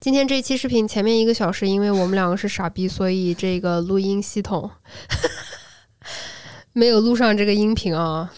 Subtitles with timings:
[0.00, 4.70] 今天这期视频前面一个小时，因为我们两个是傻逼，所以这个录音系统
[6.72, 8.32] 没有录上这个音频啊。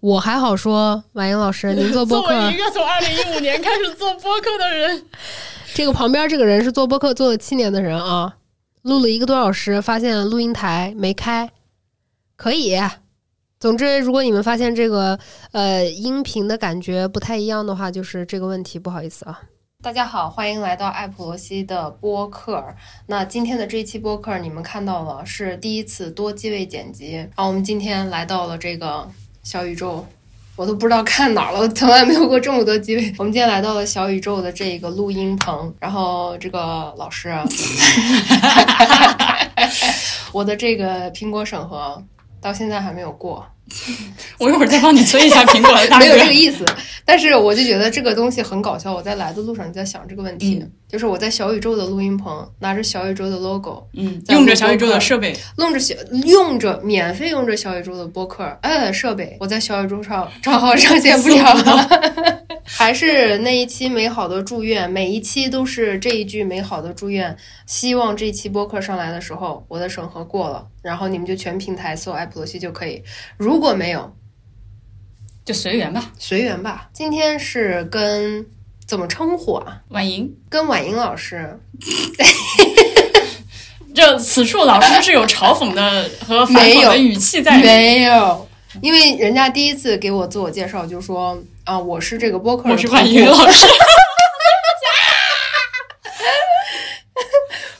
[0.00, 5.06] 我还好说，婉莹老师，您做播客，作为一个从二零一五年开始做播客的人，
[5.72, 8.36] 这个旁边这个人是做播客做了七年的人啊，
[8.82, 11.48] 录了一个多小时，发现录音台没开，
[12.34, 12.76] 可以。
[13.60, 15.16] 总之，如果你们发现这个
[15.52, 19.40] 呃音频的感觉不太一样的话，就是这个问题，不好意思啊。
[19.84, 22.64] 大家好，欢迎来到艾普罗西的播客。
[23.04, 27.16] 那今天的这一期播客，你们看到了是第一次多机位剪辑。
[27.16, 29.06] 然后我们今天来到了这个
[29.42, 30.06] 小宇宙，
[30.56, 33.14] 我都不知道看哪儿了，从来没有过这么多机位。
[33.18, 37.28] 我们今天来到了小宇宙的这个录音棚，然后这个老师，
[40.32, 42.02] 我的这个苹果审核
[42.40, 43.46] 到现在还没有过。
[44.38, 46.64] 我一会儿再帮你催一下苹果，没有这个意思。
[47.06, 48.92] 但是我就觉得这个东西很搞笑。
[48.92, 61.44] 我在来的路上就在想这个问题，就是我在小宇宙的录音棚，拿着小宇宙的 logo，嗯，用着小宇宙的设备，用着小用着免费用着小宇宙的播客，哎，设备，我在小宇宙上账号上 线不了。
[62.66, 67.36] 还是那一期美好的祝愿，每一期都是这一句美好的祝愿。
[67.66, 73.02] 希望这期播客上来的时候，我的审核过了，然后你们就全平台搜艾普罗西就可以。
[73.36, 74.14] 如果没有，
[75.44, 76.88] 就随缘吧，随缘吧。
[76.92, 78.44] 今天是跟
[78.86, 79.80] 怎么称呼啊？
[79.88, 81.58] 婉莹，跟婉莹老师。
[83.94, 88.48] 这此处老师是有嘲讽的和反讽的语气在，没有，
[88.80, 91.38] 因为人家第一次给我自我介绍就说。
[91.64, 93.66] 啊，我是这个播客，我是婉莹老师。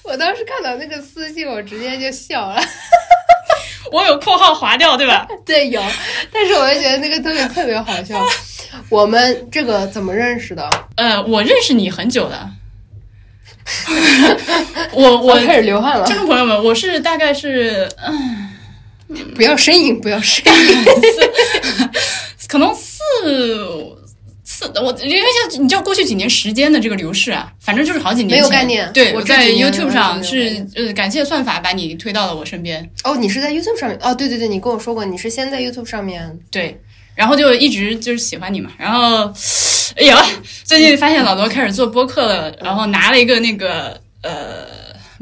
[0.04, 2.58] 我当时看到那个私信，我直接就笑了。
[3.92, 5.26] 我有括号划掉，对吧？
[5.44, 5.82] 对，有。
[6.32, 8.20] 但是我就觉得那个特别特别好笑。
[8.88, 10.68] 我们这个怎么认识的？
[10.96, 12.50] 呃，我认识你很久了。
[14.92, 16.04] 我我 开始流汗了。
[16.06, 18.50] 听众朋友们，我是大概是嗯，
[19.34, 20.84] 不要呻吟，不要呻吟，
[22.48, 22.74] 可能。
[22.74, 24.03] 四
[24.72, 28.38] 四，我因为像你知道过去几年时间的这个流逝啊，反正就是好几年。
[28.38, 28.90] 没有概念。
[28.92, 32.88] 对，我在 YouTube 上是呃，感谢算法把你推到了我身边。
[33.04, 33.98] 哦，你是在 YouTube 上面？
[34.02, 36.38] 哦，对对对，你跟我说过，你是先在 YouTube 上面。
[36.50, 36.80] 对，
[37.14, 38.70] 然后就一直就是喜欢你嘛。
[38.78, 39.32] 然后，
[39.96, 40.24] 哎呀，
[40.64, 44.66] 最近发现老罗开始做播客了，然后拿了一个那个呃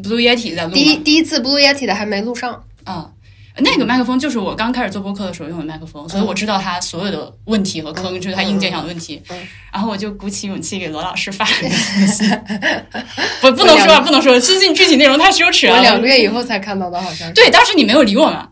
[0.02, 0.72] Blue Yeti 在录。
[0.72, 2.64] 第一第一次 Blue Yeti 的还没录上。
[2.84, 3.10] 啊。
[3.58, 9.22] 那个麦克风就是我刚开始做播客的时候用的麦克风，所以我知道它所有的问题和坑，就是它硬件上的问题。
[9.70, 12.40] 然后我就鼓起勇气给罗老师发了个私信，
[13.42, 15.74] 不不能说啊，不能说，私信具体内容太羞耻了。
[15.76, 17.34] 我两个月以后才看到的，好像是。
[17.34, 18.48] 对，当时你没有理我嘛？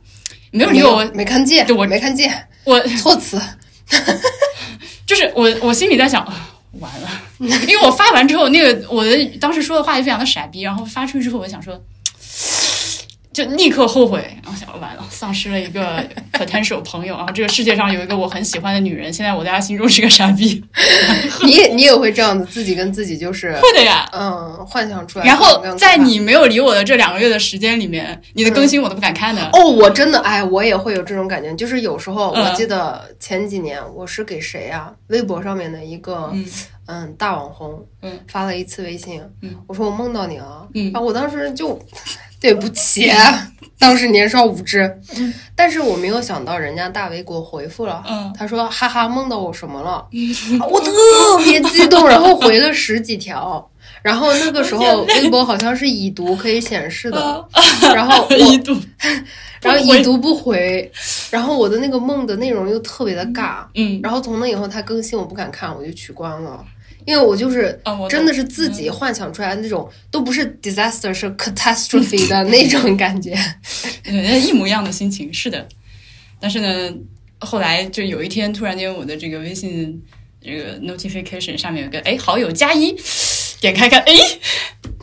[0.51, 1.67] 没有理我，没看见。
[1.67, 2.47] 对，我没看见。
[2.65, 3.41] 我措辞，
[5.07, 6.23] 就是我我心里在想，
[6.79, 7.09] 完了，
[7.41, 11.81] 因为我发完之后，那个我的当时说的话就非常的傻逼，然后发出去之后，我想说。
[13.33, 17.27] 就立刻后悔，然后想完了，丧失了一个 potential 朋友啊！
[17.33, 20.63] 这个世界上有一个我很喜欢的女人，现在我在她心中是个傻逼。
[21.47, 25.25] 你也你也会这样子，自己跟自己就是会的呀，嗯，幻想出来。
[25.25, 29.49] 然后在你没有理我的这两个月的时间里面，你的更新我都不敢看的。
[29.53, 34.93] 哦，我真的哎，我也会有这种感觉，就是有时候我记得前几年我是给谁啊？
[35.07, 36.35] 微博上面的一个
[36.89, 41.81] 嗯大网红嗯发了一次微信，嗯，我说我梦到你了，嗯，啊，我当时就。
[42.41, 43.11] 对不起，
[43.79, 44.99] 当时年少无知，
[45.55, 48.03] 但是我没有想到人家大 V 给我回复了，
[48.37, 50.07] 他说哈哈梦到我什么了，
[50.71, 50.91] 我特
[51.45, 53.71] 别激动，然后回了十几条，
[54.03, 57.47] 然后那个时候微博好像是已读可以显示的，
[57.95, 58.75] 然后 已读，
[59.61, 60.91] 然后已读不回，
[61.31, 66.65] 然后我的那个梦的内容又特别的尬，嗯，然后从那以后他更新我不敢看，我就取关了。
[67.07, 73.37] 因为我就是真的是自己幻想出来的那种，都不是 disaster，是 catastrophe 的那种感觉，
[74.05, 75.67] 一模一样的心情，是的。
[76.39, 76.95] 但是呢，
[77.39, 80.03] 后来就有一天，突然间我的这个微信
[80.43, 82.95] 这个 notification 上面有个哎好友加一，
[83.61, 84.15] 点开看，哎，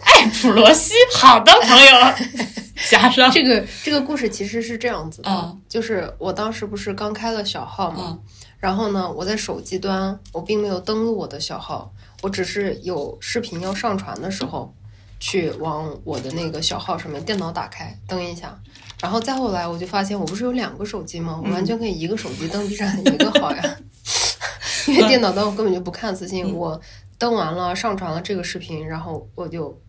[0.03, 2.13] 艾普罗西，好的朋友，
[2.89, 3.31] 加上。
[3.31, 8.17] 这个这个故事其实是这样子的，就是我当时不是刚开了小号嘛。
[8.59, 11.93] 然后呢，我在手机端，我并没有登录我的小号，
[12.23, 14.73] 我只是有视频要上传的时候，
[15.19, 18.59] 去往我的那个小号上面电脑打开登一下，
[18.99, 21.39] 然后再后来我就发现，我不是有两个手机吗？
[21.43, 23.77] 我完全可以一个手机登 B 站一个号呀，
[24.89, 26.81] 因为电脑端我根本就不看私信，我
[27.19, 29.79] 登完了上传了这个视频，然后我就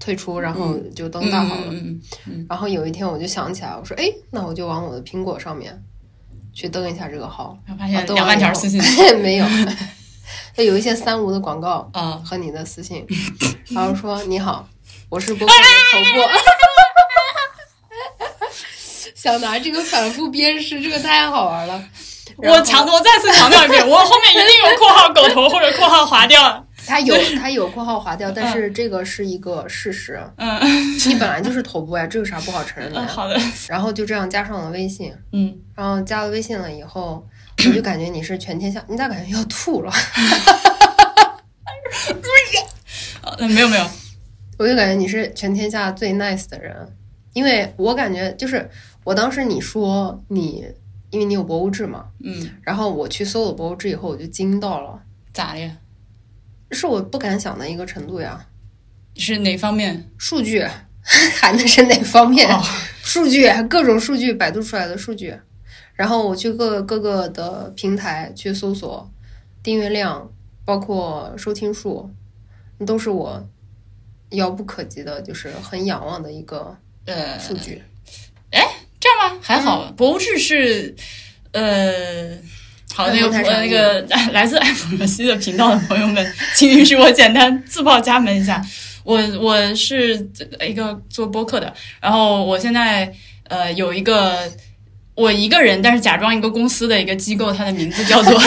[0.00, 1.72] 退出，然后就登大号了。
[2.48, 5.80] 然后有一天我就想起来，我说，哎，那我就往我的苹果上面。
[6.54, 8.80] 去登一下这个号，发现两万条私信
[9.20, 9.46] 没有，
[10.56, 13.06] 就有一些三无的广告啊和你的私信，
[13.70, 14.68] 然后说你好，
[15.08, 15.60] 我是播客的
[15.92, 16.28] 头部。
[19.14, 21.80] 想拿这个反复鞭尸，这个太好玩了。
[22.38, 26.66] 我强，我再次强调一遍，我后面一定有括号狗头或者括号划掉。
[26.86, 30.20] 它有它有括号划掉，但是这个是一个事实。
[30.36, 30.60] 嗯，
[31.08, 33.06] 你本来就是头部呀，这有啥不好承认的呀？
[33.10, 33.38] 好的。
[33.68, 37.26] 然后就这样加上了微信，嗯，然后加了微信了以后，
[37.66, 39.92] 我就感觉你是全天下，你咋感觉要吐了？
[43.38, 43.86] 呃，没有没有，
[44.58, 46.74] 我就感觉你是全天下最 nice 的人，
[47.32, 48.68] 因为我感觉就是
[49.04, 50.66] 我当时你说你，
[51.10, 55.00] 因为你有博物志嘛，嗯，然后我去搜了博物志以后，我就惊到了，
[55.32, 55.70] 咋的？
[56.72, 58.46] 是我不敢想的一个程度呀。
[59.16, 60.10] 是哪方面？
[60.16, 60.66] 数据
[61.02, 62.48] 还能是哪方面？
[62.48, 62.62] 哦
[63.02, 65.36] 数据各种数据，百度出来的数据，
[65.94, 69.10] 然后我去各各个的平台去搜索
[69.62, 70.32] 订阅量，
[70.64, 72.08] 包括收听数，
[72.86, 73.46] 都是我
[74.30, 76.74] 遥不可及的，就是很仰望的一个
[77.04, 77.82] 呃，数据。
[78.50, 78.62] 哎
[78.98, 79.40] 这样吗？
[79.42, 80.94] 还好，博物志是
[81.50, 82.38] 呃。
[82.94, 84.00] 好，那个太那个
[84.32, 88.62] 来自艾弗罗西的频道的朋友们，请允许我简单自报家门一下。
[89.04, 90.14] 我我是
[90.66, 93.12] 一个做播客的，然后我现在
[93.48, 94.50] 呃有一个
[95.14, 98.40] 我一个人，但是假装一个公司的一个机构，它的名字叫做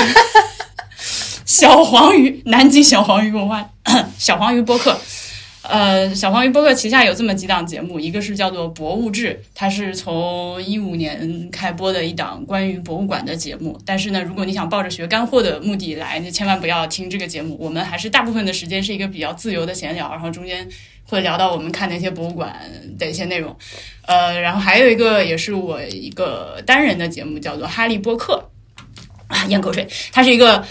[1.45, 3.69] 小黄鱼南京小黄鱼文化
[4.17, 4.99] 小黄鱼播客。
[5.67, 13.79] 呃，小黄鱼播客旗下有这么几档节目，一个是叫做《博物志》，它是从一五年开播的一档关于博物馆的节目。
[13.85, 17.57] 但是呢，如果你想抱着学干货的目的来，你千万不要听这个节目。
[17.59, 20.67] 我们还是大部分的时间是一个比较自由的闲聊，然后中间
[21.05, 22.55] 会聊到我们看那些博物馆
[22.99, 23.55] 的一些内容。
[24.05, 28.33] 呃，然后还有一个也是我一个单人的节目，叫做《哈利波特》
[29.27, 30.63] 啊，咽口水，它是一个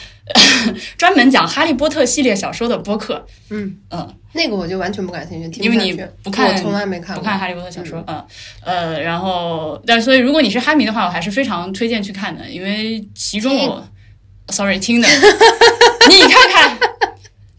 [0.97, 3.27] 专门讲《哈利波特》系列小说的播客。
[3.51, 4.15] 嗯嗯。
[4.37, 5.93] 那个我就完全不感兴趣，听因为你
[6.25, 8.27] 不看，我从来没看，不看哈利波特小说，嗯，
[8.65, 13.87] 呃，然后，但所以如果你是哈迷的话，我还是非常推荐去看的，因为其中我
[14.49, 15.07] ，sorry，听的，
[16.11, 16.79] 你看看，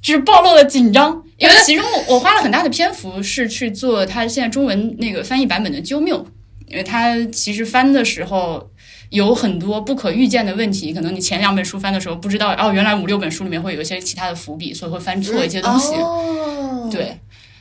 [0.01, 6.27] 只暴露了紧张，因为其中我花了很大的篇幅是去做他现在中文那个翻译版本的纠谬，
[6.67, 8.69] 因为他其实翻的时候。
[9.15, 15.93] 有很多不可预见的问题，可能你前两本书翻的时候不知道，哦，原来五六本书里面会有一些其他的伏笔，所以会翻错一些东西。
[15.95, 17.17] 哦、对，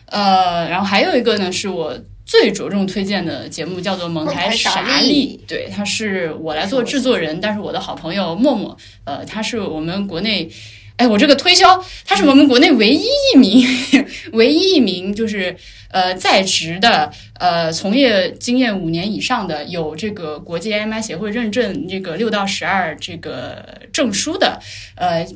[0.07, 1.97] 呃，然后还有一个呢，是我
[2.27, 5.41] 最着重推荐的节目，叫做《蒙台傻利》。
[5.49, 10.51] 对，他是我来做制作人，但是我的好朋友默默，呃，他是我们国内。
[10.97, 13.67] 哎，我这个推销，他是我们国内唯一一名，
[14.33, 15.57] 唯一一名就是
[15.91, 17.11] 呃在职的
[17.41, 24.61] 呃从业经验五年以上的，有这个国际 AMI 协会认证这个六到十二这个证书的，
[24.95, 25.27] 呃，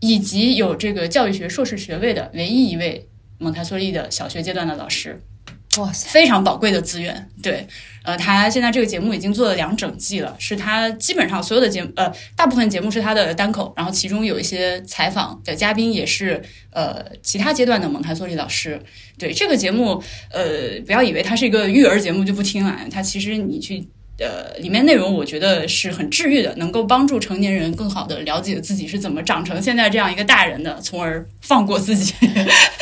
[0.00, 3.06] 以及有这个教育学硕士学位的唯一一位
[3.38, 5.20] 蒙台梭利的小学阶段的老师。
[5.78, 7.28] 哇塞，非常宝贵的资源。
[7.42, 7.66] 对，
[8.04, 16.40] 呃，他现在这个节目已经做了两整季了，是他基本上所有的节目，呃，大部分节目是他的单口，然后其中有一些采访的嘉宾也是
[16.70, 18.80] 呃其他阶段的蒙台梭利老师。
[19.18, 23.88] 对这个节目，呃，不要以为它是一个育儿节目就不听了，它其实你去。
[24.16, 32.14] 呃，里面内容我觉得是很治愈的，能够帮助成年人更好的了解自己是怎么长成现在这样一个大人的，从而放过自己，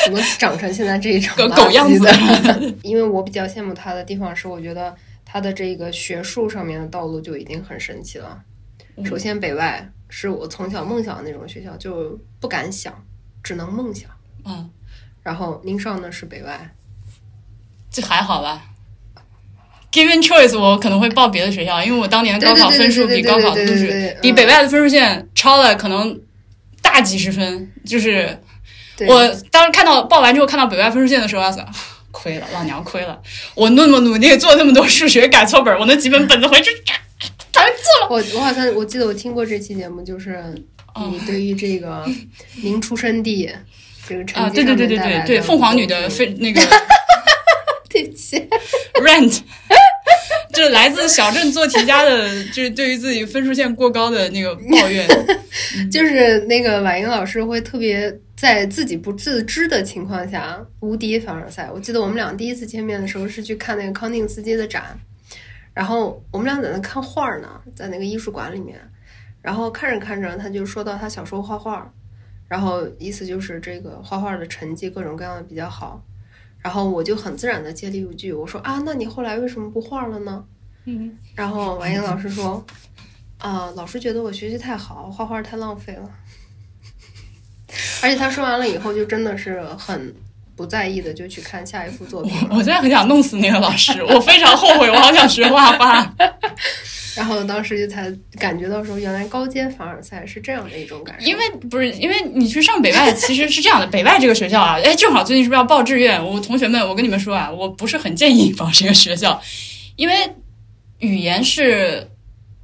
[0.04, 2.74] 怎么长成现在这一种 狗狗样子的。
[2.84, 4.94] 因为我比较羡慕他的地方是，我觉得
[5.32, 8.38] 他的这个学术上面的道路就已经很神奇了。
[9.02, 12.92] 首先，北外是我从小梦想的那种学校，就不敢想，
[13.42, 14.10] 只能梦想。
[14.44, 14.68] 嗯，
[15.22, 16.74] 然后您上的是北外，
[17.90, 18.62] 这还好吧
[19.90, 26.20] ？Given choice，我可能会报别的学校，因为我当年高考分数比高考就是比北外的分数线超了可能
[26.82, 27.72] 大几十分。
[27.86, 28.38] 就是
[29.08, 31.66] 我当时看到报完之后看到北外分数线的时候，我想
[32.12, 33.20] 亏了，老娘亏了！
[33.56, 36.94] 我那么努力做那么多数学改错本，我那几本本子回去全
[37.52, 37.62] 做
[38.02, 38.08] 了。
[38.08, 40.40] 我我好像我记得我听过这期节目，就是
[41.10, 42.06] 你对于这个
[42.62, 43.50] 您出生地
[44.08, 46.60] 这个成绩啊，对对对对对对，凤凰女的非那个。
[47.92, 48.38] 对不起
[49.02, 49.40] ，rent，
[50.50, 55.06] 这来自小镇做题家的，就是对于自己分数线过高的那个抱怨。
[55.92, 58.10] 就是那个婉莹老师会特别
[58.42, 61.70] 在自己不自知的情况下无敌凡尔赛。
[61.70, 64.98] 我记得我们俩第一次见面的时候是去看那个康定斯基的展，
[65.72, 68.80] 然后我们俩在那看画呢，在那个艺术馆里面，
[69.40, 71.88] 然后看着看着他就说到他小时候画画，
[72.48, 76.02] 然后意思就是这个画画的成绩各种各样的比较好。
[76.58, 80.44] 然后我就很自然的接了一句，我说啊，那你后来为什么不画了呢？
[80.86, 82.66] 嗯，然后王英老师说，
[83.38, 86.10] 啊，老师觉得我学习太好，画画太浪费了。
[88.02, 90.14] 而且他说完了以后，就真的是很
[90.56, 92.32] 不在意的，就去看下一幅作品。
[92.50, 96.14] 我现在很想弄死那个老师，我非常后悔，我好想学画画。
[97.14, 101.26] 然后当时就才感觉到说，原来高阶凡尔赛是这样的一种感受。
[101.26, 103.86] 因为不是因为你去上北外，其实是这样的。
[103.88, 106.24] 北外这个学校啊，哎，正好最近是不是要报志愿？
[106.24, 109.38] 我同学们，我跟你们说啊，我不是很建议报这个学校，
[109.96, 110.14] 因为
[111.00, 112.08] 语言是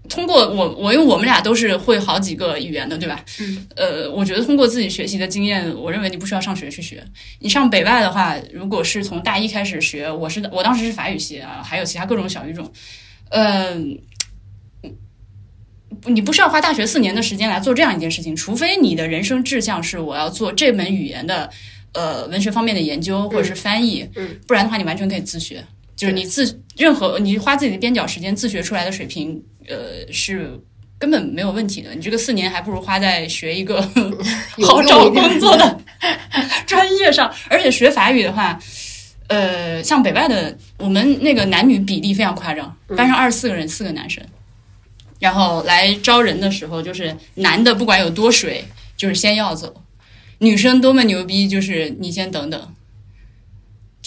[0.08, 3.24] 通过我我因为我们俩都是会好几个语言的，对吧？
[3.40, 3.66] 嗯。
[3.76, 7.04] 呃，我觉得通过自己学习的经验，我认为你不需要上学去学。
[7.40, 12.72] 你上北外的话，如果是从大一开始学，我是我当时是法语系啊，还有其他各种小语种，
[13.30, 13.98] 嗯。
[16.04, 21.50] 你不需要花大学四年的时间来做这样一件事情，除非你的人生志向是我要做这门语言的，
[21.92, 25.64] 呃，文学方面的研究或者是翻译，嗯，不然的话你完全可以自学，
[25.96, 30.58] 就是你自任何你花自己的边角时间自学出来的水平，呃，是
[30.98, 31.94] 根本没有问题的。
[31.94, 33.82] 你这个四年还不如花在学一个
[34.64, 35.80] 好找工作的
[36.66, 38.58] 专业上，而且学法语的话，
[39.26, 44.24] 呃，像北外的，我们那个男女比例非常夸张，班上二十四个人，四个男生。
[45.18, 48.64] 然后来招人的时候，就是男的不管有多水，
[48.96, 49.68] 就是先要走；
[50.38, 52.74] 女生多么牛逼，就是你先等等，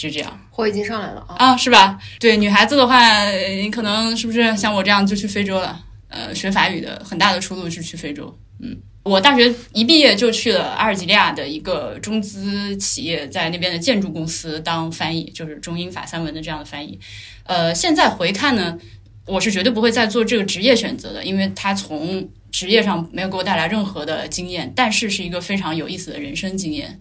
[0.02, 0.40] 就这样。
[0.50, 1.36] 火已经上来了啊！
[1.38, 1.98] 啊，是吧？
[2.18, 5.80] 对，女孩子的话，你可能是不是像我这样就去非洲了？
[6.08, 8.36] 呃，学法语的很大的出路是去非洲。
[8.60, 16.98] 嗯，我大学一毕业就去了阿尔及利亚的一个中资企业，在那边的建筑公司当翻译，就是中英法三文的这样的翻译。
[17.44, 18.78] 呃，现在回看呢。
[19.24, 26.98] 我是绝对不会再做这个职业选择的，因为它从职业上没有给我带来任何的经验，但是是一个非常有意思的人生经验。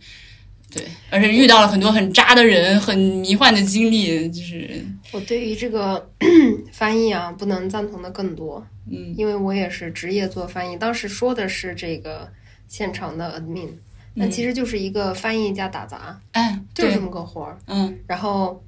[0.71, 4.29] 对，而且遇到了很多很渣的人，很迷幻的经历。
[4.29, 6.09] 就是我对于这个
[6.71, 8.65] 翻译啊，不能赞同的更多。
[8.89, 12.27] 嗯，因为我也是职业做翻译，当时说的是这个
[12.67, 13.69] 现场的 admin，
[14.13, 17.57] 那其实就是一个翻译加打杂，哎，就这么个活儿。
[17.67, 18.63] 嗯，然后。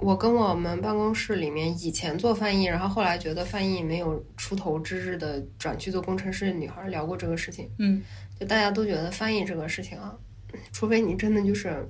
[0.00, 7.70] 我跟我们办公室里面以前做翻译，然后后来觉得翻译没有出头之日的转去做工程师的女孩聊过这个事情。
[7.78, 8.02] 嗯，
[8.38, 10.12] 就大家都觉得翻译这个事情啊，
[10.72, 11.88] 除非你真的就是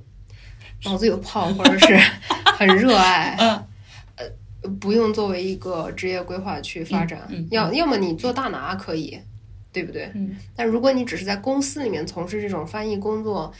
[0.84, 1.96] 脑子有泡，或者是
[2.58, 3.66] 很热爱，嗯，
[4.16, 7.28] 呃，不用作为一个职业规划去发展。
[7.50, 9.18] 要要么你做大拿可以，
[9.72, 10.10] 对不对？
[10.14, 10.36] 嗯。
[10.54, 13.52] 但如果你只是在公司里面从事这种翻译工作，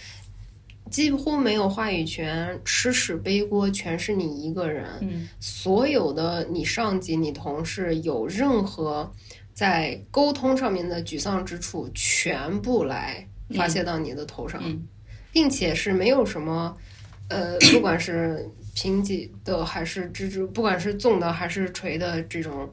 [0.91, 4.87] 几乎没有话语权，吃屎背锅全是你一个人。
[5.01, 9.11] 嗯，所有的你上级、你同事有任何
[9.55, 14.63] 在沟通上面的沮丧之处，全部来发泄到你的头上，
[15.35, 16.75] 并且是没有什么，
[17.29, 22.73] 呃，不管是平级的还是直直，不管是纵的还是垂的这种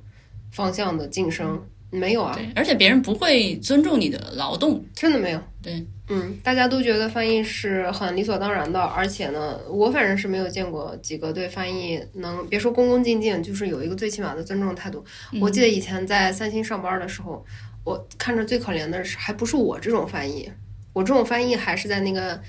[0.52, 2.34] 方向的晋升，没有啊。
[2.36, 5.42] 对，而且别人不会尊重你的劳动，真的没有。
[5.62, 5.84] 对。
[6.14, 15.04] 嗯，大家都觉得翻译是很理所当然的，而且呢，我反正是没有见过几个对翻译能别说恭恭敬敬，就是有一个最起码的尊重态度。
[15.40, 17.46] 我记得以前在三星上班的时候，
[17.86, 20.52] 我看着最可怜的是，还不是我这种翻译，
[20.94, 22.40] 我这种翻译还是在那个。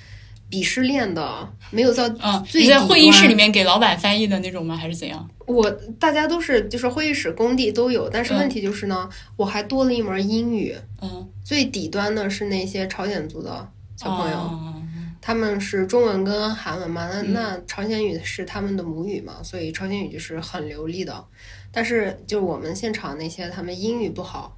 [0.51, 2.07] 鄙视链的没有到
[2.45, 4.77] 最你在会议室里面给老板翻译的那种吗？
[4.77, 5.27] 还是怎样？
[5.47, 10.77] 我大家都是就是会议室工地都有，但是问题就是呢，我还多了一门英语。
[11.01, 14.75] 嗯，最底端的是那些朝鲜族的小朋友，
[15.23, 21.25] 他们是中文跟韩文嘛，那那朝鲜语是他们的母语嘛，所以朝鲜语就是很流利的。
[21.71, 24.55] 但是就是我们现场那些他们英语不好，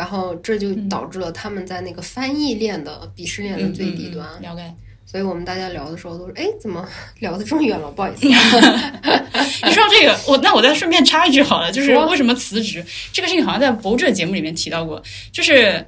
[0.00, 4.26] 然后这就导致了他们在那个翻译链的鄙视链的最底端。
[4.40, 4.62] 了解。
[5.04, 6.88] 所以我们大家聊的时候都是，哎，怎么
[7.18, 7.90] 聊的这么远了？
[7.90, 8.24] 不好意思。
[8.26, 15.84] 你说到这个，我那我再顺便插一句好了，就是为什么辞职这个事情，好像在博这节目里面提到过，就是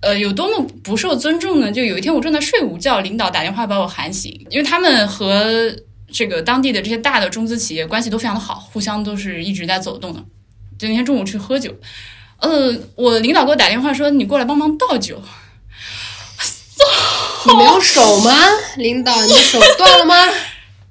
[0.00, 1.72] 呃有多么不受尊重呢？
[1.72, 5.74] 就有一天我正在睡午觉，领导打电话把我喊醒，因为他们和
[6.12, 10.22] 这个当地的这些大的中资企业关系都非常的好，互相都是一直在走动的。
[10.78, 11.74] 就那天中午去喝酒，
[12.42, 15.20] 呃，我领导给我打电话说，你过来帮忙倒酒。
[17.46, 18.32] 你没有手吗，
[18.76, 19.20] 领导？
[19.22, 20.14] 你的手断了吗？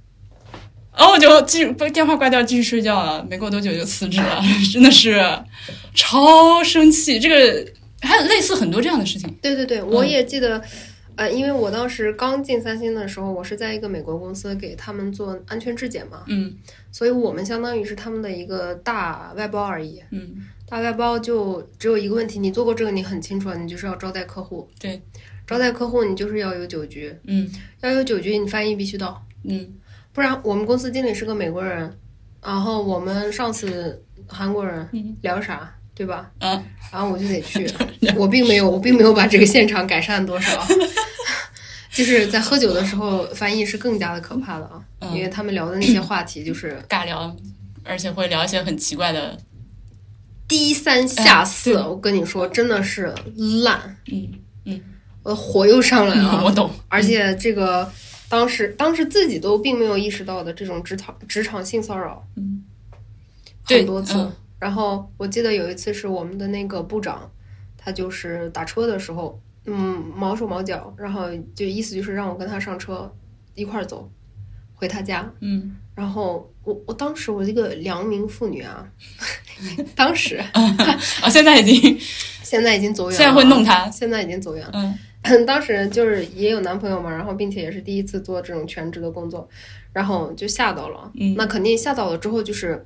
[0.97, 3.25] 然后我就继续把电话挂掉，继续睡觉了。
[3.29, 4.41] 没过多久就辞职了，
[4.71, 5.19] 真的是
[5.95, 7.19] 超生气。
[7.19, 9.29] 这个还有类似很多这样的事情。
[9.41, 10.61] 对对对，我也记得。
[11.17, 16.23] 呃，因为我当时刚进三星的时候，我是在一个美国公司给他们做安全质检嘛。
[16.27, 16.55] 嗯。
[16.91, 20.01] 所以我们相当于是他们的一个大外包而已。
[20.11, 20.47] 嗯。
[20.71, 24.69] 大外包就只有一个问题，你做过这个，你很清楚，你就是要招待客户。
[24.79, 25.01] 对。
[25.45, 27.51] 招待客户，你就是要有酒局，嗯，
[27.81, 29.69] 要有酒局，你翻译必须到，嗯，
[30.13, 31.93] 不然我们公司经理是个美国人，
[32.41, 34.87] 然后我们上次韩国人
[35.21, 36.31] 聊啥，对吧？
[36.39, 37.69] 嗯，然后我就得去，
[38.15, 40.65] 我并没有，我并没有把这个现场改善多少，
[41.91, 44.65] 就是在喝酒的时候，翻译是更加的可怕的
[44.99, 47.35] 啊，因为他们聊的那些话题就是尬聊，
[47.83, 49.37] 而且会聊一些很奇怪的
[50.51, 51.75] 低三下四。
[51.75, 53.15] 我跟你说，真的是
[53.63, 53.97] 烂。
[54.11, 54.29] 嗯
[54.65, 54.81] 嗯，
[55.23, 56.43] 我火又上来了。
[56.45, 56.69] 我懂。
[56.89, 57.89] 而且这个
[58.27, 62.63] 当时当时自己都并没有意识到的这种职场职场性骚扰，嗯，
[63.63, 64.29] 很多次。
[64.59, 67.31] 然后我记得有一次是我们的那个部长，
[67.77, 69.41] 他就是打车的时候。
[69.63, 73.09] 嗯，毛手毛脚，然后就意思就是让我跟他上车
[73.53, 74.09] 一块儿走
[74.81, 75.31] 回他家。
[75.39, 78.83] 嗯，然后我我当时我这个良民妇女啊，
[79.95, 81.97] 当时啊，现在已经
[82.43, 84.71] 现在已经走远了，现在会弄他，现在已经走远了。
[85.21, 89.47] 嗯， 当时就是也有男朋友嘛，然后并且也是第一次做这种全职的工作，
[89.93, 91.11] 然后就吓到了。
[91.13, 92.83] 嗯，那肯定吓到了之后就是。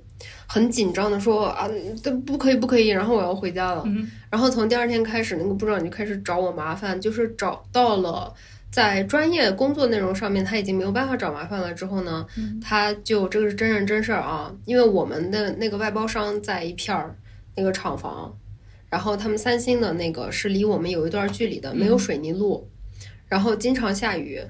[0.48, 1.70] 很紧张的说啊，
[2.02, 3.84] 都不可以，不可以，然后我要回家了。
[4.30, 8.34] 然后从第二天开始，那个部长就开始找我麻烦，就是找到了
[8.76, 11.74] 在专业工作内容上面他已经没有办法找麻烦了。
[11.74, 12.28] 之后呢，
[12.62, 17.16] 他就这个是真人真事儿啊，因为我们的那个外包商在一片儿
[17.56, 18.38] 那个厂房，
[18.90, 22.70] 然后他们三星的那个是离我们有一段距离的，没有水泥路，
[23.30, 24.42] 然后经常下雨，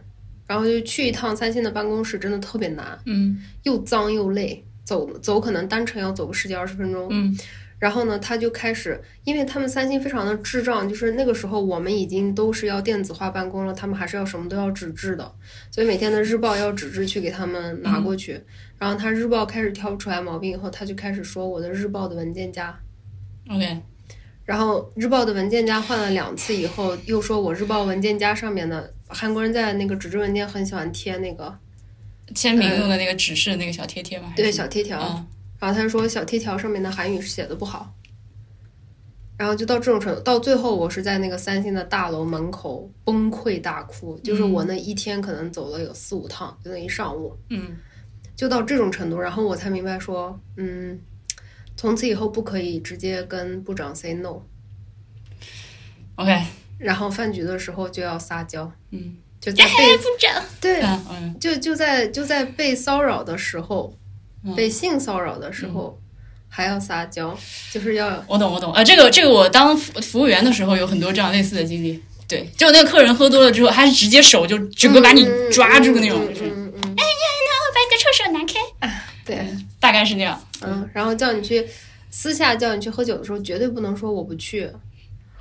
[0.47, 4.65] 然后就去一趟三星的办公室真的特别难，嗯，又脏又累。
[4.83, 7.07] 走走，可能单程要走个十几二十分钟。
[7.09, 7.35] 嗯，
[7.77, 15.29] 然后呢，他就开始，因为他们三星非常的智障，就是那个时候我们已经都是要电子化办公了，他们还是要什么都要纸质的，
[15.69, 18.41] 所以每天的日报要纸质去给他们拿过去。
[18.77, 22.77] 然后他日报开始挑不出来毛病以后，他就开始说我的日报的文件夹。
[23.49, 23.81] OK，
[24.45, 31.57] 然后日报的文件夹换了两次以后，又说我日报文件夹上面的韩国人在那个纸质文件很喜欢贴那个。
[32.33, 34.33] 签名用的那个指示那个小贴贴吗？
[34.35, 35.23] 对，小贴条。
[35.65, 37.91] 然后他说小贴条上面的韩语是写的不好，
[39.35, 40.21] 然后就到这种程度。
[40.21, 47.35] 到最后，我是在那个三星的大楼门口崩溃大哭，就是我那一天可能走了有四五趟，就那一上午。
[47.49, 47.75] 嗯，
[48.35, 51.01] 就到这种程度，然后我才明白说，嗯，
[51.75, 54.43] 从此以后不可以直接跟部长 say no。
[56.17, 56.43] OK。
[56.77, 58.71] 然后饭局的时候就要撒娇。
[58.91, 59.17] 嗯。
[59.41, 60.81] 就在被 部长对，
[61.39, 63.95] 就就在就在被骚扰的时候，
[64.53, 65.97] 被性骚扰的时候，
[66.49, 67.37] 还要撒娇，
[67.71, 68.71] 就是要我懂我懂。
[68.73, 79.47] 啊，这个这个我当服务员的时候有很多这样类似的经历，对，就那个客人喝多了之后，他是直接手就整个把你抓住的那种，嗯嗯嗯，哎呀，那我把你的臭手拿开，啊，对，
[79.79, 81.65] 大概是那样，嗯，然后叫你去
[82.09, 84.69] 私下叫你去喝酒的时候，绝对不能说我不去，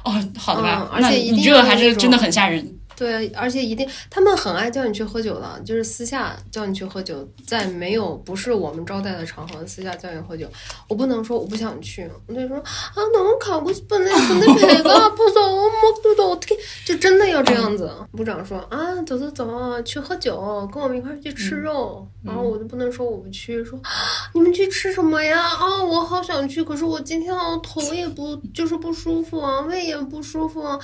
[0.05, 2.75] 哦，好的吧，而且你这个还是真的很吓人。
[2.97, 10.47] 对，而且一定，他们很爱叫你去喝酒的，就是私下叫你去喝酒，在没有不是我们招待的场合，私下叫你喝酒。
[10.89, 15.71] 我不能说我不想去，我就说啊，那我考过去本来本来别个不走，我
[16.03, 16.24] 不走，
[17.34, 17.90] 要这样子。
[18.16, 22.08] 部长说啊，走走走，去喝酒，跟我们一块去吃肉。
[22.22, 23.80] 然后我就不能说我不去，说
[24.34, 25.42] 你们去吃什么呀？
[25.42, 30.80] 啊，我好想去，可是我今天头也不就是不舒服，胃也不舒服，啊，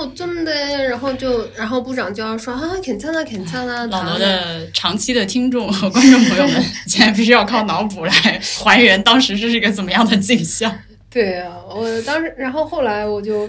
[0.00, 0.52] 我真的。
[0.88, 3.86] 然后就，然后部长就要说啊，괜찮 아， 괜찮 아。
[3.88, 8.12] 老罗的长期的听众和观众朋友们，现在必须要靠脑补来
[8.58, 10.76] 还原当时这是一个怎么样的景象。
[11.08, 13.48] 对啊，我当时，然后后来我就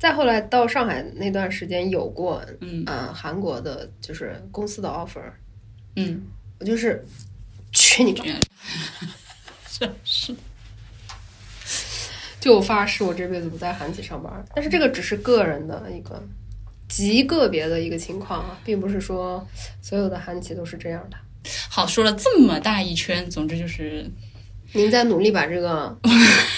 [0.00, 5.20] 再后来到上海那段时间有过，嗯啊，韩国的就是公司的 offer。
[5.96, 6.22] 嗯，
[6.58, 7.04] 我就是
[7.70, 8.24] 去你妈！
[9.78, 10.34] 真是，
[12.40, 14.42] 就我发誓，我这辈子不在韩企上班。
[14.54, 16.22] 但是这个只是个人的一个
[16.88, 19.46] 极个别的一个情况啊，并不是说
[19.82, 21.16] 所有的韩企都是这样的。
[21.68, 24.10] 好，说了这么大一圈，总之就是
[24.72, 25.96] 您在努力把这个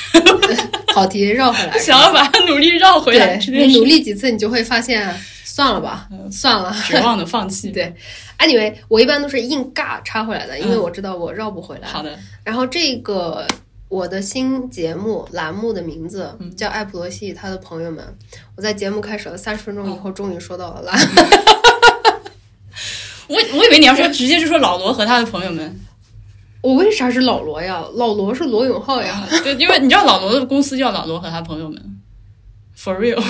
[0.94, 3.36] 跑题绕回来，想要把它努力绕回来。
[3.36, 5.14] 你努力几次，你就会发现。
[5.44, 7.68] 算了吧，算了，绝望的放弃。
[7.72, 7.94] 对
[8.38, 11.86] ，anyway，我一般都是硬尬插回来的，因为我知道我绕不回来。
[11.86, 12.18] 好的。
[12.42, 13.46] 然后这个
[13.88, 18.02] 我的新节目栏目的名字叫艾普罗西他的朋友们。
[18.56, 20.98] 我在节目开始了三十分钟以后，终于说到了啦。
[23.28, 25.78] 我我以为你要说直接就说老罗和他的朋友们。
[26.62, 27.84] 我为啥是老罗呀？
[27.94, 29.26] 老罗是罗永浩呀。
[29.44, 32.00] 对，因为你知道老罗的公司叫老罗和他朋友们。
[32.76, 33.22] For real。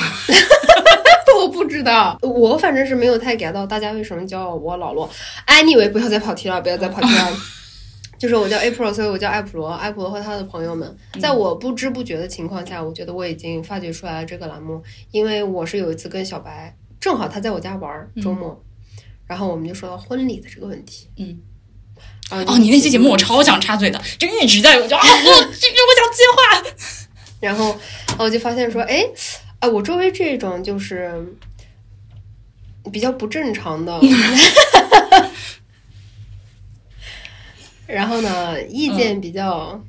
[1.40, 5.10] 我不知道，我反正是没有太 get 到大家为什么叫我老罗。
[5.48, 7.36] Anyway，不要再跑题了，不要再跑题了。
[8.16, 9.68] 就是我叫 April，所以我叫艾普罗。
[9.68, 14.80] 艾普罗和他的朋友们，在我不知不觉的情况下，我觉得我已经发掘出来了这个栏目。
[15.10, 18.62] 因为我是有一次跟小白，正好他在我家玩周末，
[19.26, 21.08] 然后我们就说到婚礼的这个问题。
[21.16, 21.40] 嗯。
[22.30, 26.62] 哦，你那期节目我超想插嘴的，就一直在我就啊，我这个我想接话。
[27.40, 27.76] 然后
[28.18, 29.04] 我就发现说，哎。
[29.62, 31.24] 哎，我周围这种就是
[32.92, 33.96] 比较不正常的。
[37.86, 39.80] 然后呢，意见比较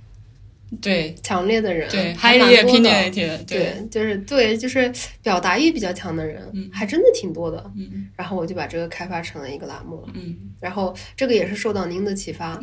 [0.82, 3.12] 对强烈的人，对，还有蛮多的。
[3.46, 7.72] 对，就是对，就是表达欲比较强的人，还真的挺多的。
[7.76, 10.10] 嗯，然后我就把这个开发成了一个栏目了。
[10.14, 12.62] 嗯，然后这个也是受到您的启发，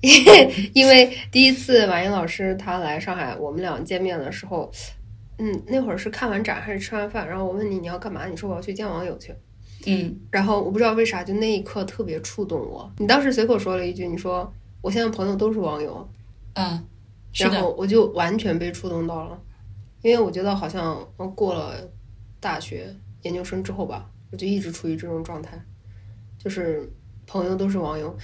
[0.72, 4.70] 因为第一次马英老师他来上海，我们俩见面的时候，
[5.38, 7.28] 嗯，那会儿是看完展还是吃完饭？
[7.28, 8.26] 然后我问你你要干嘛？
[8.26, 9.32] 你说我要去见网友去。
[9.86, 12.90] 嗯，然后我不知道为啥，就那一刻特别触动我。
[12.98, 16.06] 你当时随口说了一句，你说我现在朋友都是网友，
[16.54, 16.84] 嗯，
[17.34, 19.38] 然后我就完全被触动到了，
[20.02, 21.74] 因为我觉得好像过了
[22.40, 25.60] 大学研究生之后吧，我就一直处于这种状态，
[26.38, 26.90] 就是
[27.26, 28.16] 朋友都是网友，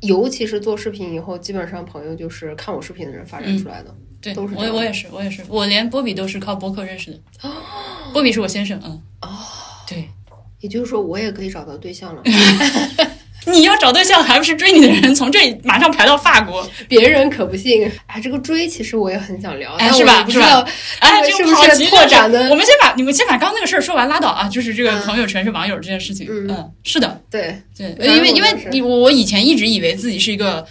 [0.00, 7.52] 尤其是做视频以后，基本上朋友就是看我视频的人发展出来的，对，都是我我也是我也是，我连波比都是靠播客认识的，哦
[8.12, 9.28] 波比是我先生，嗯，哦，
[9.86, 10.08] 对。
[10.60, 12.22] 也就是说，我也可以找到对象了。
[13.46, 16.68] 你要找对象，还不是追你的人从这里马上排到法国？
[16.88, 17.90] 别人可不信。
[18.06, 20.24] 哎，这个追其实我也很想聊，哎，是吧？
[20.28, 20.64] 是吧？
[21.00, 22.48] 哎，是不是拓展的？
[22.48, 24.48] 我们先把你们先把刚刚那个事儿说完，拉倒啊！
[24.48, 26.26] 就是这个朋友全是网友这件事情。
[26.30, 30.64] 嗯，是的，对对，因为因为你我以前一直以为自己是一个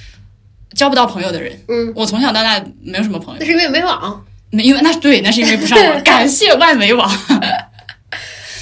[0.73, 1.51] 交不到朋友的人。
[1.67, 3.37] 嗯，我从小到大没有什么朋友。
[3.39, 4.25] 那是因为没网。
[4.49, 5.99] 没，因为那对，那是因为不上网。
[6.03, 7.09] 感谢万维网。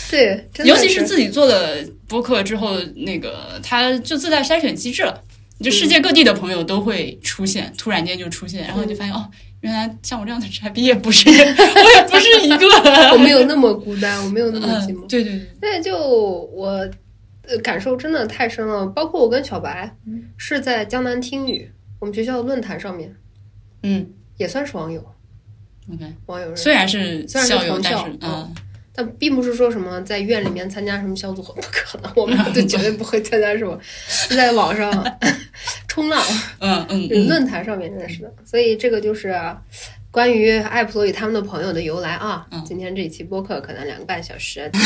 [0.10, 1.76] 对，尤其是自己做了
[2.10, 5.24] 播客之后，那个它就自带筛选机制了，
[5.62, 9.30] 就世界各地的朋友都会出现，突然间就出现，然后你就发现哦，
[9.62, 12.66] 原来像我这样的傻逼也不是， 我也不是一个，
[13.14, 15.08] 我没有那么孤单，我没有那么寂寞。
[15.08, 16.90] 对 对对，那就我
[17.64, 19.96] 感受真的太深了，包括我跟小白
[20.36, 23.16] 是在江南听雨，我们学校的论坛上面，
[23.84, 25.06] 嗯，也算是网友。
[25.94, 28.54] OK，网友虽然是校友，但是嗯。
[28.94, 33.80] 但并不是说什么在院里面参加什么小组不 可能，我们就绝对不会参加什么，
[34.30, 34.92] 在网上
[35.88, 36.22] 冲浪，
[36.60, 38.34] 嗯嗯，论坛上面认识的。
[38.44, 39.40] 所以这个就是
[40.12, 42.48] 关于艾普罗与他们的朋友的由来啊。
[42.66, 44.70] 今天这一期播客可能两个半小时。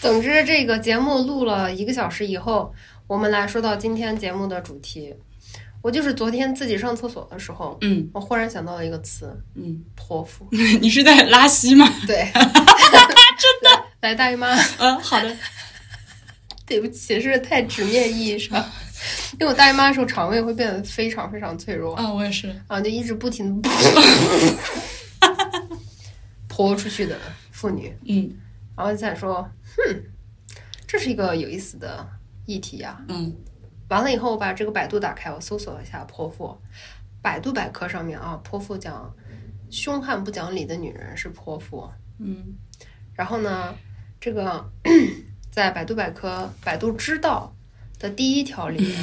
[0.00, 2.72] 总之，这个节目录了一个小时以后，
[3.06, 5.14] 我们来说到今天节目的主题。
[5.86, 10.44] 我就是昨天自己上厕所的时候，嗯，我忽然想到了一个词，嗯，泼妇。
[10.82, 11.88] 你是在拉稀吗？
[12.08, 12.42] 对， 真
[13.62, 13.84] 的。
[14.00, 14.52] 来，大姨妈。
[14.78, 15.36] 嗯，好的。
[16.66, 18.58] 对不起，是太直面意义上，
[19.34, 21.94] 因为我大姨妈的时候肠胃会变得非常非常脆弱。
[21.94, 22.52] 啊，我也是。
[22.66, 23.70] 啊，就一直不停的
[26.48, 27.16] 泼出去的
[27.52, 27.96] 妇女。
[28.08, 28.28] 嗯，
[28.76, 30.02] 然后再说，哼，
[30.84, 32.04] 这是一个有意思的
[32.44, 33.00] 议题呀。
[33.06, 33.32] 嗯。
[33.88, 36.56] 完了以后，我把这个百度打开，我搜索了一下泼妇。
[37.22, 39.12] 百度百科上面啊，泼妇讲
[39.68, 41.88] 凶悍不讲理的女人是泼妇。
[42.20, 42.54] 嗯，
[43.14, 43.74] 然后呢，
[44.20, 44.64] 这个
[45.50, 47.52] 在百度百科、百度知道
[47.98, 48.96] 的第一条里面，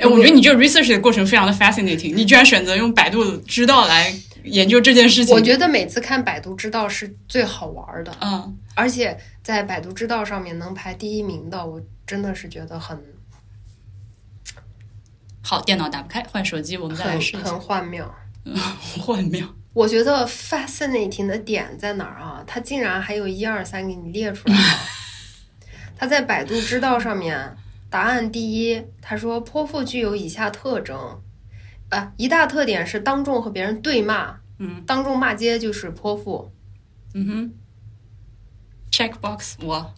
[0.00, 2.14] 哎，我觉得你这个 research 的过程非常的 fascinating。
[2.14, 4.12] 你居然选择用百度知道来
[4.42, 8.12] 研究这件事情，我觉得每次看百度知道是最好玩的。
[8.20, 13.00] 嗯，而且在百度知道上面能排第一名的，我真的是觉得很。
[15.48, 17.46] 好，电脑打不开，换手机，我们再来试一下。
[17.50, 18.12] 很幻妙，
[18.98, 19.46] 幻妙。
[19.72, 22.42] 我觉得 fascinating 的点在哪儿啊？
[22.44, 24.78] 它竟然还有一二三给你列出来了。
[25.96, 27.56] 他在百度知道上面，
[27.88, 31.22] 答案第一，他说泼妇具有以下特征，
[31.90, 36.50] 啊，一大特点是当众和别人对骂，嗯，当众骂街就是泼妇。
[37.14, 37.54] 嗯哼
[38.90, 39.94] ，check box 我。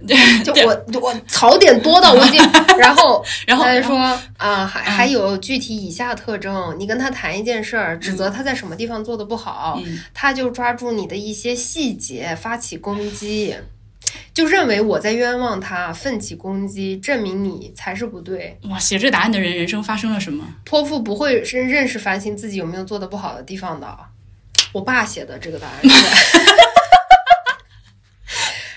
[0.44, 2.40] 就我我槽点多到我已经，
[2.78, 3.96] 然后 然后他说
[4.38, 9.80] 啊，还还有具体以下特征，你跟他谈一件事儿，指责他在什么地方做的不好，
[10.14, 13.54] 他就抓住你的一些细节发起攻击，
[14.32, 18.58] 就认为我在冤枉他，奋起攻击，证明你才是不对。
[18.70, 20.44] 哇，写这答案的人人生发生了什么？
[20.64, 23.86] 泼妇不会是认识反省自己有没有做的不好的地方的。
[24.72, 25.80] 我爸写的这个答案。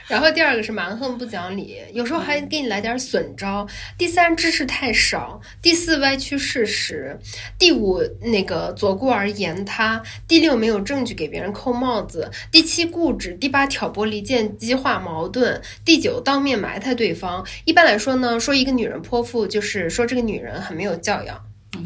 [0.07, 3.65] 然后第二个是蛮横不讲理，有时候还给你来点损招。
[3.97, 7.17] 第三知识太少，第四歪曲事实，
[7.57, 17.45] 第五那个左顾而言他，第六没有证据给别人扣帽子，第七固执，第八挑拨离间激化矛盾，第九当面埋汰对方。
[17.63, 21.41] 一般来说呢，说一个女人泼妇，就是说这个女人很没有教养。
[21.77, 21.85] OK，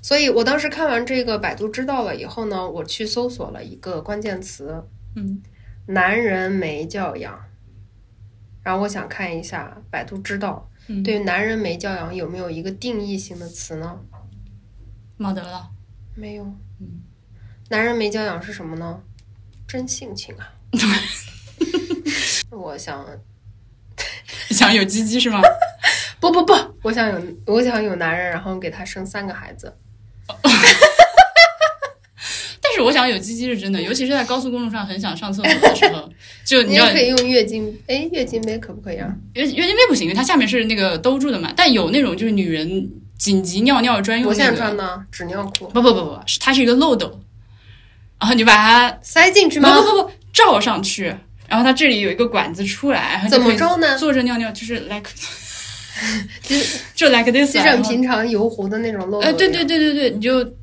[0.00, 4.84] 所以我当时看完这个百度知道了以后呢，我去搜索了一个关键词，
[5.16, 5.42] 嗯，
[5.86, 7.47] 男人没教养。
[8.62, 10.68] 然后我想看一下百度知道
[11.04, 13.98] 对于男人没教养有没有一个定义性的词呢？
[15.16, 15.68] 没得了，
[16.14, 16.44] 没有。
[16.80, 17.02] 嗯，
[17.70, 19.00] 男人没教养是什么呢？
[19.66, 20.52] 真性情啊！
[22.50, 23.04] 我想
[24.50, 25.40] 想有鸡鸡是吗？
[26.20, 29.76] 不不不，我想有我想有男人，然后给他生三个孩子。
[32.80, 36.08] 我想有鸡鸡是真的，尤其是在高速公路上很想上厕所的时候，
[36.44, 39.08] 就你也可以用月经，哎，月经杯可不可以啊？
[39.34, 41.52] 月月经杯不行，因为它下面是那个兜住的嘛。
[41.56, 44.28] 但有那种就是女人紧急尿尿专用。
[44.28, 45.66] 我现在穿的纸尿裤。
[45.68, 47.20] 不不不不，是它是一个漏斗，
[48.20, 49.74] 然后你把它塞进去吗？
[49.80, 51.14] 不不不，罩上去，
[51.48, 53.96] 然后它这里有一个管子出来，怎么着呢？
[53.98, 55.10] 坐着尿尿就是 like，
[56.42, 56.56] 就
[56.94, 59.26] 就 like this，就像平常油壶的那种漏斗。
[59.26, 60.54] 哎，对对对对对，你就。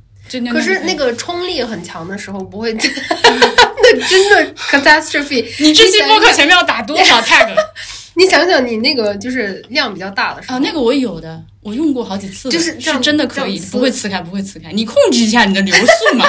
[0.51, 5.45] 可是那个冲力很强的时候不会， 那真的 catastrophe。
[5.59, 7.55] 你这期播客前面要打多少 tag？
[8.17, 14.71] 你想想，你那个就是量比较大的时候啊，那个我有的，我用过好几次，就是是真的可以，不会呲开，不会呲开。
[14.71, 16.25] 你控制一下你的流速嘛，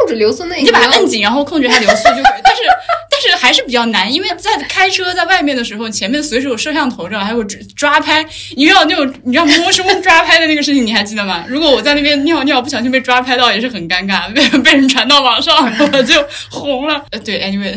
[0.00, 2.40] 控制流速那你就把它摁紧，然后控制它流速就可以。
[2.42, 2.62] 但是。
[3.08, 7.42] 但是还是比较难，因为在开车在外面的时候，前面随时有摄像头这样，还有
[7.74, 8.22] 抓拍，
[8.56, 11.42] 你要那种你要摸胸抓拍的那个事情，你还记得吗？
[11.48, 17.06] 如果我在那边尿尿，不小心被抓拍到，也是很尴尬，被被人传到网上，我就红了。
[17.10, 17.74] 呃，对，anyway，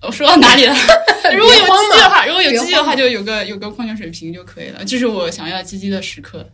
[0.00, 0.76] 我说到哪里了？
[1.34, 6.48] 如果有鸡鸡的话，如果有鸡鸡的话，就有个有个矿泉水瓶就可以了，这是我想要鸡鸡的时刻。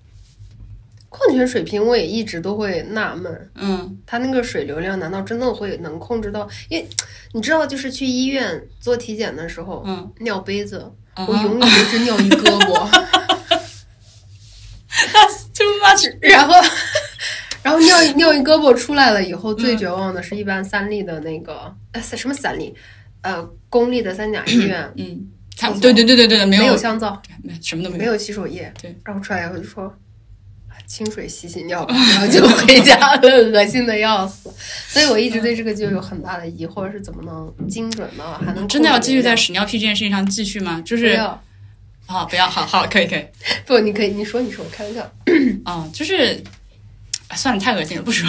[1.16, 6.48] 矿泉水瓶我也一直都会纳闷，嗯，它那个水流量难道真的会能控制到？
[6.68, 6.84] 因为
[7.32, 12.90] 你知道，就是去医院做体检的时候，嗯，尿杯子，我永远都是尿一胳膊
[15.54, 16.12] ，too much。
[16.20, 16.54] 然后，
[17.62, 22.74] 然后尿尿一胳膊出来了以后，最绝望的是一般三立的那个，呃，什么三立，
[23.22, 25.28] 呃，公立的三甲医院，嗯，
[25.80, 27.22] 对对对对对，没有香皂，
[27.62, 29.96] 什么都没有，没有洗手液，对，然后出来以后就说。
[30.86, 34.52] 清水洗洗尿，然后就回家了， 恶心的要死。
[34.88, 40.80] 所以我一直对这个就有很大的疑惑，是怎么能精准的，还能真的要继续在屎尿屁这件事情上继续吗？
[40.84, 41.06] 就是
[42.06, 43.24] 啊，不要，好好，可以，可以。
[43.66, 45.10] 不，你可以，你说，你说，开玩笑。
[45.64, 46.42] 啊，就是
[47.34, 48.28] 算了，太恶心了，不说。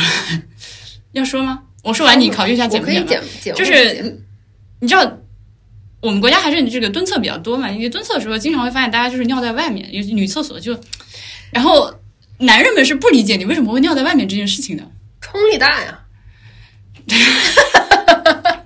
[1.11, 1.61] 要说吗？
[1.83, 3.15] 我说完，你考虑一下减不减吧。
[3.53, 4.17] 就是
[4.79, 5.19] 你知道，
[6.01, 7.69] 我们国家还是这个蹲厕比较多嘛？
[7.69, 10.75] 因为蹲厕的时候，经常会发现大家就是尿在外面，尤其女厕所就，
[11.51, 11.93] 然后。
[12.39, 14.83] 男人们是不理解你为什么会尿在外面这件事情的，
[15.21, 15.99] 冲力大呀，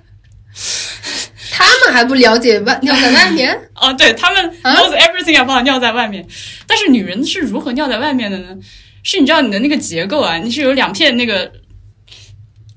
[1.52, 6.26] 他们还不了解外尿在外面 哦，对他们 knows everything about 尿在外面，
[6.66, 8.56] 但是女人是如何尿在外面的呢？
[9.02, 11.52] 是你知道你的那个结构啊，你是有两片那个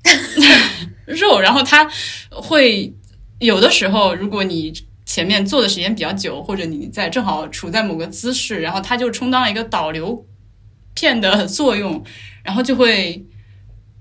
[1.06, 1.90] 肉，然后它
[2.30, 2.94] 会
[3.40, 4.72] 有的时候，如果你
[5.04, 10.24] 前面坐的时间比较久，或者你在正好处在某个姿势，然后它就充当了一个导流。
[10.94, 12.02] 片的作用，
[12.42, 13.24] 然后就会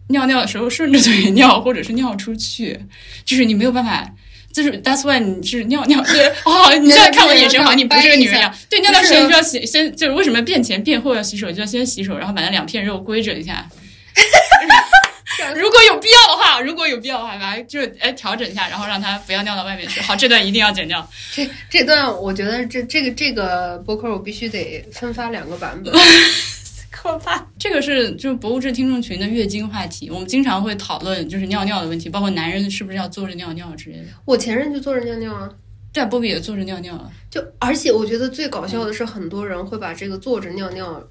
[0.10, 2.80] 尿尿的时候顺着嘴尿，或者是尿出去，
[3.26, 4.08] 就是你没有办法，
[4.52, 13.68] 就是 that's why 你是尿尿对 哦，你现在看我眼神好像你不是个女人一样，对，尿尿之前就要洗，先就是为什么便前便后要洗手，就要先洗手，然后把那两片肉规整一下。
[15.56, 20.00] 如果有必要的话，如果有必要的话，把它就哎调整一下，然后让它不要尿到外面去。
[20.00, 21.08] 好，这段一定要剪掉。
[21.34, 25.94] 这这段我觉得这这个这个博客我必须得分发两个版本。
[26.96, 27.44] 可怕！
[27.58, 34.06] 这个是就是博物志听众群的月经话题，我们经常会讨论就是尿尿的问题，包括男人是不是要坐着尿尿之类的。
[34.26, 35.50] 我前任就坐着尿尿啊，
[35.92, 37.10] 对啊，波比也坐着尿尿啊。
[37.32, 41.04] 就而且我觉得最搞笑的是，很多人会把这个坐着尿尿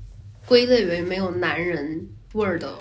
[0.47, 2.73] 归类为没有男人味儿的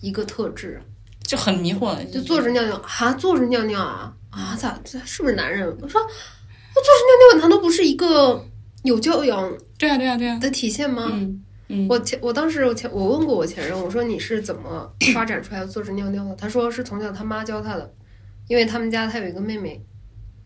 [0.00, 0.80] 一个特质，
[1.24, 1.96] 就很迷惑。
[2.10, 5.66] 就坐着尿尿啊，坐着尿尿啊啊，咋这是不是男人？
[5.82, 8.46] 我说我坐着尿尿难道不是一个
[8.84, 9.52] 有教养？
[9.76, 11.10] 对啊对啊对啊的体现吗？
[11.12, 11.43] 嗯。
[11.88, 16.36] 我前我当时我前我问过我前任，我说你是怎么发展出来坐着尿尿的？
[16.36, 17.92] 他说是从小他妈教他的，
[18.48, 19.80] 因为他们家他有一个妹妹，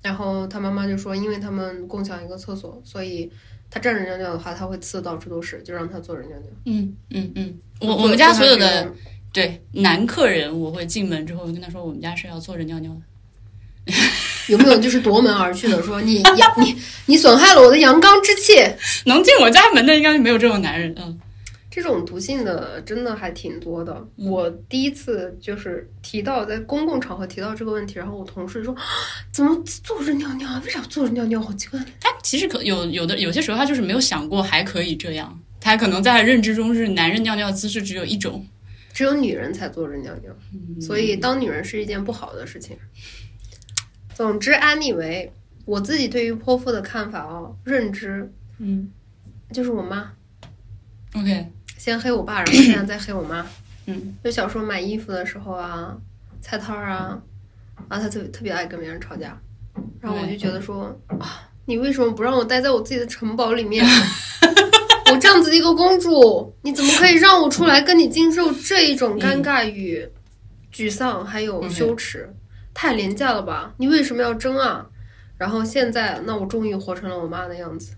[0.01, 3.31] 然后他妈妈就说，因为他们共享一个厕所，所以
[3.69, 6.51] 他站着尿尿的话，他会呲到处都是，就让他坐着尿尿。
[6.67, 8.93] 嗯嗯嗯，我我们家所有的
[9.33, 13.93] 对男客人，我会进门之后跟他说，我们家是要坐着尿尿的。
[14.49, 16.23] 有没有就是夺门而去的， 说你
[16.59, 18.55] 你你损害了我的阳刚之气？
[19.07, 20.95] 能进我家门的应该没有这种男人。
[20.99, 21.19] 嗯，
[21.71, 24.05] 这种毒性的真的还挺多的。
[24.17, 28.75] 我第一次就是提到在公共场合提到这个问题，然后我同事说
[29.31, 30.61] ：“怎么坐着尿尿啊？
[30.65, 31.41] 为啥坐着尿尿？
[31.41, 38.45] 好奇怪。”他其实可有有的有些时候他就是没有想过还可以这样，他可能在认知中是男人尿尿姿势只有一种，
[38.93, 40.33] 只有女人才坐着尿尿，
[40.81, 42.77] 所以当女人是一件不好的事情。
[44.19, 45.33] 总之，安妮为
[45.65, 48.29] 我自己对于泼妇的看法哦，认知，
[48.59, 48.91] 嗯，
[49.53, 50.11] 就是我妈
[51.15, 53.47] ，OK，先黑我爸，然后现在再黑我妈，
[53.87, 55.97] 嗯，就小时候买衣服的时候啊，
[56.43, 57.17] 菜摊儿啊，
[57.89, 59.41] 然后他特别特别爱跟别人吵架，
[60.01, 63.87] 然后我就觉得说啊，你为什么不让我待在我自己的城堡里面？
[65.13, 70.05] 我这样子的一个公主，你怎么可以让我出来跟你经受这一种尴尬与
[70.75, 72.29] 沮丧，还有羞耻？
[72.81, 73.75] 太廉价了吧？
[73.79, 74.89] 你为什么要争啊？
[75.37, 77.97] 然后现在，那我终于活成了我妈的样子，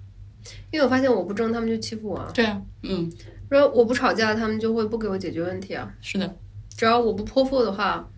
[0.71, 2.27] 因为我发现我不争，他们就欺负我。
[2.33, 3.13] 对啊，嗯，
[3.51, 5.95] 说我不吵架，他们就会不给我解决问题啊。
[6.01, 6.35] 是的，
[6.79, 8.09] 只要我不泼妇的话，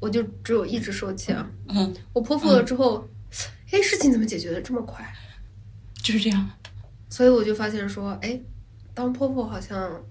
[0.00, 1.46] 我就只有一直受气啊。
[1.68, 3.06] 嗯，我泼妇了之后，
[3.70, 5.04] 哎，事情怎么解决的这么快？
[6.02, 6.48] 就是这样。
[7.10, 8.40] 所以我就发现说，哎，
[8.94, 10.02] 当泼妇好像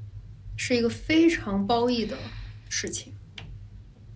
[0.55, 2.15] 是一个非常褒义的
[2.69, 3.11] 事情。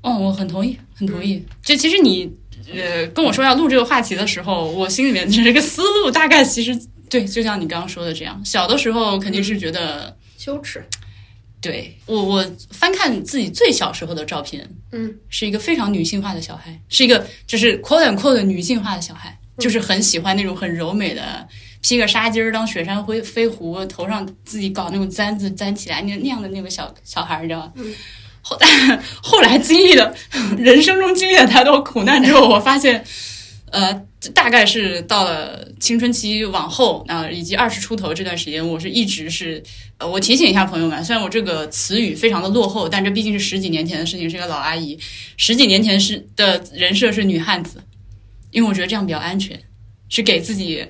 [0.01, 1.43] 哦，我很同意，很同意。
[1.63, 2.31] 就其实你
[2.73, 8.41] 呃跟我说要录这个话题的时候，我心里面这个思路大概其实对，就像你刚刚说的这样。
[8.45, 10.83] 小的时候肯定是觉得羞耻。
[11.61, 21.45] 对我，我翻看自己最小时候的照片，嗯，是一个非常女性化的小孩，是一个就是 quote and quote 女性化的小孩，就是很喜欢那种很柔美的。
[21.81, 27.73] 披个纱巾儿当雪山灰飞狐，头上自己搞那种簪子簪起来，那那样的那个小小孩，你知道吗？
[28.41, 30.13] 后 但后来经历了
[30.57, 33.03] 人生中经历了太多苦难之后，我发现，
[33.71, 33.93] 呃，
[34.33, 39.61] 大概是到了青春期往后啊，以及二十出头这段时间，我是一直是
[39.97, 44.97] 呃，我提醒一下朋友们，虽然我这个词语非常的落后，但这毕竟是十几年前的事情，是个老阿姨，
[45.37, 47.83] 十几年前是的人设是女汉子，
[48.51, 49.59] 因为我觉得这样比较安全，
[50.09, 50.85] 是给自己。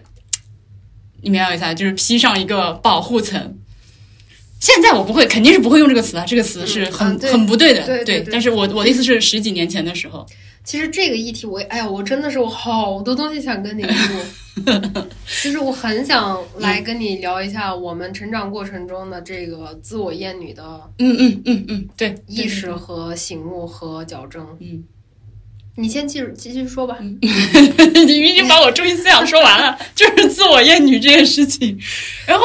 [1.21, 1.75] 你明白我意思？
[1.75, 3.57] 就是披上一个保护层。
[4.59, 7.85] 现在我不会，肯定是不会用这个词啊，这个词是很很不对的。
[7.85, 8.25] 对对。
[8.31, 10.25] 但是我我的意思是十几年前的时候。
[10.63, 13.89] 其实这个议题，我哎呀，我真的是我好多东西想跟你录，
[15.41, 20.63] 就是我很想来跟你聊一下我们成长过程中的这个自我厌女的，
[20.99, 24.83] 嗯嗯嗯嗯，对，意识和醒悟和矫正，嗯。
[25.77, 26.97] 你先继续继续说吧。
[27.01, 31.79] 你已经把我中心思想说完了， 就是自我厌女这件事情。
[32.27, 32.43] 然后，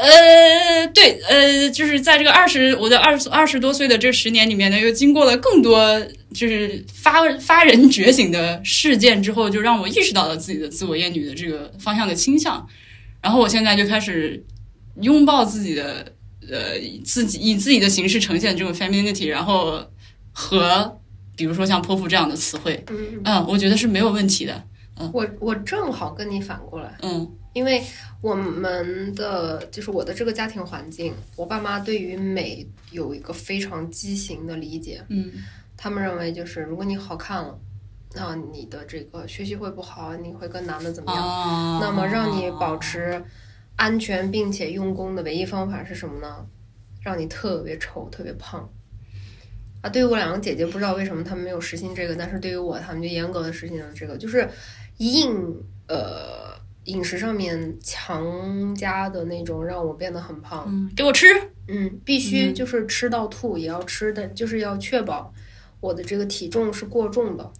[0.00, 6.00] 呃，对，呃，就是在这个二十我的二十二十多岁的这十年里面呢，又经过了更多
[6.32, 12.66] 就是发发人觉醒的事件之后，就让我意识到了自己的自我厌女的这个方向的倾向。
[13.22, 14.44] 然后我现在就开始
[15.00, 16.12] 拥抱自己的
[16.50, 19.84] 呃自己以自己的形式呈现这种 femininity，然后
[20.32, 20.96] 和。
[21.36, 22.84] 比如说像泼妇这样的词汇，
[23.24, 24.62] 嗯，我觉得是没有问题的。
[24.98, 27.82] 嗯，我我正好跟你反过来，嗯，因为
[28.20, 35.32] 我们的就是我的这个家庭环境，我爸妈对于美有一个非常畸形的理解，嗯，
[35.76, 37.58] 他们认为就是如果你好看了，
[38.14, 41.80] 那你的这个学习会不好，你会跟男的怎么样？
[41.80, 43.22] 那么让你保持
[43.76, 46.46] 安全并且用功的唯一方法是什么呢？
[47.02, 48.68] 让你特别丑，特别胖。
[49.80, 54.46] 啊，对于我两个姐姐，不知道为什么他们没有实行这个，但是对于我，他们就严格的实行了这个，就是
[54.98, 55.56] 硬
[55.88, 56.49] 呃
[56.84, 60.64] 饮食上面强加的那种，让我变得很胖。
[60.68, 61.26] 嗯，给我吃，
[61.68, 65.32] 嗯，必须就是吃到吐也要吃的，就是要确保
[65.80, 67.52] 我的这个体重是过重的，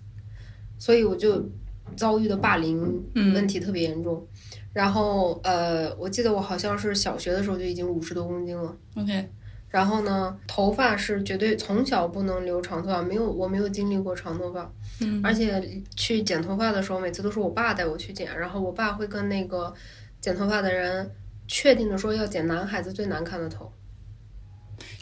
[0.78, 1.48] 所以我就
[1.96, 4.26] 遭遇的霸凌问题特别严重。
[4.72, 8.76] 然后呃，我记得我好像是小学的时候就已经五十多公斤了。
[8.96, 9.28] OK。
[9.70, 14.68] 然后呢，头发是绝对从小不能留长头发，没有我没有经历过长头发，
[15.00, 15.62] 嗯，而且
[15.96, 19.72] 去剪头发的时候，每次都是我爸带我去剪，然后我爸会跟那个
[20.20, 21.08] 剪头发的人
[21.46, 23.72] 确定的说要剪男孩子最难看的头，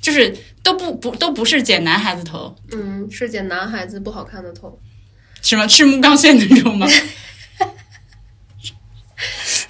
[0.02, 4.78] 就是都不不都不是剪男孩子头，嗯，是剪男孩子不好看的头，
[5.40, 6.86] 什么赤木刚宪那种吗？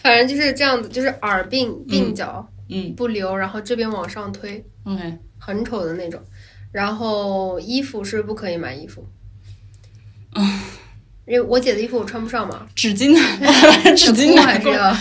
[0.03, 2.45] 反正就是这样子，就是耳鬓鬓角。
[2.51, 2.58] 嗯，
[2.97, 6.21] 不留，然后这边往上推，OK，很丑的那种。
[6.71, 9.07] 然后衣服是不可以买衣服，
[10.35, 10.61] 嗯，
[11.25, 12.69] 因为我姐的衣服我穿不上嘛。
[12.75, 13.21] 纸巾呢？
[13.97, 14.95] 纸巾还是要。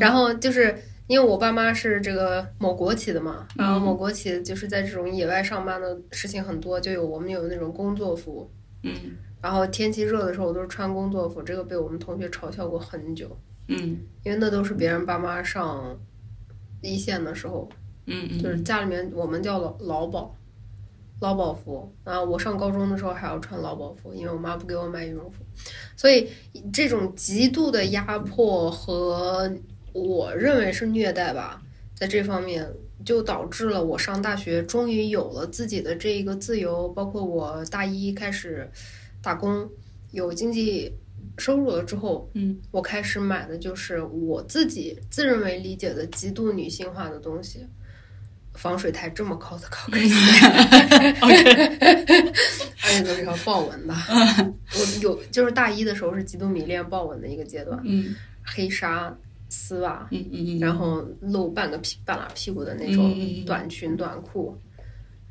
[0.00, 8.50] 然后就是因为我爸妈是这个某国企的嘛，然后某国企就是在这种野外上班的事情很多，就有我们有那种工作服，
[8.82, 8.92] 嗯，
[9.40, 13.38] 然后天气热的时候我都是穿工作服，这个被我们同学嘲笑过很久。
[13.68, 15.98] 嗯，因为那都是别人爸妈上
[16.82, 17.68] 一线的时候，
[18.06, 20.36] 嗯，嗯就是家里面我们叫劳劳保，
[21.20, 22.22] 劳保服啊。
[22.22, 25.42] 我上高中的时候还要穿劳保服，因为我妈不给我买羽绒服，
[25.96, 26.30] 所以
[26.72, 29.52] 这种极度的压迫和
[29.92, 31.60] 我认为是虐待吧，
[31.94, 32.72] 在这方面
[33.04, 38.70] 就导致了我上大学终于有了自己的这一个自由，包括我大一开始
[39.20, 39.68] 打工
[40.12, 40.94] 有经济。
[41.38, 47.66] 收入了之后，嗯，我开始买的就是我自己自认为理解的极度女性化的东西，
[48.54, 50.14] 防水台这么高的高跟鞋，
[51.22, 53.94] 而且都是要豹纹的。
[54.74, 59.14] 我有就是大一的时候是极度迷恋豹纹的一个阶段，嗯，黑纱
[59.48, 63.14] 丝袜，嗯嗯嗯，然后露半个屁半拉屁股的那种
[63.44, 64.56] 短裙短裤，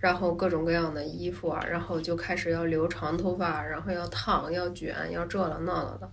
[0.05, 6.11] 然后各种各样的衣服啊，然后就开始要留长头发，然后要烫要卷要这了那了的。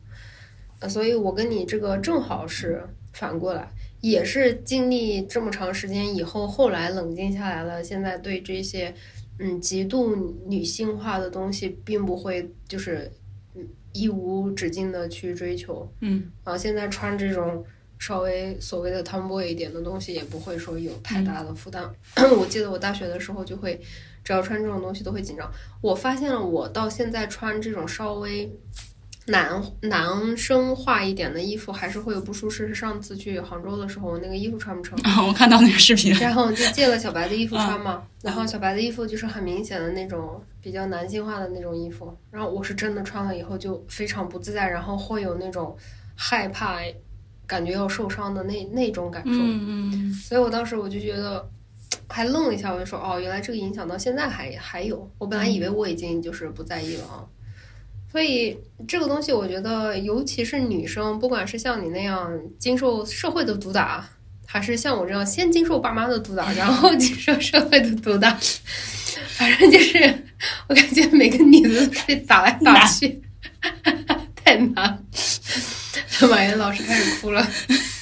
[0.80, 2.82] 呃，所以我跟你这个正好是
[3.12, 3.70] 反过来。
[4.00, 7.84] 也是经历这么长时间以后，后来冷静下来了。
[7.84, 8.94] 现在对这些，
[9.38, 10.16] 嗯，极度
[10.46, 13.12] 女性化的东西，并不会就是
[13.54, 15.86] 嗯一无止境的去追求。
[16.00, 17.62] 嗯，啊，现在穿这种
[18.02, 21.88] 稍微所谓的 tomboy 一点的东西，也不会说有太大的负担。
[22.36, 23.80] 我记得我大学的时候就会，
[24.24, 25.48] 只要穿这种东西都会紧张。
[25.80, 28.52] 我发现了，我到现在穿这种稍微。
[29.26, 32.74] 男男生化一点的衣服还是会有不舒适。
[32.74, 34.98] 上次去杭州的时候，我那个衣服穿不成。
[35.24, 36.12] 我看到那个视频。
[36.18, 38.02] 然后就借了小白的衣服穿嘛。
[38.20, 42.12] 然后小白的衣服就是很明显的那种比较男性化的那种衣服。
[42.32, 45.76] 然后我是真的穿了以后就非常不自在，然后会有那种
[46.16, 46.80] 害怕，
[47.52, 49.30] 感觉要受伤的那那种感受。
[49.32, 50.12] 嗯嗯。
[50.14, 51.46] 所以我当时我就觉得
[52.08, 55.06] 还愣了一下，我就说哦，原来这个影响到现在还还有。
[55.18, 57.28] 我本来以为我已经就是不在意了啊。
[58.10, 64.06] 所以这个东西，我觉得，尤其是女生，不管是像你那样经受社会的毒打，
[64.46, 68.38] 还是像我这样先经受爸妈的毒打，然后 经受社会的毒打，
[69.28, 69.98] 反正就是
[70.68, 73.22] 我感觉每个女的都是打来打去，
[74.36, 75.01] 太难。
[76.28, 77.46] 马云老师开始哭了，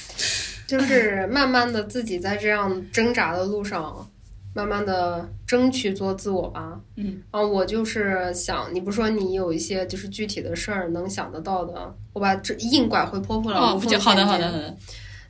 [0.67, 4.07] 就是慢慢的自己在这样挣扎的路上。
[4.53, 14.77] 慢慢的争取做自我吧，嗯，啊，我就是想，你不说你有一些就是具体的事儿能想得到的，我把这硬拐回婆婆了，哦，好的好的好的，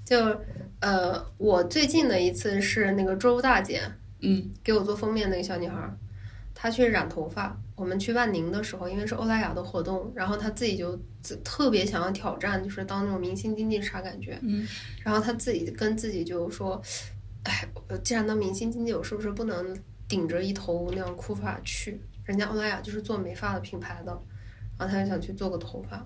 [0.03, 0.35] 就
[0.79, 3.83] 呃，我最近的一次是那个周大姐，
[4.21, 5.75] 嗯，给我做封面那个小女孩，
[6.55, 10.95] 她去染头发，我们去万宁的时候，因为是欧莱雅的活动，然后他自己就
[11.43, 14.67] 特别想要挑战，就是当那种明星经济啥感觉，嗯，
[15.03, 16.79] 然后他自己跟自己就说。
[17.43, 17.67] 哎，
[18.03, 19.75] 既然当明星经济，我是不是不能
[20.07, 21.99] 顶着一头那样枯发去？
[22.23, 24.11] 人家欧莱雅就是做美发的品牌的，
[24.77, 26.05] 然后他就想去做个头发，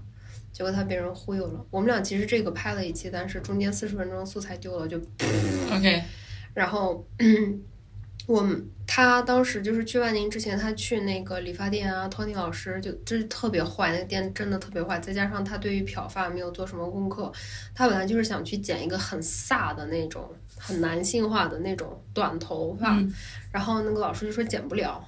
[0.53, 1.65] 结果他被人忽悠了。
[1.69, 4.97] 我们俩其实这个拍了一期，但是中间四十分钟素材丢了，就
[5.75, 6.01] OK。
[6.53, 7.05] 然后
[8.27, 14.99] 我们他当时就是去万宁之前，他去那个理发店啊，Tony 老师就真是特别坏，那个店真的特别坏。
[14.99, 17.31] 再加上他对于漂发没有做什么功课，
[17.73, 20.29] 他本来就是想去剪一个很飒的那种。
[20.57, 22.97] 很男性化的那种短头发，
[23.51, 25.05] 然后那个老师就说剪不了。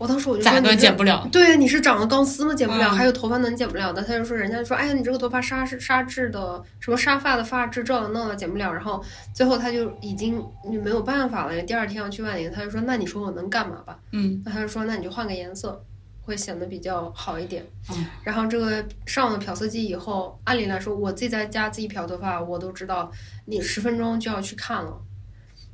[0.00, 1.28] 我当时我就说咋个剪不了？
[1.30, 2.54] 对，你是长了钢丝吗？
[2.54, 2.88] 剪不了。
[2.90, 4.02] 还有头发能剪不了的？
[4.02, 8.72] 他就说人家说，哎呀，你这个头发沙是沙质的，什么沙发的发质这了那的，剪不了。
[8.72, 10.42] 然后最后他就已经
[10.82, 11.62] 没有办法了。
[11.64, 13.98] 第二天要去万宁，他就说，那你说我能干嘛吧？
[14.12, 15.84] 嗯，那他就说，那你就换个颜色。
[16.22, 23.10] 会显得比较好一点，嗯，然后这个上了漂色机以后，按理来说我自己在家自己漂头发，我都知道
[23.46, 24.96] 你十分钟就要去看了。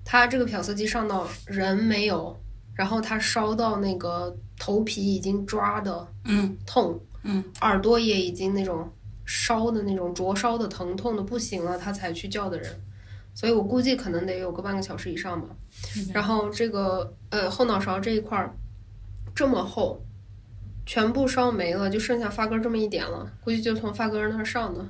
[0.03, 2.41] 他这个漂色机上到人没有，
[2.77, 8.89] 然后他烧到那个头皮已经抓的，嗯，痛，嗯，耳朵也已经那种
[9.25, 12.71] 烧的那种灼烧的疼痛的不行了，他才去叫的人。
[13.35, 15.49] 所以我估计可能得有个半个小时以上吧。
[16.13, 18.55] 然后这个呃后脑勺这一块儿
[19.35, 20.01] 这么厚。
[20.89, 24.87] 全部烧没了，就剩下发根这么一点了，估计就从发根那儿上的。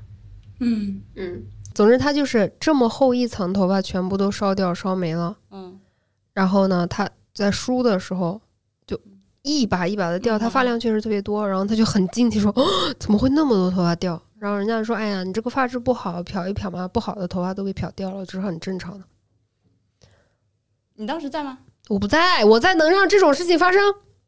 [0.60, 5.38] 嗯嗯，总之他就是这么厚一层头发全部都烧掉烧没了。
[5.50, 5.80] 嗯，
[6.34, 8.40] 然后呢，他在梳的时候
[8.86, 8.98] 就
[9.42, 12.50] 一把一把的掉，他发量确实特别多，然后他就很惊奇说
[12.98, 19.04] ：“怎么会那么多头发掉？”然后人家说：“哎呀，你这个发质不好，漂一漂嘛，不好的头发都给漂掉了，这是很正常的。”
[20.96, 21.58] 你当时在吗？
[21.88, 23.80] 我不在，我在能让这种事情发生？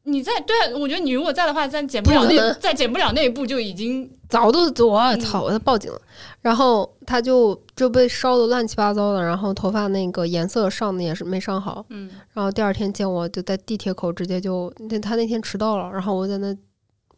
[0.09, 6.01] 你在对啊，我觉得你如果在的话，再剪不了那，再剪不了那一步就已经早都我操，我报警了。
[6.41, 11.85] 然后他就就被烧的乱七八糟的，然后头发那个颜色上的也是没上好。
[11.91, 12.11] 嗯。
[12.33, 16.57] 然后第二天见我就在地铁口直接就那他那天迟到了，然后我在那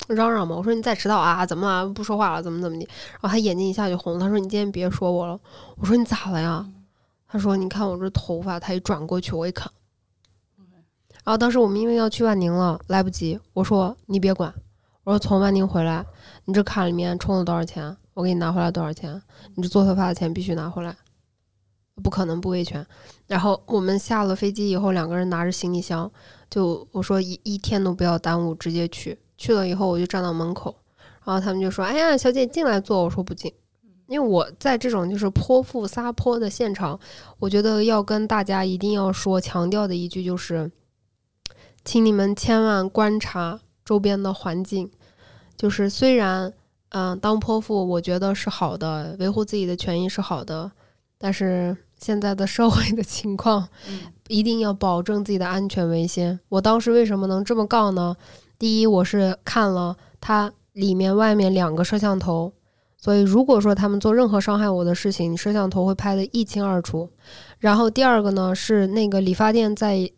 [0.08, 1.88] 嚷嚷嘛，我说你再迟到啊，怎么了？
[1.88, 2.88] 不说话了，怎么怎么的？
[3.12, 5.38] 然后他眼睛一下就红，他说你今天别说我了。
[5.76, 6.66] 我说你咋了呀？
[7.28, 9.70] 他说你看我这头发，他一转过去我一看。
[11.30, 13.38] 然后当时我们因为要去万宁了，来不及。
[13.52, 14.52] 我说你别管，
[15.04, 16.04] 我说从万宁回来，
[16.44, 19.22] 你这卡里面充了多少钱，我给你拿回来多少钱。
[19.54, 20.96] 你这做头发的钱必须拿回来，
[22.02, 22.84] 不可能不维权。
[23.28, 26.10] 然后我们下了飞机以后，两个人拿着行李箱，
[26.50, 29.16] 就我说一一天都不要耽误，直接去。
[29.38, 30.74] 去了以后我就站到门口，
[31.24, 33.54] 然后他们就说：“哎呀，小姐进来坐。”我说不进。
[34.08, 36.98] 因为我在这种就是泼妇撒泼的现场，
[37.38, 40.68] 我觉得要跟大家一定要说强调的一句就是，
[41.84, 44.90] 请你们千万观察周边的环境。
[45.56, 46.52] 就是虽然，
[46.90, 50.70] 嗯，当泼妇我觉得是好的，维护自己的权益是好的，
[51.18, 53.68] 但是现在的社会的情况，
[54.28, 56.38] 一定要保证自己的安全为先。
[56.48, 58.16] 我当时为什么能这么告呢？
[58.58, 62.52] 第一，我是看了它里面外面两个摄像头。
[62.96, 67.08] 所以，如果说他们做任何伤害我的事情，摄像头会拍得一清二楚。
[67.58, 70.10] 然后第二个呢，是那个理发店在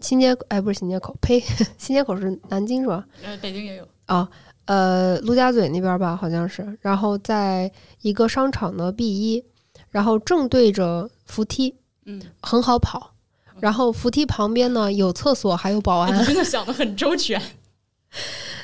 [0.00, 1.40] 新街，哎，不是新街口，呸，
[1.78, 3.04] 新街口是南京是吧？
[3.22, 4.28] 呃，北京也有啊，
[4.66, 6.78] 呃，陆家嘴那边吧，好像是。
[6.80, 7.70] 然后在
[8.02, 9.44] 一个商场的 B 一，
[9.90, 11.74] 然后正对着扶梯，
[12.06, 13.14] 嗯，很好跑。
[13.60, 16.24] 然后扶梯旁边呢有厕所，还有保安。
[16.24, 17.40] 真的想得很周全。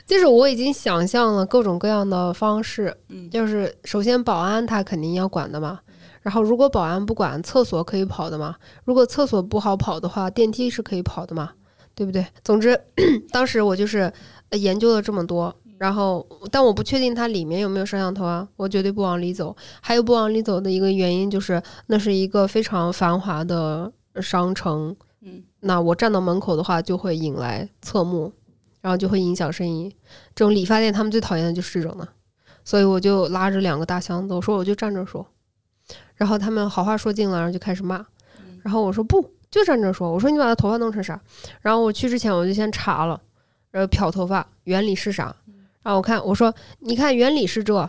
[0.07, 5.81] 就是我已经想象了各种各样的方式，嗯，就是首先保安他肯定要管的嘛，
[6.25, 11.53] 然后如果保安不管，厕所可以跑的嘛，如果厕所不好跑的话，电梯是可以跑的嘛，
[11.95, 12.27] 对不对？
[12.43, 12.81] 总之，
[13.31, 14.11] 当时我就是
[14.53, 19.55] 研究了这么多，然后但我不确定它里面有没有摄像头啊，我绝对不往里走。
[19.81, 28.33] 还有不往里走的一个原因就是，那是一个非常繁华的商城，嗯，那我站到门口的话，就会引来侧目。
[28.81, 29.89] 然后就会影响生意，
[30.35, 32.07] 这种理发店他们最讨厌的就是这种的，
[32.67, 35.27] 所以我就拉着两个大箱子，我说我就站着说，
[36.15, 38.05] 然后他们好话说尽了，然后就开始骂，
[38.63, 41.21] 然后我说不就站着说，我说你把他头发弄成啥？
[41.61, 43.21] 然后我去之前我就先查了，
[43.71, 45.35] 然后，漂头发原理是啥？
[45.83, 47.89] 然后我看我说你看原理是这，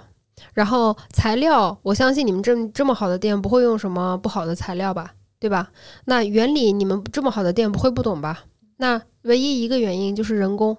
[0.53, 5.71] 然后材料我相信你们这这么好的店不会用什么不好的材料吧，对吧？
[6.05, 8.43] 那原理你们这么好的店不会不懂吧？
[8.77, 10.77] 那唯一一个原因就是人工。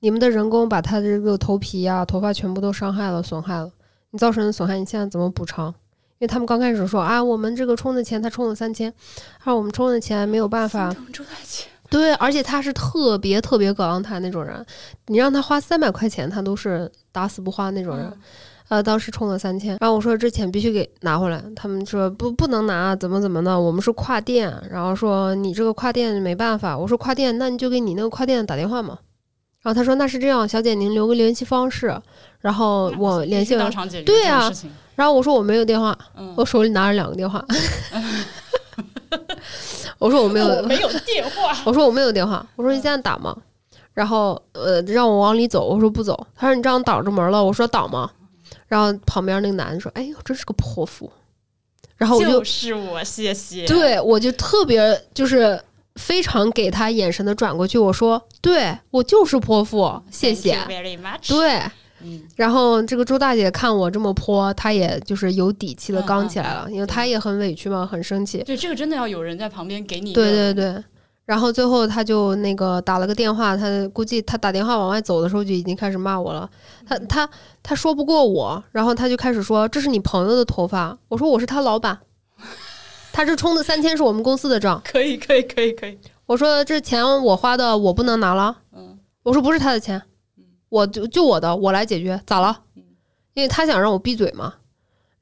[0.00, 3.70] 你们的人工把他的这个头皮呀、头发全部都伤害了、损害了，
[4.10, 5.74] 你造成的损害，你现在怎么补偿？
[6.18, 8.92] 因为他们刚开始说啊，我们这个充的钱他充了三千，
[9.44, 10.94] 啊，我们充的钱没有办法。
[11.88, 14.64] 对，而且他是特别特别葛朗台那种人，
[15.06, 18.12] 你让他花三百块钱，他都是打死不花那种人。
[18.68, 28.98] 呃，当时充了三千，然后我说这钱必须给拿回来，他们说不不能拿，怎么怎么的，我们是跨店，然后说你这个跨店没办法，我说跨店，那你就给你那个跨店打电话嘛。
[29.62, 31.92] 然后他说：“那是这样，小姐您留个联系方式，
[32.38, 33.68] 然后我联系完。”
[34.04, 34.48] 对啊，
[34.96, 35.96] 然后我说我没有电话，
[36.34, 37.44] 我手里拿着两个电话。
[39.98, 41.56] 我说我没有没有电话。
[41.64, 42.44] 我说我没有电话。
[42.56, 43.36] 我说你现在打吗？
[43.94, 46.26] 然后呃让我往里走，我说不走。
[46.34, 47.44] 他说你这样挡着门了。
[47.44, 48.10] 我说挡吗？
[48.66, 51.12] 然后旁边那个男的说：“哎呦，真是个泼妇。”
[51.96, 53.64] 然后我就是我，谢谢。
[53.66, 55.60] 对，我就特别就是。
[55.96, 60.58] 非常给他眼神的转过去，我说：“对我就是泼妇，谢谢。”
[61.26, 61.62] 对，
[62.36, 68.42] 然后这个周大姐看我这么泼，她也就是有底气的刚起来了，因为她也很委屈嘛，很生气。
[68.44, 70.12] 对，这个真的要有人在旁边给你。
[70.12, 70.84] 对对对，
[71.24, 76.48] 然后最后她就那个打了个电话，她估计她打电话往外走的时候就已经开始骂我了。
[76.86, 77.28] 她她
[77.62, 81.98] 她说不过我，然后她就开始说：“这是你朋友的头发。”我说：“我是他老板。”
[83.12, 85.98] 他这充的三千是我们公司的账，可以可以可以可以。
[86.26, 88.54] 我说这钱我花的，我不能拿了。
[88.76, 90.02] 嗯，我说不是他的钱，
[90.68, 92.62] 我就就我的，我来解决，咋了？
[93.34, 94.54] 因为他想让我闭嘴嘛。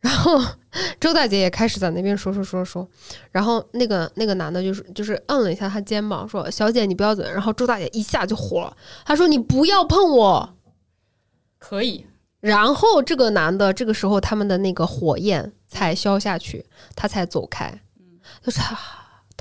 [0.01, 0.39] 然后
[1.01, 2.87] 周大姐也开始在那边说说说说，
[3.31, 7.25] 然后那个那个男的就是就是摁了一下他肩膀，说小姐你不要嘴。
[7.25, 10.57] 然后周大姐一下就火了，她说你不要碰我，
[11.59, 12.07] 可以。
[12.41, 17.81] 然后这个男的这个时候他们的那个火焰才消下去，他才走开。
[18.43, 18.61] 就是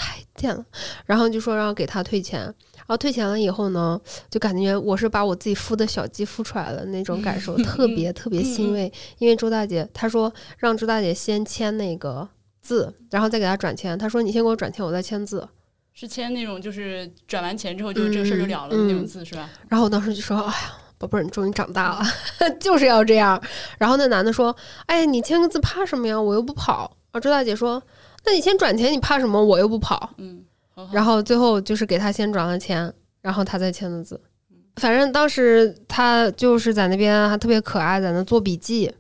[0.04, 0.66] 太贱了，
[1.06, 4.00] 然后就说让给他退钱，然后退钱了以后呢，
[4.30, 8.92] 就感觉我是把我自己孵的小鸡孵出来了那种感受，特别特别欣慰。
[9.20, 12.28] 因为周大姐她说让周大姐先签那个
[12.62, 13.98] 字，然后再给他转钱。
[13.98, 15.48] 她说你先给我转钱，我再签字。
[15.94, 19.50] 是签那种就是转完钱之后就这个事儿就了了的那种字是吧？
[19.70, 22.06] 然后我当时就说哎呀，宝贝儿，你终于长大了，
[22.60, 23.42] 就是要这样。
[23.78, 24.54] 然后那男的说
[24.88, 26.20] 哎，你签个字怕什么呀？
[26.20, 26.98] 我又不跑。
[27.12, 27.82] 啊，周大姐说。
[28.26, 29.44] 那你先转钱，你怕什么？
[29.44, 30.10] 我又不跑。
[30.18, 30.44] 嗯，
[30.92, 34.20] 然后最后就是给他先转了钱，然后他再签的字。
[34.78, 38.94] 反正当时他就是在那边还特别可爱，在那做笔记。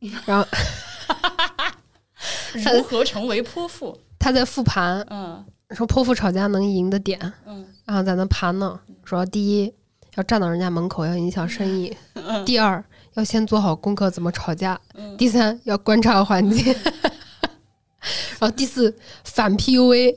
[0.26, 0.46] 然后，
[2.54, 3.96] 如何成为泼妇？
[4.18, 5.00] 他在复盘。
[5.10, 7.20] 嗯，说泼妇吵架能赢的点。
[7.46, 9.72] 嗯，然后在那盘呢，说第一
[10.16, 11.96] 要站到人家门口要影响生意，
[12.44, 12.82] 第二
[13.14, 14.78] 要先做好功课怎么吵架，
[15.16, 16.74] 第三要观察环境。
[18.38, 18.94] 然后第四
[19.24, 20.14] 反 PUA，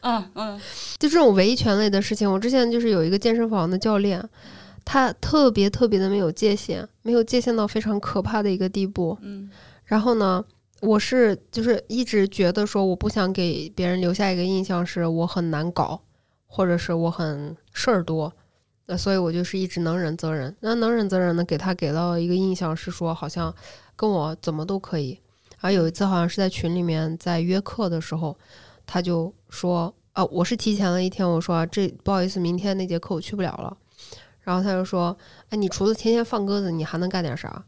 [0.00, 0.60] 嗯嗯，
[0.98, 4.26] 就这种维权类的事情，我之前就是有一个健身房的教练，
[4.84, 9.16] 他特别特别的没有界限，没有界限到非常可怕的一个地步。
[9.22, 9.48] 嗯，
[9.84, 10.44] 然后呢，
[10.80, 16.00] 我是就是一直觉得说，我不想给别人留下一个印象是我很难搞，
[16.46, 18.32] 或者是我很事儿多，
[18.86, 20.56] 那所以我就是一直能忍则忍。
[20.60, 23.54] 那能忍则忍呢，给他给到一个印象是说，好像
[23.94, 25.20] 跟我怎么都可以。
[25.60, 28.36] 然后有一次好像是在群里面在约课的时候，
[28.86, 29.94] 他就说。
[30.14, 33.76] 啊，我是提前了一天，我说这不好意思，明天那节课我去不了了。
[34.40, 35.16] 然后他就说，
[35.50, 37.64] 哎，你除了天天放鸽子，你还能干点啥？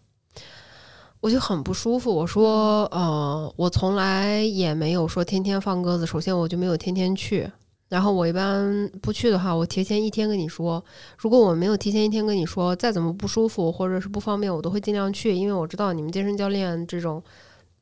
[1.21, 2.13] 我就很不舒服。
[2.13, 6.05] 我说，呃，我从来也没有说天天放鸽子。
[6.05, 7.49] 首先我就没有天天去，
[7.89, 10.85] 然后我一般不去的话，我提前一天跟你说。
[11.19, 17.23] 如果我没有提前一天跟你说，再怎么不舒服或者是不方便，我都会尽量去，因为我知道你们健身教练这种，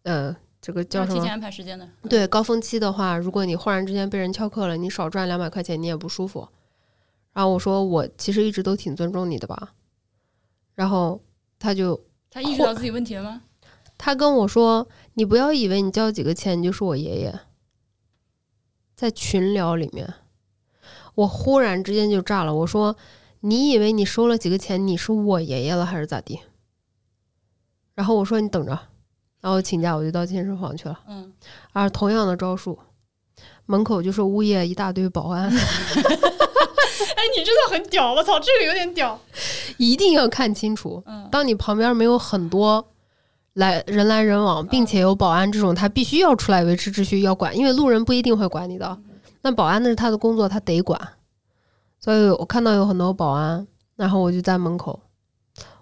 [0.09, 0.36] 呃。
[0.61, 1.14] 这个叫什么？
[1.14, 1.88] 提前安排时间的。
[2.11, 6.46] 对，高峰期的话，如果你忽然之间被人翘课了，你少赚两百块钱，你也不舒服。
[7.32, 9.74] 然后我说，我其实一直都挺尊重你的吧。
[10.74, 11.22] 然后
[11.61, 13.42] 他就他意识到自己问题了吗？
[13.96, 17.40] 他跟我说：“你不要以为你交几个钱你就是我爷爷。”
[18.96, 20.12] 在群聊里面，
[21.14, 22.52] 我忽然之间就炸了。
[22.52, 22.96] 我说
[23.40, 26.40] ：“你以为你收了几个钱你是我爷爷了还是咋地？”
[27.94, 28.76] 然后我说：“你等着。”
[29.41, 30.99] 然后请假，我就到健身房去了。
[31.09, 31.32] 嗯，
[31.72, 32.78] 而同样的招数，
[33.66, 35.49] 门口就是物业一大堆保安。
[35.51, 38.12] 哎，你真的很屌！
[38.12, 39.18] 我操，这个有点屌。
[39.76, 41.03] 一定要看清楚。
[41.07, 42.84] 嗯，当你旁边没有很多
[43.55, 48.99] 来人来人往，并且有保安这种，他必须要出来维持秩序，要管，因为路人不一定会管你的。
[49.43, 51.01] 那保安那是他的工作，他得管。
[52.01, 53.66] 所以我看到有很多保安，
[53.97, 55.01] 然后我就在门口，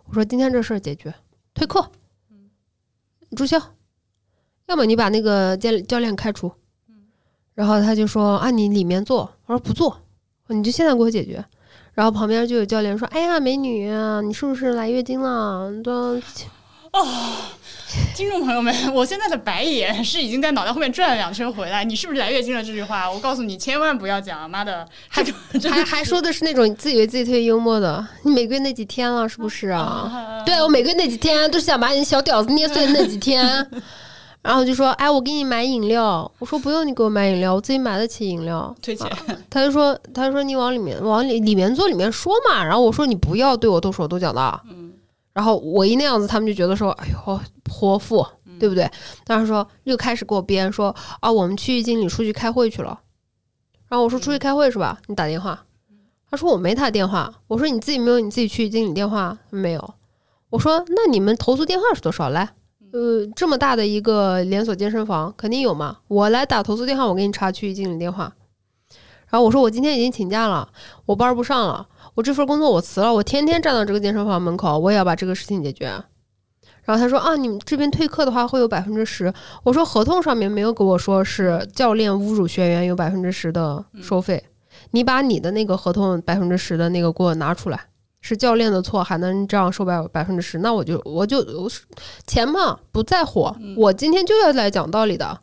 [0.06, 1.14] 我说今天这事儿解决，
[1.54, 1.90] 退课。
[3.34, 3.58] 注销，
[4.66, 6.52] 要么你把那个教教练开除。
[7.54, 9.32] 然后他就说啊，你里面做。
[9.46, 9.98] 我说不做，
[10.48, 11.44] 你就现在给我解决。
[11.94, 13.90] 然后旁边就有教练说，哎呀，美女，
[14.24, 15.72] 你是不是来月经了？
[15.82, 16.20] 都
[17.04, 17.52] 啊。
[18.14, 21.84] 听众朋友们，我现在的白眼是已经在脑袋后面转了两圈回来。
[21.84, 22.62] 你是不是来月经了？
[22.62, 24.50] 这句话，我告诉你，千万不要讲。
[24.50, 25.24] 妈的，还
[25.70, 28.06] 还还说的是那种自以为自己特别幽默的。
[28.22, 30.42] 你每个月那几天了，是不是啊？
[30.44, 33.66] 对我每个月那几天都是想把你小屌子捏碎的那几天。
[34.42, 36.30] 然后就说，哎，我给你买饮料。
[36.38, 38.74] 我说不用你给我买饮料，我自己买得起饮料。
[38.82, 39.08] 退钱。
[39.48, 42.64] 他就说，他说你往里面往里里面坐里面说嘛。
[42.64, 44.60] 然后我说你不要对我动手动脚的。
[44.70, 44.85] 嗯。
[45.36, 48.26] 然后我一那样子，他们就觉得说，哎呦，泼妇，
[48.58, 48.90] 对不对？
[49.22, 52.98] 当时说又开始给我编说，啊，我们区域经理出去开会去了。
[53.86, 54.98] 然后我说出去开会是吧？
[55.08, 55.62] 你打电话。
[56.30, 57.30] 他说我没他电话。
[57.48, 59.94] 我说你自己没有你自己区域经理电话没有？
[60.48, 62.30] 我说那你们投诉电话是多少？
[62.30, 62.54] 来，
[62.94, 65.98] 呃，这么大的一个连锁健身房肯定有嘛。
[66.08, 68.32] 我来打投诉电话，我给你查区域经理电话。
[69.28, 70.72] 然后我说我今天已经请假了，
[71.04, 71.86] 我班不上了。
[72.16, 75.86] 我这份工作我辞了，我天天站到这个健身房门口，我也要把这个事情解决。
[76.82, 79.30] 然后他说啊，你们这边退课的话会有百分之十。
[79.62, 84.42] 我说合同上面没有给我说是教练侮辱学员有百分之十的收费。
[84.92, 87.88] 你把你的那个合同百分之十的那个给我拿出来，
[88.22, 90.58] 是教练的错还能这样收百百分之十？
[90.60, 91.44] 那我就我就
[92.26, 95.38] 钱嘛不在乎，我今天就要来讲道理的。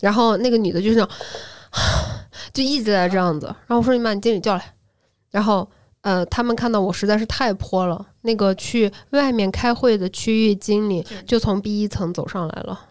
[0.00, 1.06] 然后那个女的就是
[2.52, 3.46] 就一直在这样子。
[3.46, 4.74] 然后我说你把你经理叫来，
[5.30, 5.66] 然后。
[6.02, 12.88] 呃，他们看到我实在是太泼了，那个去外面开会的区域经理就从 B 一层走上来了，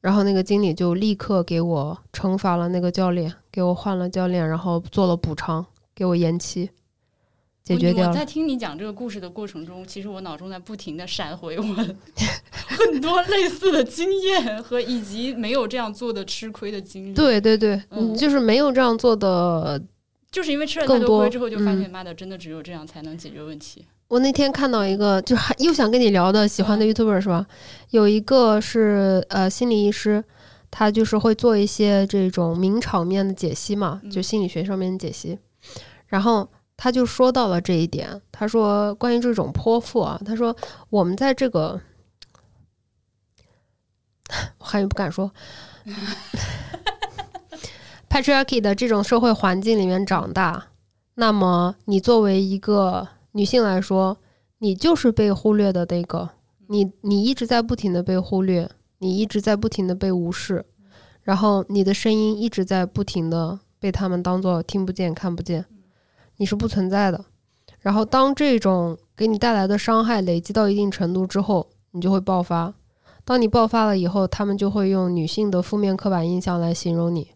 [0.00, 6.70] 然后那个经理就立刻给我惩罚了那个教练，给我换了教练，然后做了补偿，给我延期，
[7.62, 8.08] 解决掉。
[8.08, 11.64] 我在听你讲这个故事的过程中，其实我脑中在不停的闪回我
[12.64, 17.12] 很多类似的经验和以及没有这样做的吃亏的经历。
[17.12, 17.78] 对对对，
[18.16, 19.82] 就是没有这样做的。
[20.30, 23.86] 就是因为吃了太多亏之后，就发现妈的，真的只有这样才能解决问题。
[24.08, 27.46] 我那天看到一个，就还又想跟你聊的喜欢的 YouTuber 是吧？
[27.90, 30.24] 有一个是呃心理医师，
[30.70, 35.38] 他就是会做一些这种名场面的解析嘛，就心理学上面的解析。
[36.06, 40.56] 然后他就说到了这一点，他说关于这种泼妇啊，他说
[40.88, 41.78] 我们在这个，
[44.58, 45.30] 我还不敢说。
[48.08, 50.68] Patriarchy 的这种社会环境里面长大，
[51.14, 54.18] 那么你作为一个女性来说，
[54.58, 56.30] 你就是被忽略的那个，
[56.68, 60.64] 你你一直在不停的被忽略，你一直在不停的被无视，
[61.22, 65.64] 然后你的声音一直在不停的被他们当做听不见、看不见，
[66.38, 67.24] 你是不存在的。
[67.80, 72.74] 然后当这种给你带来的伤害累积到一定程度之后，你就会爆发。
[73.24, 77.28] 当你爆发了以后，他们就会用女性的负面刻板印象来形容你。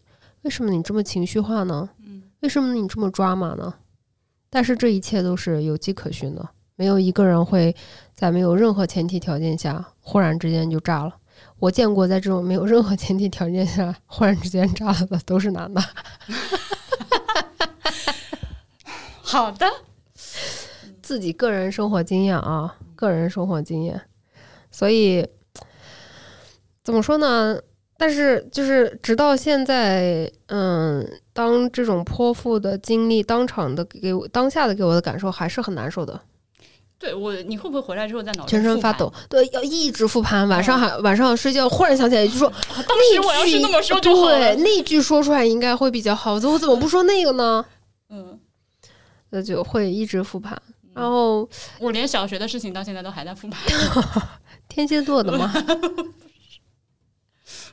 [0.42, 1.90] 为什么你这么情绪化呢？
[2.40, 3.74] 为什么你这么抓马呢？
[4.50, 7.74] 但是这一切都是有迹可循的，没有一个人会
[8.14, 11.16] 在没有任何前提条件下忽然之间就炸了。
[11.58, 15.80] 我见过在这种没有任何前提条件下忽然之间炸了的都是男的。
[19.22, 19.66] 好的，
[21.00, 24.00] 自己个人生活经验啊，个人生活经验，
[24.70, 25.26] 所以
[26.82, 27.58] 怎么说呢？
[28.02, 36.20] 但是就是直到现在，嗯，当这种泼妇的经历当场的给我当下的给我的感受还是很难受的。
[36.98, 39.12] 对我，你会不会回来之后在脑全身发抖？
[39.28, 46.34] 对，要一直复盘，晚上还晚上睡觉，忽然想起来就说，当时我要是那么说就好 对，那句说出来应该会比较好。
[46.34, 47.64] 我怎么不说那个呢？
[48.10, 48.36] 嗯，
[49.30, 50.60] 那就会一直复盘。
[50.92, 51.48] 然后
[51.78, 53.60] 我连小学的事情到现在都还在复盘。
[54.68, 55.52] 天蝎座的吗？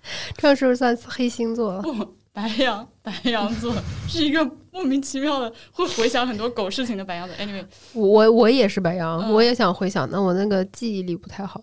[0.37, 1.83] 这样是不是算黑星座了？
[2.31, 3.73] 白羊，白羊座
[4.07, 7.35] 是一个莫名其妙的会回想很多狗事情的白羊座。
[7.37, 11.61] Anyway，我我也是白羊，我也想回想，但我那个记忆力不太好。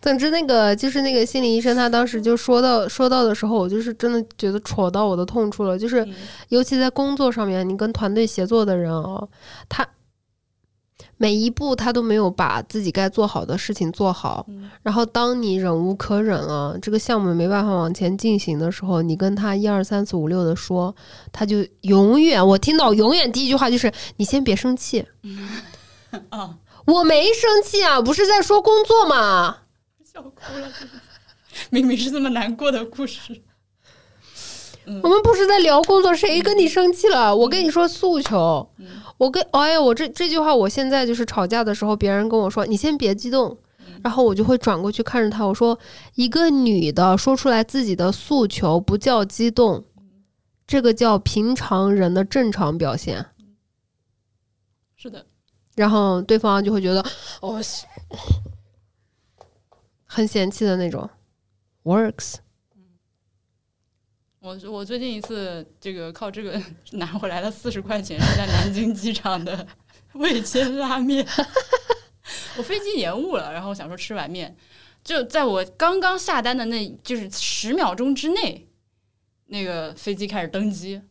[0.00, 5.78] 总之，那个就是那个心理医生，他当时就说到说到的时候，我就是真的觉得戳到我的痛处了。
[5.78, 6.06] 就是
[6.48, 9.28] 尤其在工作上面，你跟团队协作的人哦，
[9.68, 9.86] 他。
[11.18, 14.46] 每一步他都没有把自己该做好的事情做好，
[14.82, 20.94] 然后当你忍无可忍了，这个项目没办法往前进行的时候，你跟他一二三四五六的说，
[21.32, 25.04] 他就永远我听到永远第一句话就是你先别生气，
[26.30, 26.56] 啊，
[26.86, 29.58] 我没生气啊，不是在说工作吗？
[30.04, 30.68] 笑哭了，
[31.70, 33.42] 明明是这么难过的故事。
[35.02, 37.36] 我们不是在聊工作，谁跟你生气了？
[37.36, 38.66] 我跟你说诉求，
[39.18, 43.58] 我跟哎呀，我这这句话，我现在就是吵架的时候，别人跟我说你先别激动，
[44.02, 45.78] 然后我就会转过去看着他，我说
[46.14, 49.84] 一个女的说出来自己的诉求不叫激动，
[50.66, 53.26] 这个叫平常人的正常表现。
[54.96, 55.26] 是的，
[55.74, 57.04] 然后对方就会觉得
[57.40, 57.60] 哦，
[60.04, 61.08] 很嫌弃的那种
[61.82, 62.36] ，works。
[64.48, 66.58] 我我最近一次这个靠这个
[66.92, 69.66] 拿回来的四十块钱是在南京机场的
[70.14, 71.26] 味千拉面，
[72.56, 74.56] 我飞机延误了，然后想说吃碗面，
[75.04, 78.66] 就在我刚刚下单的那就是十秒钟之内，
[79.48, 81.02] 那个飞机开始登机，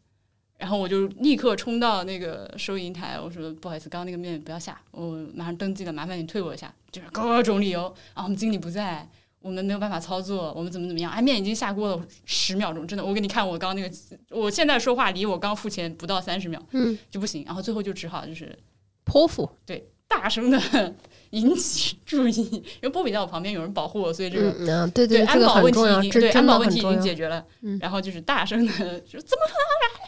[0.57, 7.83] 然后我就立刻冲到那个收银台，我说不好意思，刚刚那个面不要下，我马上登机了，麻烦你退我一下，就是各种理由，
[8.15, 9.07] 然后我们经理不在。
[9.41, 11.11] 我们没有办法操作，我们怎么怎么样？
[11.11, 13.95] 哎，面已经下锅了十秒钟，真的，我给你看，我刚那个，
[14.29, 17.43] 我现在说话离我刚付钱不到三十秒，嗯，就不行。
[17.45, 18.57] 然后最后就只好就是
[19.05, 20.59] 泼妇，对，大声的
[21.29, 27.45] 引起注意，因为波比在我旁边，有人保护我，所以这个，嗯，对对，安保问题已经对安保问题已经解决了。
[27.79, 30.06] 然后就是大声的就，怎么可能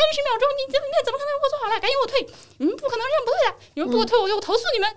[0.00, 0.48] 三十秒钟？
[0.56, 1.76] 你这面怎么可能给我做好了？
[1.78, 2.14] 赶紧给我退！
[2.56, 4.88] 你们不可能这样不对的，你们不给我退，我就投诉你们。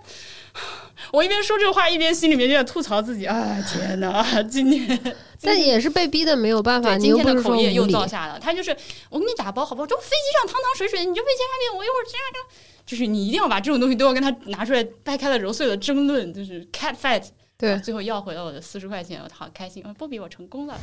[1.12, 3.26] 我一边说这话，一边心里面就在吐槽自己。
[3.26, 4.42] 哎，天哪！
[4.44, 6.96] 今天 但也是被逼的，没有办法。
[6.96, 8.38] 今天的口业又造下了。
[8.40, 8.74] 他就是
[9.10, 9.86] 我给你打包好不好？
[9.86, 12.48] 就飞机上汤汤水水，你就备先拉面，我一会儿这样这样。
[12.86, 17.24] 就是你一定要把这种东西都要跟他拿出来掰开了揉碎了争论，就是 cat fight。
[17.56, 19.82] 对，最后要回了我的四十块钱，我好开心。
[19.94, 20.78] 波比，我成功了。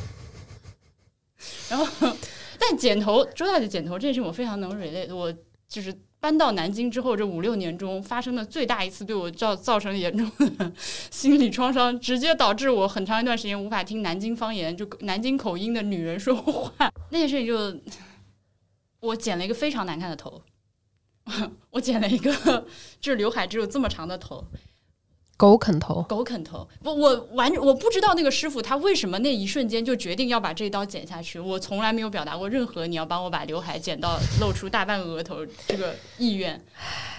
[1.70, 2.16] 然后，
[2.58, 5.14] 但剪头，周大姐剪头这件事，我非常能 relate。
[5.14, 5.32] 我
[5.68, 5.94] 就是。
[6.22, 10.72] 搬到南京之后，这五六年中发生的最大一次对我造造成严重的
[11.10, 16.88] 心理创伤，直接导致我很长一段时间无法听南京方言，就南京口音的女人说话。
[17.10, 17.76] 那件事情就，
[19.00, 20.40] 我剪了一个非常难看的头，
[21.70, 22.32] 我剪了一个
[23.00, 24.46] 就是刘海只有这么长的头。
[25.42, 31.40] 狗啃头，狗啃头，不，我完我不知道那个师傅他为什么那一瞬间就决定要把这一刀剪下去。
[31.40, 36.64] 我从来没有表达过任何你要帮我把刘海剪到露出大半额头这个意愿。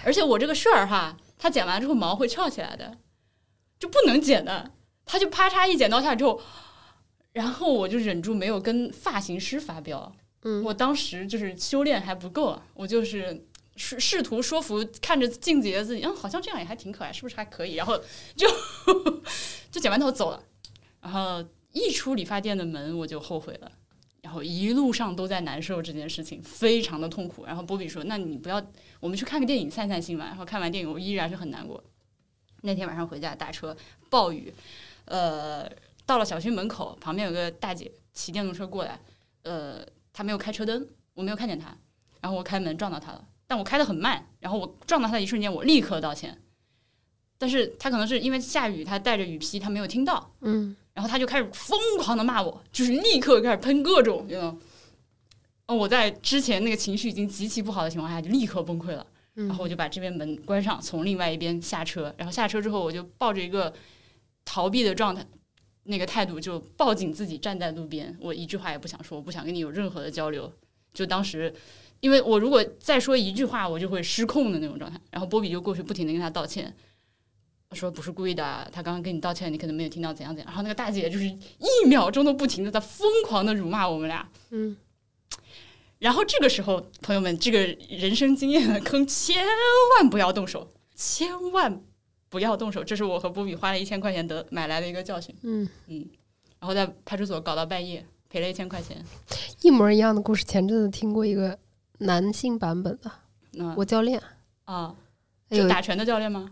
[0.06, 2.96] 而且我这个事儿哈，他剪完之后毛会翘起来的，
[3.78, 4.70] 就不能剪的。
[5.04, 6.40] 他就啪嚓一剪刀下之后，
[7.32, 10.10] 然后我就忍住没有跟发型师发飙。
[10.44, 13.46] 嗯，我当时就是修炼还不够，我就是。
[13.76, 17.74] 试试图说服看着镜子里的自己，嗯，好像这样也还挺可爱，是不是还可以？
[17.74, 17.98] 然后
[18.36, 18.48] 就
[19.70, 20.42] 就剪完头走了，
[21.00, 23.72] 然后一出理发店的门我就后悔了，
[24.22, 27.44] 然后一路上都在难受这件事情，非常的痛苦。
[27.44, 28.64] 然后波比说：“那你不要，
[29.00, 31.82] 我们去看个电影散散心吧。”然后看完电影，我依然是很难过。
[32.62, 33.76] 那天晚上回家打车，
[34.08, 34.54] 暴雨，
[35.04, 35.68] 呃，
[36.06, 38.98] 到了小区门口，旁边有个大姐骑电动车过来，
[39.42, 41.76] 呃，她没有开车灯，我没有看见她，
[42.22, 43.22] 然后我开门撞到她了。
[43.54, 46.36] 但我开的很慢，然后我撞到他的一瞬间，我立刻道歉。
[47.38, 50.34] 但是他可能是因为下雨，他带着雨披，他没有听到。
[50.40, 54.58] 嗯，然后他就开始疯狂的骂我，就是立刻开始喷各种，你知道？
[55.68, 59.06] 哦，我在之前那个情绪已经极其不好的情况下，就立刻崩溃了。
[59.34, 63.72] 然后我就把这边门关上，从另外一边下车，然后下车之后我就抱着一个
[64.44, 65.24] 逃避的状态，
[65.84, 70.52] 那个态度就抱紧自己站在路边，我一句话也不想说，我不想跟你有任何的交流。
[70.92, 71.52] 就当时，
[72.04, 75.00] 因为我如果再说一句话，我就会失控的那种状态。
[75.10, 76.70] 然后波比就过去不停的跟他道歉，
[77.72, 80.46] 说不是故意的，他刚刚跟你道歉，你可能没有听到怎样怎样。
[80.46, 84.76] 然后那个大姐就是一秒钟都不停的在疯狂的辱骂我们俩，嗯。
[85.98, 89.42] 然后这个时候，朋友们，这个人生经验的坑千
[89.96, 91.80] 万不要动手，千万
[92.28, 92.84] 不要动手。
[92.84, 95.34] 这是我和波比花了一千块钱得买来的一个教训。
[95.40, 96.06] 嗯嗯，
[96.60, 99.02] 然后在派出所搞到半夜，赔了一千块钱。
[99.62, 101.58] 一模一样的故事，前阵子听过一个
[101.98, 103.10] 男性版本的。
[103.76, 104.20] 我教练
[104.64, 104.94] 啊，
[105.48, 106.50] 有打拳的教练吗？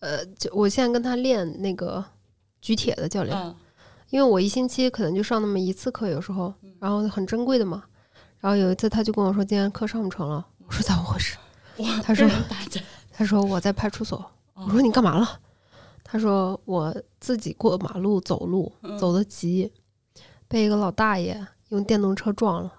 [0.00, 2.04] 呃，就我现在跟他练那个
[2.60, 3.54] 举铁的教练，
[4.10, 7.84] 因为我一星期可能就上那么一次课，有时候，然后很珍贵的嘛。
[8.40, 11.38] 然后有一次，他就跟我说：“今天课上不成了。”我说：“咋回事？”
[12.02, 12.28] 他说
[13.12, 15.40] ：“他说我在派出所。”我说：“你干嘛了？”
[16.02, 19.72] 他说：“我自己过马路走路，走得急，
[20.48, 22.72] 被一个老大爷用电动车撞了。”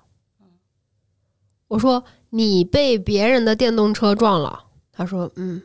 [1.74, 4.64] 我说：“你被别人的电动车撞了？”
[4.94, 5.60] 他说：“嗯。”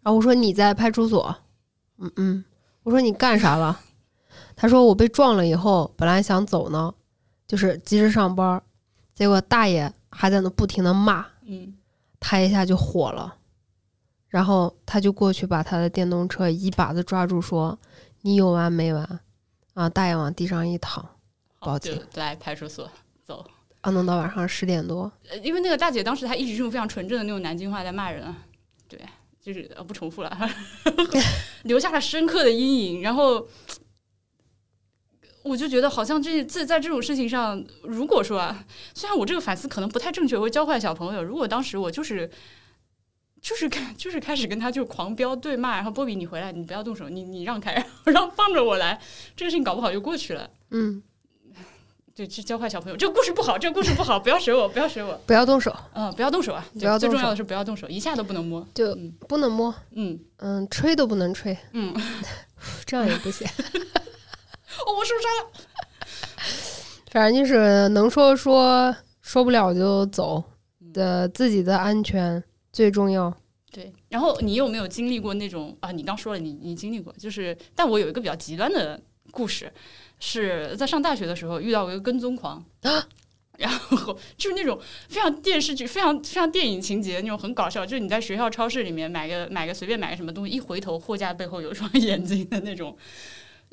[0.00, 1.36] 然后我说：“你在派出所？”
[2.00, 2.44] 嗯嗯。
[2.82, 3.78] 我说：“你干啥了？”
[4.56, 6.94] 他说：“我被撞了以后，本来想走呢，
[7.46, 8.62] 就是急着上班。”
[9.14, 11.74] 结果大爷还在那不停的骂，嗯，
[12.18, 13.36] 他一下就火了，
[14.28, 17.78] 然后他就过去把他的电动车一把子抓住，说
[18.22, 19.20] ：“你有完没完？”
[19.74, 21.06] 啊，大爷往地上一躺，
[21.58, 22.90] 报警来派出所
[23.22, 23.44] 走。
[23.84, 25.10] 啊，弄到晚上十点多。
[25.42, 28.36] 因为那个大姐当时她一直用非常纯正的那种南京话在骂人，啊，
[28.88, 28.98] 对，
[29.40, 30.50] 就是呃不重复了，
[31.64, 33.46] 留下了深刻的阴影，然后。
[35.44, 38.64] 我就觉得好像这在在这种事情上，如果说啊，
[38.94, 41.22] 虽然我这个反思可能不太正确，会教坏小朋友。
[41.22, 42.30] 如果当时我就是
[43.42, 47.74] 就是就是开始跟他就狂飙对骂，然后波比你回来，你不要动手，你你让开，
[48.04, 48.98] 然后放着我来，
[49.36, 50.48] 这个事情搞不好就过去了。
[50.70, 51.02] 嗯，
[52.14, 58.96] 对，去教坏小朋友，这个故事不好，这个故事不好，不要学我，不要学我，不要动手，嗯，不要动手啊，不要最重要的是不要动手，一下都不能摸，就
[59.26, 61.92] 不能摸，嗯嗯，吹都不能吹，嗯，
[62.86, 63.44] 这样也不行。
[64.86, 65.50] 哦，我受伤了。
[67.10, 70.42] 反正就是能说说，说不了就走
[70.92, 72.42] 的，自己的安全
[72.72, 73.32] 最重要。
[73.72, 75.90] 对，然后你有没有经历过那种啊？
[75.90, 79.00] 你刚说了，你你经历过，就是，但我有一个比较极端的
[79.32, 79.72] 故事，
[80.18, 82.64] 是在上大学的时候遇到一个跟踪狂，
[83.58, 92.96] 然后就是那种非常电视剧、非常非常电影情节那种很搞笑，就是你在学校超市里面买个买个随便买个什么东西，一回头货架背后有一双 眼睛的那种。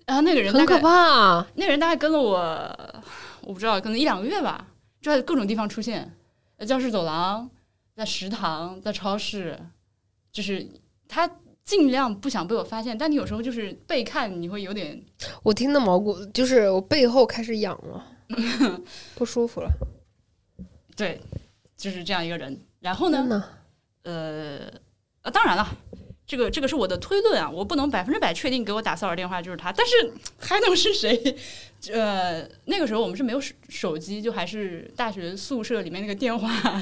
[0.05, 3.03] 然后那个人很可怕，那个人大概跟了我，
[3.41, 4.67] 我不知道，可能一两个月吧，
[4.99, 6.11] 就在各种地方出现，
[6.57, 7.49] 在教室走廊，
[7.95, 9.57] 在食堂，在超市，
[10.31, 10.67] 就是
[11.07, 11.29] 他
[11.63, 15.01] 尽量不想被我发现，但你有时候就是背看，你会有点，
[15.43, 18.05] 我听的毛骨，就是我背后开始痒了，
[19.15, 19.69] 不舒服了，
[20.95, 21.19] 对，
[21.77, 22.59] 就是这样一个人。
[22.79, 23.43] 然后呢，
[24.03, 24.59] 呃，
[25.21, 25.67] 呃，当然了。
[26.31, 31.35] 这个这个是我的推论啊，我不能百分之百确定给我打骚扰电话就是他，但是 还能是谁？
[31.91, 36.81] 呃，那个时候我们是没有手手机，就还是大学宿舍里面那个电话，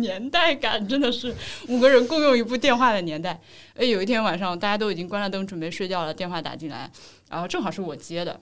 [0.00, 1.34] 年代感真的是
[1.68, 3.38] 五个人共用一部电话的年代。
[3.74, 6.90] 哎，有一天晚上大家都已经关了灯准备睡觉了，电话打进来，
[7.28, 8.40] 然后正好是我接的，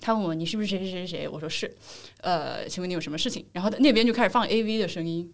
[0.00, 1.28] 他问我你是不是谁谁谁谁？
[1.28, 1.74] 我说是，
[2.20, 3.44] 呃，请问你有什么事情？
[3.50, 5.32] 然后那边就开始放 AV 的声音，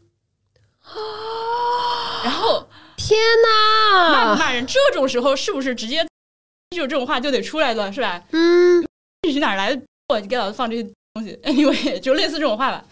[2.24, 2.66] 然后。
[3.02, 4.12] 天哪！
[4.12, 4.64] 骂不骂人？
[4.66, 6.06] 这种时候是不是直接
[6.76, 8.22] 就这种话就得出来了，是吧？
[8.30, 8.86] 嗯，
[9.26, 9.82] 你是哪来的？
[10.08, 10.82] 我给老子放这些
[11.14, 12.84] 东西， 因为就类似这种话吧。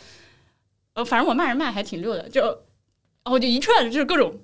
[0.95, 4.35] 呃，反正我骂人骂还挺溜的，就然后就一串就是各种，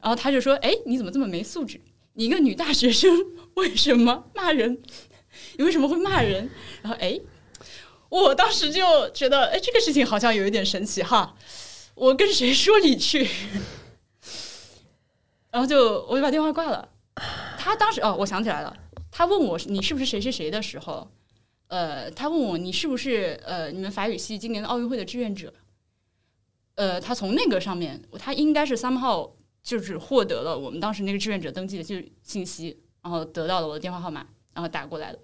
[0.00, 1.80] 然后他就说：“哎，你怎么这么没素质？
[2.14, 3.10] 你一个女大学生，
[3.54, 4.80] 为什么骂人？
[5.58, 6.48] 你为什么会骂人？”
[6.80, 7.20] 然后哎，
[8.08, 11.34] 我当时就觉得，哎，这个事情好像有一点神奇哈。
[11.94, 13.28] 我跟谁说理去？
[15.50, 16.88] 然后就我就把电话挂了。
[17.58, 18.76] 他当时哦，我想起来了，
[19.10, 21.10] 他问我你是不是谁谁谁的时候，
[21.68, 25.52] 呃，他问我你是不是呃你们法语系今年的奥运会的志愿者。
[26.74, 35.18] 呃，他从那个上面，他应该是三号就是获得了我们当时那个志愿者登记的就信息，然后得到了我的电话号码，然后打过来了。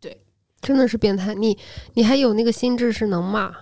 [0.00, 0.22] 对，
[0.60, 1.34] 真的是变态。
[1.34, 1.58] 你
[1.94, 3.52] 你还有那个心智是能骂？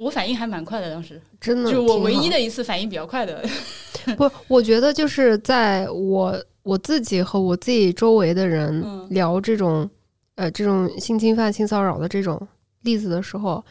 [0.00, 3.46] 我反应还蛮快的，当时真的就我唯一的一次反应比较快的。
[4.16, 9.88] 不，我觉得就是在我我自己和我自己周围的人聊这种
[10.36, 12.48] 呃这种性侵犯、性骚扰的这种
[12.80, 13.62] 例子的时候，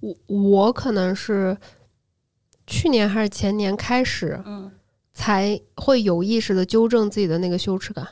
[0.00, 1.56] 我我可能是
[2.66, 4.70] 去年还是前年开始，嗯，
[5.14, 8.06] 才会有意识的纠正自己的那个羞耻感。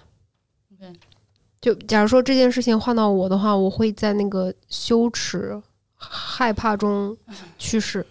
[1.61, 5.61] 就假如说这件事情换到我的话，我会在那个羞耻、
[5.97, 7.17] 害怕中
[7.59, 8.07] 去世。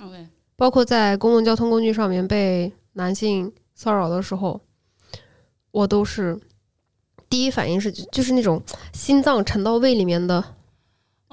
[0.00, 0.26] OK，
[0.56, 4.60] 包括在公共交通工具上面被男性骚扰的时候，
[5.70, 6.38] 我都是
[7.28, 8.62] 第一反应是就是那种
[8.92, 10.44] 心脏沉到胃里面的。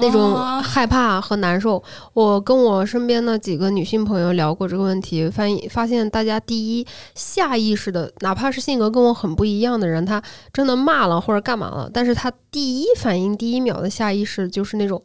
[0.01, 1.83] 那种害怕和难受，
[2.13, 10.23] 我跟我身边的几个女性朋友聊过这个问题，发现发现大家第一下意识的，哪怕是性格跟我很不一样的人，他
[10.53, 15.03] 真的骂了或者干嘛了，但是他第一反应、第一秒的下意识就是那种，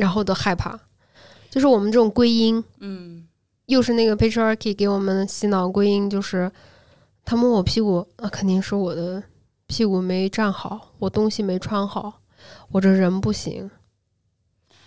[0.00, 0.80] 然后都害怕，
[1.50, 3.28] 就是我们这种归因，嗯，
[3.66, 6.50] 又是那个 patriarchy 给我们洗脑归因，就是
[7.22, 9.22] 他摸我屁股，那肯定是我的
[9.66, 12.20] 屁股没站好，我东西没穿好，
[12.70, 13.70] 我这人不行。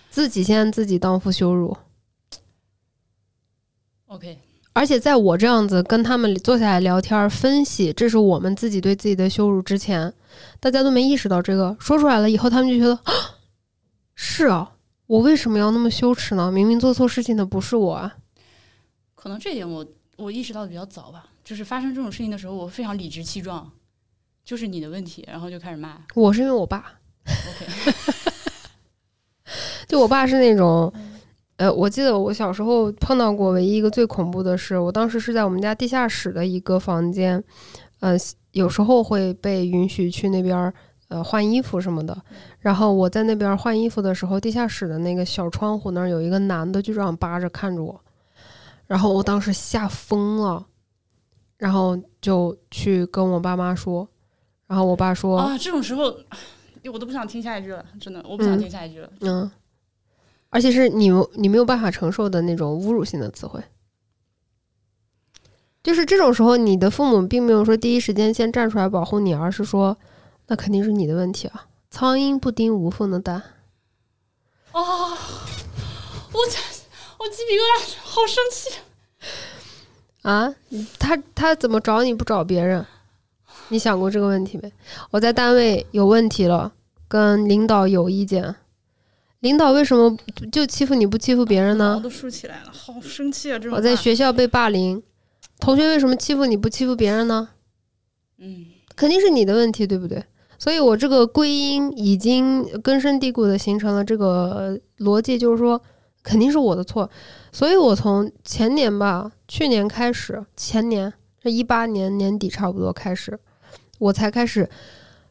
[0.09, 1.77] 自己先自己当负羞辱
[4.07, 4.39] ，OK。
[4.75, 10.11] 而且在我这样子跟他们坐下来聊天分析，这是我们自己对自己的羞辱之前，
[10.59, 11.77] 大家都没意识到这个。
[11.79, 12.99] 说出来了以后，他们就觉得
[14.15, 14.72] 是啊，
[15.07, 16.51] 我为什么要那么羞耻呢？
[16.51, 18.15] 明明做错事情的不是我啊。
[19.15, 19.85] 可能这点我
[20.17, 21.25] 我意识到的比较早吧。
[21.43, 23.69] 就是发生这种事情的时候，我非常理直气壮，
[24.45, 25.97] 就是你的问题，然后就开始骂。
[26.15, 26.99] 我是因为我爸。
[27.25, 27.93] OK。
[29.85, 30.91] 就我爸是那种，
[31.57, 37.43] 呃，我记得我小时候碰到过唯一一个最恐怖的事，我当时是在我们家地下室的一个房间，
[37.99, 38.15] 呃，
[38.53, 40.73] 有时候会被允许去那边
[41.13, 42.19] 呃换衣服什么的。
[42.59, 48.01] 然后我在那边换衣服的时候，地下室的那个小窗户那儿有一个男的就这样扒着看着我，
[48.87, 50.65] 然后我当时吓疯了，
[51.57, 54.07] 然后就去跟我爸妈说，
[54.65, 56.05] 然后我爸说啊，这种时候
[56.91, 59.51] 我都不想听下一句了，真的，我不想听下一句了，嗯。
[60.49, 63.59] 而且是你你没有办法承受的那种侮辱性的词汇，
[65.81, 69.97] 就是这种时候，你的父母并没有说第一时间先站出来保护你，而是说，
[70.53, 71.65] 那肯定是你的问题啊！
[71.89, 73.37] 苍蝇不叮无缝的蛋。
[74.71, 74.79] 啊！
[76.31, 76.39] 我
[77.17, 78.69] 我鸡皮疙瘩，好生气
[80.21, 80.53] 啊！
[80.99, 82.85] 他他怎么找你不找别人？
[83.69, 84.71] 你想过这个问题没？
[85.09, 86.71] 我在单位有问题了，
[87.07, 88.55] 跟领导有意见。
[89.39, 90.15] 领导为什么
[90.51, 91.99] 就欺负你不欺负别人呢？
[92.03, 93.57] 都竖起来了，好生气啊！
[93.57, 95.01] 这种我在学校被霸凌，
[95.59, 97.49] 同学为什么欺负你不欺负别人呢？
[98.37, 100.23] 嗯，肯定是你的问题，对不对？
[100.63, 105.81] 所以我这个归因已经根深蒂固的形成了这个逻辑，就是说
[106.23, 107.09] 肯定是我的错。
[107.51, 111.11] 所以我从前年吧，去年开始，前年
[111.41, 113.37] 这一八年年底差不多开始，
[113.99, 114.69] 我才开始。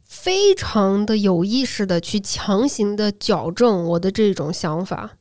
[0.05, 5.12] 非常的有意识的去强行的矫正我的这种想法，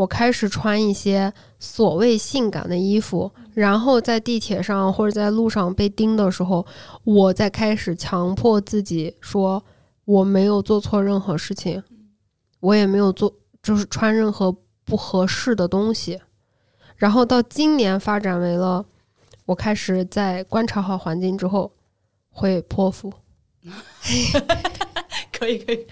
[0.00, 6.64] 我开始穿一些所谓性感的衣服，然后在地铁上或者在路上被盯的时候，
[7.04, 9.62] 我再开始强迫自己说
[10.06, 11.82] 我没有做错任何事情，
[12.60, 13.30] 我也没有做
[13.62, 14.50] 就是穿任何
[14.86, 16.18] 不合适的东西，
[16.96, 18.82] 然后到今年发展为了
[19.44, 21.70] 我开始在观察好环境之后
[22.30, 23.12] 会泼妇。
[25.30, 25.86] 可以可以，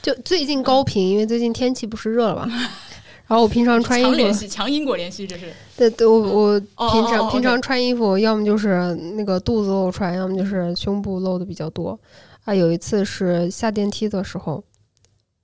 [0.00, 2.50] 就最近高频，因为最近天气不是热了嘛。
[3.32, 5.50] 然后我平常穿衣服，强联系，强因果联系，这是。
[5.74, 6.60] 对对，我我
[6.90, 11.98] 平常平常穿衣服，要么就是那个肚子露出来，要么就是胸部露的比较多。
[12.44, 14.62] 啊，有一次是下电梯的时候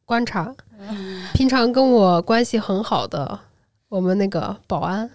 [0.05, 0.55] 观察，
[1.33, 3.41] 平常跟我关系很好的
[3.89, 5.11] 我们那个保安，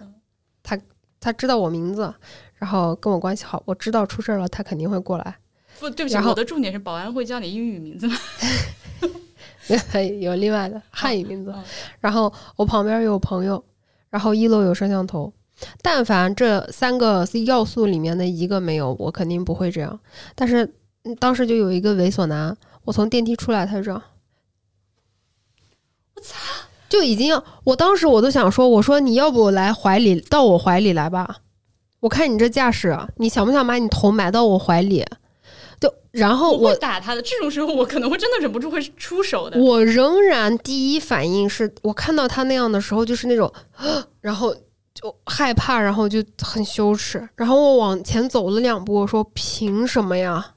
[0.64, 0.76] 他
[1.20, 2.12] 他知道我名字，
[2.56, 5.36] 然后跟我关系好，我知道出事了，他肯定会过来。
[5.78, 8.16] 不，对不起，我的重点是保安会叫你英语名字吗？
[10.20, 11.54] 有另外的汉语名字。
[12.00, 13.62] 然后我旁边有朋友，
[14.10, 15.32] 然后一楼有摄像头。
[15.80, 19.98] 但凡这三个要素里面的一个没有，我肯定不会这样。
[20.34, 20.68] 但是
[21.18, 24.02] 当时就有一个猥琐男，我从电梯出来，他就这样，
[26.16, 26.36] 我操，
[26.88, 27.42] 就已经要。
[27.62, 31.36] 我当时我都想说，我说你要不来怀里，到我怀里来吧。
[32.00, 35.06] 我看你这架势，你想不想把你头埋到我怀里？
[36.14, 39.58] 然后我打他的这种时候，我可能会真的忍不住会出手的。
[39.58, 43.52] 我仍然第一反应是我看到他那样的时候，就是那种，
[44.20, 44.54] 然后
[44.94, 47.28] 就害怕，然后就很羞耻。
[47.34, 50.52] 然后我往前走了两步，我说：“凭什么呀？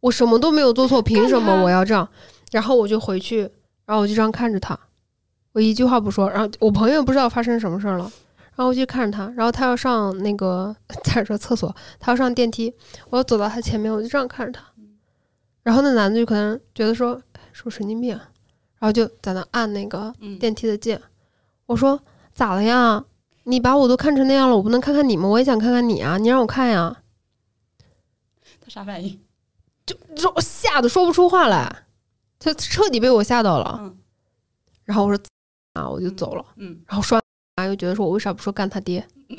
[0.00, 2.08] 我什么都没有做错，凭什么我要这样？”
[2.50, 3.42] 然后我就回去，
[3.84, 4.76] 然后我就这样看着他，
[5.52, 6.28] 我一句话不说。
[6.28, 8.10] 然后我朋友不知道发生什么事儿了。
[8.56, 10.74] 然后我就看着他，然后他要上那个
[11.38, 12.72] 厕所，他要上电梯，
[13.10, 14.64] 我要走到他前面，我就这样看着他。
[15.62, 17.20] 然后那男的就可能觉得说
[17.52, 18.10] 是不是神经病，
[18.78, 21.00] 然后就在那按那个电梯的键。
[21.66, 22.00] 我说
[22.32, 23.04] 咋了呀？
[23.44, 25.28] 你把我都看成那样了，我不能看看你吗？
[25.28, 26.16] 我也想看看你啊！
[26.18, 27.02] 你让我看呀。
[28.60, 29.20] 他啥反应？
[29.84, 31.84] 就就吓得说不出话来，
[32.38, 33.94] 他彻底被我吓到了。
[34.84, 35.22] 然后我说
[35.74, 36.44] 啊，我就走了。
[36.56, 37.20] 嗯，然后说
[37.56, 39.02] 完又觉得说我为啥不说干他爹？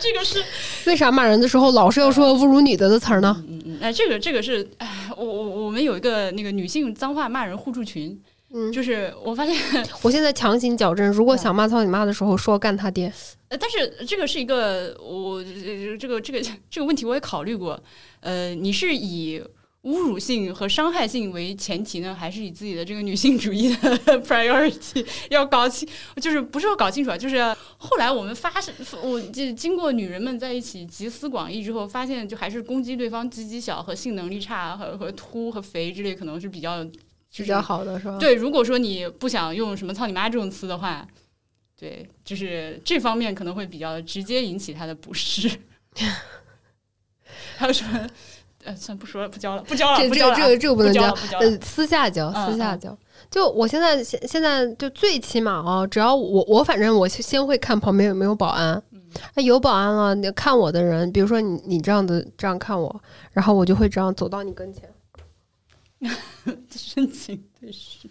[0.00, 0.42] 这个是
[0.86, 3.44] 为啥骂人的时候老是要说侮辱女的的词儿呢？
[3.46, 8.18] 嗯嗯，哎，这个这个是，哎，我我我们有一个那个女性脏话骂人互助群，
[8.54, 9.54] 嗯，就是我发现，
[10.00, 13.12] 我现在强行矫正，如果想骂操你妈的时候说干他爹。
[13.48, 16.40] 呃，但是这个是一个我这个这个
[16.70, 17.78] 这个问题我也考虑过，
[18.20, 19.42] 呃，你是以。
[19.84, 23.76] 侮辱性和伤害性为前提呢，还是以自己的这个女性主义的
[24.22, 25.88] priority 要搞清？
[26.20, 27.16] 就是不是说搞清楚啊？
[27.16, 27.38] 就是
[27.78, 36.84] 后来我们发现，我就经过女人们在一起集思广益之后，发现就还是攻击对方鸡鸡小和性能力差和和秃和肥之类，可能是比较
[37.34, 38.18] 比较好的，是吧？
[38.18, 41.08] 对，如果说你不想用什么“操你妈”这种词的话，
[41.78, 45.50] 对，就是这方面可能会比较直接引起他的不适。
[47.56, 48.06] 还有什么？
[48.64, 51.02] 呃，算不说了，不教了，不教了，这这这个这个不能教，
[51.40, 52.96] 呃，私下教，私下教。
[53.30, 58.82] 就我现在现现在就最起码啊，只要我我反正我先会看旁边有没有保安，
[59.34, 63.00] 那有保安了，你看我的人，比如说你你这样子这样看我，
[63.32, 64.82] 然后我就会这样走到你跟前，
[66.70, 68.08] 深情对视。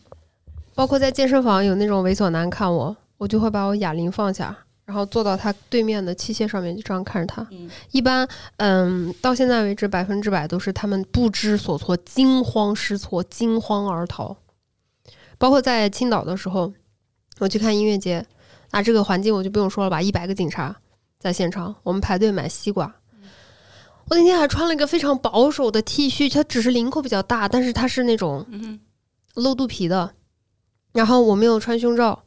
[0.74, 4.58] 包括在健身房有那种猥琐男看我，我就会把我哑铃放下。
[4.90, 7.48] 然后坐到他对面的器械上面，就这样看着他。
[7.92, 8.28] 一般，
[8.58, 14.36] 嗯，到现在为止，百分之百都是他们不知所措、惊慌失措、惊慌而逃。
[15.38, 16.74] 包括在青岛的时候，
[17.38, 18.26] 我去看音乐节，
[18.72, 20.76] 那这个环境我就不用说了吧，一百个警察
[21.20, 22.92] 在现场，我们排队买西瓜。
[24.10, 28.44] 我那天还穿了一个非常保守的 T 恤，它只是领口比较大，但是它是那种
[29.36, 30.14] 露肚皮的。
[30.94, 32.24] 然后我没有穿胸罩。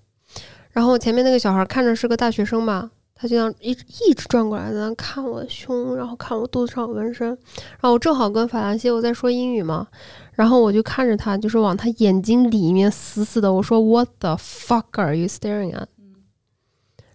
[0.73, 7.29] 然后前面那个小孩看着是个大学生吧，他就像一一直转过来在那看我的胸，然后看我肚子上有纹身。
[7.29, 9.87] 然后我正好跟法兰西我在说英语嘛，
[10.33, 15.87] 然后我就看着他，就是往他眼睛里面死死的我说 What the fuck are you staring at？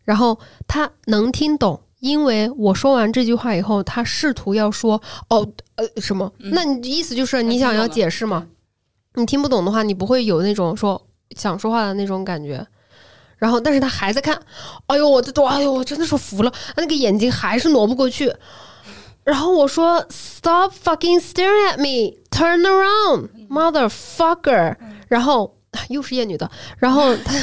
[0.04, 5.46] 然后他能听懂，因为我说完这句话以后，他试图要说哦
[5.76, 6.32] 呃什么？
[6.38, 8.48] 那你意思就是你想要解释吗？
[9.16, 11.02] 你听不懂的话，你不会有那种说
[11.32, 12.66] 想说话的那种感觉。
[13.38, 14.40] 然后，但是他还在看，
[14.88, 18.34] 哎呦，我这都，哎呦，我真的是服了，他那个眼睛还是挪不过去。
[19.24, 24.78] 然后我说，Stop fucking staring at me, turn around, motherfucker。
[25.08, 25.58] 然后
[25.90, 27.34] 又是艳女的，然后他，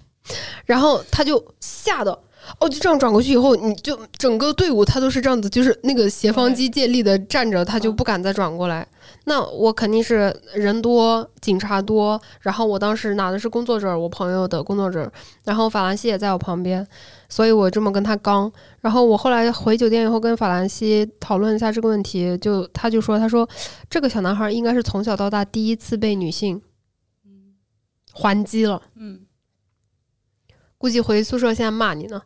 [0.66, 2.18] 然后他就吓得。
[2.60, 8.86] 哦，就这样转过去以后，你就整个队伍他都是这样子，就是那个斜方肌借力的站着，他就不敢再转过来。
[9.24, 15.10] 那我肯定是人多，警察多，然后我当时拿的是工作证，我朋友的工作证，
[15.44, 16.86] 然后法兰西也在我旁边，
[17.28, 18.50] 所以我这么跟他刚。
[18.80, 23.46] 然后我后来回酒店以后跟法兰西讨论一下这个问题，就他就说，他说
[23.90, 26.60] 这个小男孩应该是从小到大第一次被女性
[28.12, 29.20] 还击了，嗯。
[30.78, 32.22] 估计回宿舍现在骂你呢，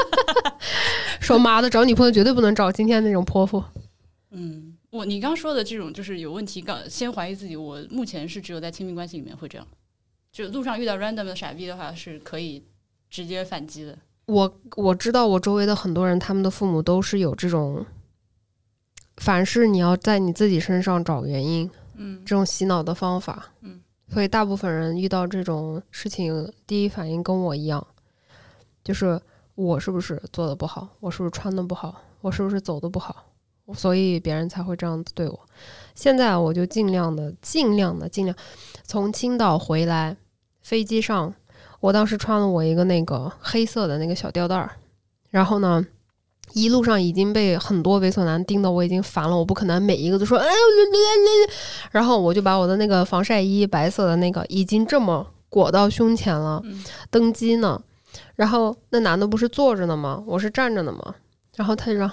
[1.18, 3.64] 说妈的找女朋友绝对不能找今天那种泼妇。
[4.30, 7.56] 嗯，我你刚说的这种就是有问题，刚先怀疑自己。
[7.56, 9.66] 我目前是只有在亲密关系里面会这样，
[10.30, 12.62] 就路上遇到 random 的傻逼的话是可以
[13.08, 13.96] 直接反击的。
[14.26, 17.84] 我我知道我周围的很多人，他们的父母都是有这种，
[19.16, 23.79] 凡是你要在你自己身上找原因，嗯，这种洗脑的方法，嗯。
[24.12, 27.86] 所以，大部分人遇到这种事情，第一反应跟我一样，
[28.82, 29.20] 就是
[29.54, 33.24] 我是不是做的不好，我是不是穿的不好，我是不是走的不好，
[33.72, 35.40] 所以别人才会这样子对我。
[35.94, 38.36] 现在我就尽量的、尽量的、尽量
[38.82, 40.16] 从青岛回来，
[40.60, 41.32] 飞机上，
[41.78, 44.70] 我当时穿了我一个那个黑色的那个小吊带儿，
[45.30, 45.86] 然后呢。
[46.52, 51.52] 一路上已经被很多猥琐男盯的我已经烦了，我不可能每一个都说哎呦那那，
[51.92, 56.62] 然后我就把我的那个防晒衣白色的那个已经这么裹到胸前了，
[57.10, 57.80] 登机呢，
[58.36, 60.22] 然后那男的不是坐着呢吗？
[60.26, 61.14] 我是站着呢吗？
[61.56, 62.10] 然后他就让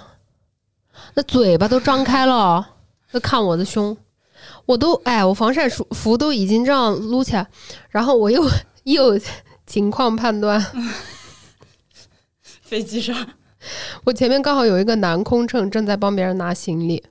[1.14, 2.74] 那嘴巴都张开了，
[3.10, 3.96] 在看我的胸，
[4.66, 7.46] 我都哎我防晒服都已经这样撸起来，
[7.90, 8.44] 然后我又
[8.84, 9.18] 又
[9.66, 10.64] 情况判断，
[12.62, 13.16] 飞机上。
[14.04, 17.02] 我前面刚好有一个男空乘正在帮别人拿行李，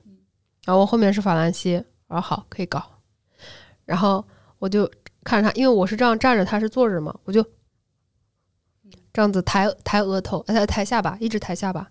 [0.64, 2.82] 然后我后面是法兰西，我说好可以搞，
[3.84, 4.24] 然后
[4.58, 4.90] 我就
[5.24, 7.44] 看着他，因为我是这样站着，他是坐着嘛，我就
[9.12, 11.90] 这样子抬抬额头，抬抬下巴，一直抬下巴，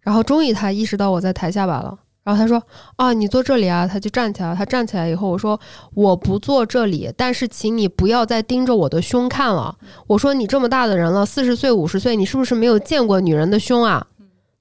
[0.00, 2.62] 然后终于他意识到我在抬下巴了，然后他说
[2.96, 4.54] ：“啊，你坐这里啊。”他就站起来。
[4.54, 5.58] 他站起来以后，我说
[5.94, 9.74] ：“我不坐这里，但是请你不要再盯着我的胸看了。”
[10.06, 14.06] 我说：“你这么大的人了，四十岁、五十岁，你是不是没有见过女人的胸啊？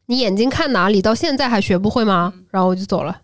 [0.06, 1.02] 你眼睛看哪里？
[1.02, 3.22] 到现在还学不会吗？”然后我就走了。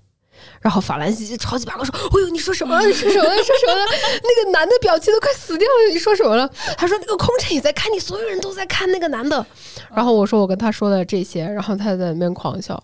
[0.62, 2.78] 然后法兰西就超级八卦说：“哎呦，你说什么？
[2.86, 3.34] 你说什么？
[3.34, 3.74] 你说什么？
[4.22, 5.94] 那个男的表情都快死掉了！
[5.94, 6.48] 你说什么了？”
[6.78, 9.44] 他说：“那个空乘也在看你，所有人都在看那个男的。”
[9.96, 12.82] 然后我说：“我跟他说的这些。”然后他在那边狂笑。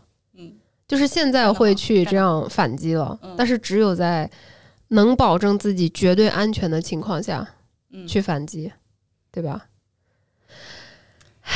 [0.92, 4.30] 嗯，就是现在会去这样反击了，但是只有在
[4.90, 7.48] 能保证自己绝对安全的情况下，
[8.06, 8.74] 去反击，
[9.32, 9.68] 对吧？
[11.44, 11.54] 唉，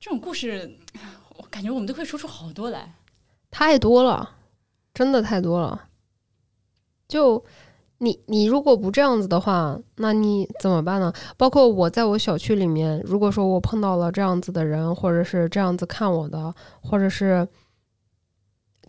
[0.00, 0.76] 这种故事，
[1.36, 2.94] 我感觉我们都可以说出好多来，
[3.52, 4.32] 太多了。
[4.92, 5.88] 真的太多了，
[7.06, 7.44] 就
[7.98, 11.12] 你你如果不这样子的话，那你怎么办呢？
[11.36, 17.46] 包括我在我小区里面，如果说我碰到了这样子的人，或者是这样子看我的，或者是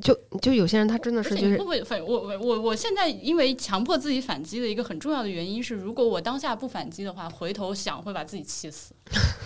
[0.02, 8.94] 就就有些人他真的是就是不会反我我我我现在因为强迫自己反击的一个很重要的原因是，如果我当下不反击的话，回头想会把自己气死，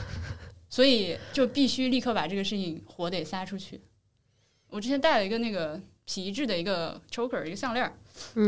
[0.69, 3.81] 所以就必须立刻把这个事情火得撒出去。
[4.69, 5.81] 我之前带了一个那个。
[6.03, 7.89] 皮质的一个 choker 一个项链，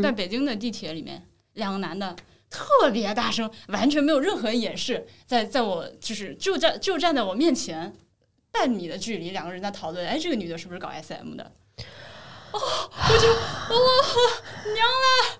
[0.01, 2.13] 在北京的地铁里面，两个男的
[2.49, 7.93] 特别大声，完全没有任何掩饰，在在我就是就站就站在我面前
[8.51, 11.49] 半米的距离，两个人在讨论，哎，这个女的是不是搞 SM 的？
[12.53, 12.59] 哦，
[12.91, 13.75] 我就哦
[14.73, 15.39] 娘了！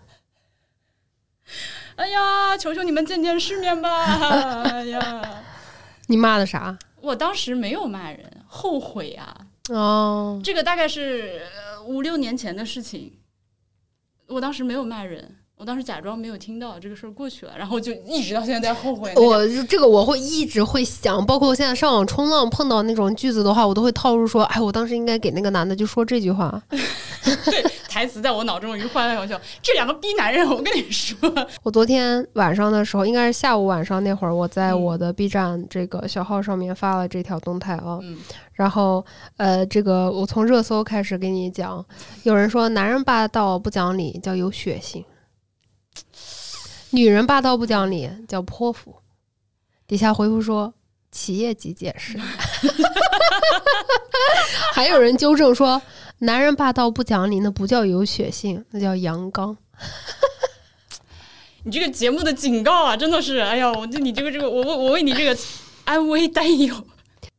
[1.96, 4.64] 哎呀，求求你们见见世面吧！
[4.64, 5.44] 哎呀，
[6.08, 6.78] 你骂的啥？
[7.02, 9.38] 我当时没有骂人，后悔啊！
[9.70, 11.42] 哦，这个大概是。
[11.86, 13.20] 五六年前的事情，
[14.28, 19.14] 我当时没有骂人，我当时假装没有听到这个事儿过去了，然后就一直到现在在后悔。
[19.16, 26.62] 我这个我会一直会想，包括我现在上网冲浪碰到那种句子的话，我都会套入说：“哎，我当时应该给那个男的就说这句话。
[27.46, 29.34] ”对，台词在我脑中一换来换去。
[29.62, 31.18] 这两个逼男人，我跟你说，
[31.64, 38.00] 我昨天晚上的时候，应该是下午晚上那会儿，我在我的 B 站这个小号上面发了这条动态啊。
[38.52, 39.06] 然后，
[39.38, 41.86] 呃，这个我从热搜开始给你讲，
[42.24, 45.04] 有人说男人霸道不讲理叫有血性，
[46.92, 48.96] 女人霸道不讲理叫泼妇。
[49.86, 50.74] 底下回复说
[51.12, 52.18] 企业级解释，
[54.74, 55.82] 还有人纠正说
[56.20, 59.56] 男人霸道不讲理那不叫有血性，那叫阳刚。
[61.64, 65.38] 你这个节目的警告啊，真的是，哎呀，我对你这个这个，我我我为你这个
[65.86, 66.76] 安危担忧。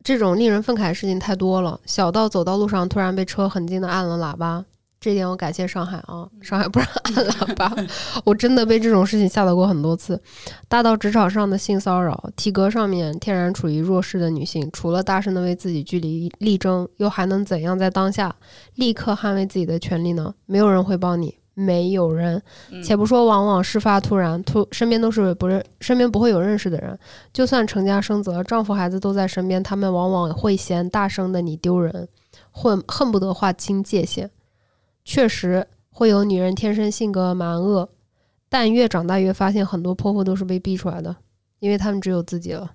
[0.02, 4.64] 这种令人愤慨的事情太多了，小到走到路上突然被车很近的按了喇叭，
[5.05, 7.70] 这点我感谢上海啊，上海不让按喇叭，
[8.24, 10.18] 我真的被这种事情吓到过很多次。
[10.66, 18.35] 大到职场上的性骚扰，体格上面天然处于弱势的女性，除了大声的为自己据理力争，又还能怎样在当下
[18.76, 20.35] 立刻捍卫自己的权利呢？
[20.47, 21.36] 没有人会帮你。
[21.52, 22.43] 没有人，
[22.82, 26.98] 且不说往往事发突然，突身边都是不认，身边不会有认识的人。
[27.31, 32.09] 就算成家生子，丈夫孩子都在身边，他们往往会嫌大声的你丢人，
[32.51, 34.31] 恨恨不得划清界限。
[35.05, 37.89] 确实会有女人天生性格蛮恶，
[38.48, 41.14] 但越长大越发现很多泼妇都是被逼出来的，
[41.60, 42.72] 因为他们只有自己了。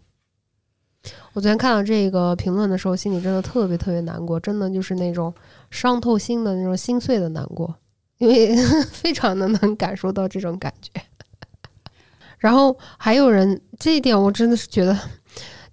[1.33, 5.33] 我昨天看到这个评论的时候，心里真的特别特别难过，真的就是那种
[5.71, 7.73] 伤透心的那种心碎的难过。
[8.17, 8.53] 因为
[8.91, 10.91] 非常的能感受到这种感觉，
[12.37, 14.93] 然后还有人这一点我真的是觉得，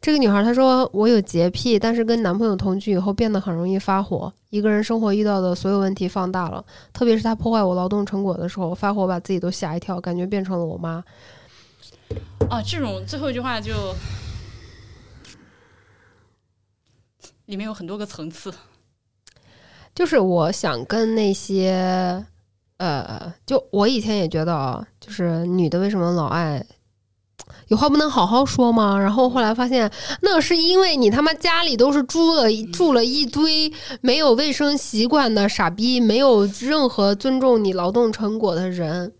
[0.06, 11.02] 这个女孩她说我有洁癖，但是跟男朋友同居以后变得很容易发火，一个人生活遇到的所有问题放大了，特别是他破坏我劳动成果的时候发火，把自己都吓一跳，感觉变成了我妈。
[12.48, 13.72] 啊，这种最后一句话就
[17.46, 18.54] 里面有很多个层次，
[19.92, 22.24] 就是我想跟那些。
[22.76, 26.64] 呃，就我以前也觉得啊，就是女的为什么老爱
[27.68, 28.98] 有话不能好好说吗？
[28.98, 29.90] 然后后来发现，
[30.22, 39.12] 那是因为你他妈家里都是住了住了一堆没有卫生习惯的傻逼，没有任何尊重你劳动成果的人，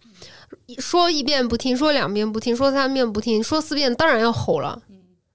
[0.78, 4.80] 说一遍不听，说两遍不听，说三遍不听，说四遍当然要吼了，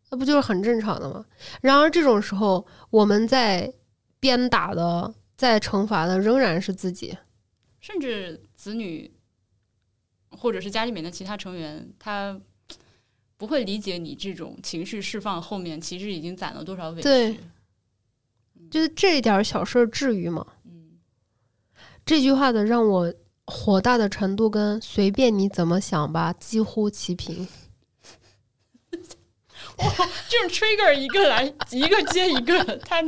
[0.10, 1.26] 那不就是很正常的吗？
[1.62, 3.74] 然而这种时候，我们在
[4.20, 7.18] 鞭打的，在惩罚的仍然是自己。
[7.82, 9.12] 甚至子女，
[10.30, 12.40] 或者是家里面的其他成员，他
[13.42, 17.02] 不会理解你这种情绪释放后面其实已经攒了多少委屈。
[17.02, 17.40] 对，
[18.70, 20.46] 就是这一点小事儿至于吗？
[20.64, 21.00] 嗯，
[22.06, 23.12] 这句话的让我
[23.48, 27.48] 火大的程度跟随便你怎么想吧几乎齐平。
[29.78, 29.92] 哇，
[30.30, 33.04] 这种 trigger 一个来 一个接一个，太……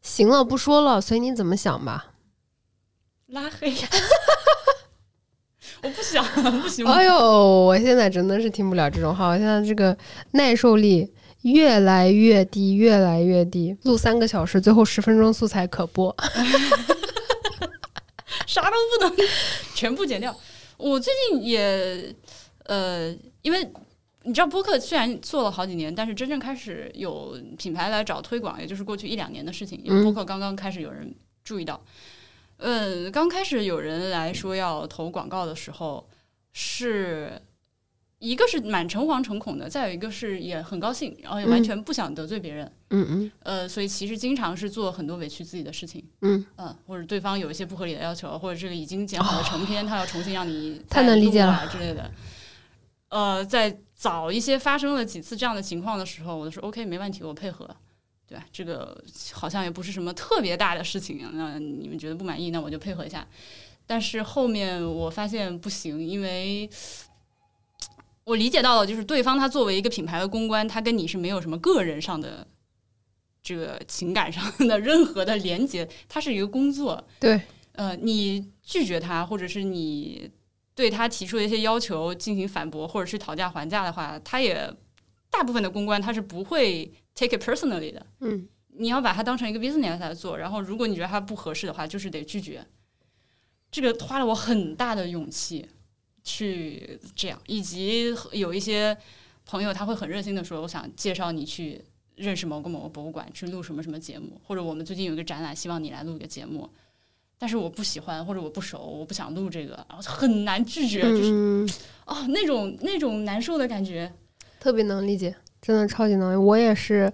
[0.00, 2.14] 行了，不说了，随你怎么想吧。
[3.26, 3.72] 拉黑。
[5.82, 6.24] 我不想，
[6.62, 6.86] 不行。
[6.86, 7.14] 哎呦，
[7.66, 9.96] 我现在真的是听不了这种话，我现在这个
[10.30, 13.76] 耐受力越来越低，越来越低。
[13.82, 16.14] 录三个小时，最后十分钟素材可播，
[18.46, 19.12] 啥都不能，
[19.74, 20.34] 全部剪掉。
[20.76, 22.14] 我最近也，
[22.66, 23.68] 呃，因为
[24.22, 29.80] 你知道，播客虽然做了好几年，但是真正开始有品牌来找推广，也就是过去一两年的事情。
[29.82, 31.74] 因为播客刚刚开始有人注意到。
[31.74, 31.82] 嗯，
[33.10, 36.08] 刚开始有人来说要投广告的时候，
[36.52, 37.40] 是
[38.18, 42.72] 一个是满诚惶诚恐的，再有一个是也很高兴，然后也完全不想得罪别人。
[42.90, 43.32] 嗯嗯。
[43.40, 46.04] 呃，所以其实经常是做很多委屈自己的事情。
[46.20, 52.10] 嗯嗯，或者对方有一些不合理的要求，或者这个已经剪好的成片，他要重新让你太能理解了之类的。
[53.08, 57.68] 呃，在早一些发生了几次这样的情况的时候，我就说 OK，没问题，我配合。
[58.32, 58.98] 对，这个
[59.30, 63.26] 好像也不是什么特别大的事情，那你们觉得不满意，那我就配合一下。
[63.86, 66.66] 但是后面我发现不行，因为
[68.24, 72.46] 我理解到了，就是对方他作为一个品牌的公关，他跟你是没有什么个人上的
[73.42, 77.06] 这个情感上的任何的连接，他是一个工作。
[77.20, 77.38] 对，
[77.72, 80.30] 呃，你拒绝他，或者是你
[80.74, 84.74] 对他提出的一些要求进行反驳，或者是讨价还价的话，他也
[85.28, 86.90] 大部分的公关他是不会。
[87.14, 92.64] Take it personally 的，嗯，你要把它当成一个 business 来做，然后如果你觉得它不合适的话，就是得拒绝。
[93.70, 95.66] 这个花了我很大的勇气
[96.22, 98.96] 去这样，以及有一些
[99.46, 101.82] 朋友他会很热心的说，我想介绍你去
[102.16, 106.68] 认识某个某个博物馆，去录什么什么节目，或者我们最近有一个展览，希望你来录一个节目，
[107.38, 114.12] 但是我不喜欢或者我不熟，我不想录这个，然后很难拒绝，就是哦那种那种难受的感觉，
[114.60, 115.34] 特别能理解。
[115.62, 117.10] 真的超级能，我也是，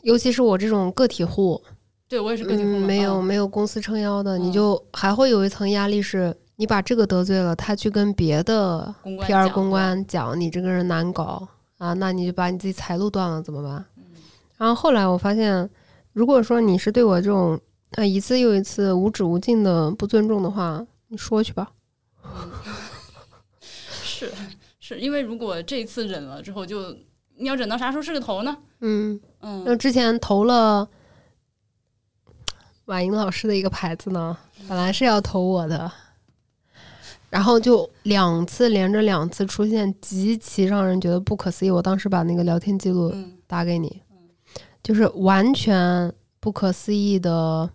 [0.00, 1.62] 尤其是我这种个体户，
[2.08, 11.46] 对我也是个体户，没有没有公司撑腰的，你就还会有一层压力，是你把这个得罪了，他去跟别的 PR 公关讲你这个人难搞
[11.76, 13.84] 啊，那你就把你自己财路断了怎么办？
[14.56, 15.68] 然后后来我发现，
[16.14, 17.60] 如果说你是对我这种
[17.96, 21.70] 啊一次又一次无止无尽的不尊重的话，你说去吧。
[23.92, 24.32] 是
[24.80, 26.96] 是因为如果这次忍了之后就。
[27.38, 28.56] 你要忍到啥时候是个头呢？
[28.80, 30.88] 嗯嗯，那之前投了
[32.86, 34.36] 婉莹老师的一个牌子呢，
[34.68, 35.90] 本来是要投我的，
[37.28, 41.70] 然后就两次连着两次出现极其让人觉得不可思议。
[41.70, 43.14] 我当时把那个聊天记录
[43.46, 44.02] 打给你，
[44.82, 47.68] 就是完全不可思议的，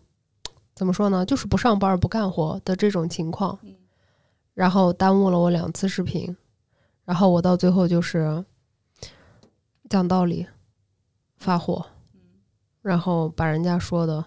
[0.73, 1.25] 怎么说呢？
[1.25, 3.59] 就是不上班不干活的这种情况，
[4.53, 6.35] 然后耽误了我两次视频，
[7.05, 8.43] 然后我到最后就是。
[9.91, 10.47] 讲道理，
[11.35, 11.85] 发火，
[12.81, 14.23] 然后把人家说的，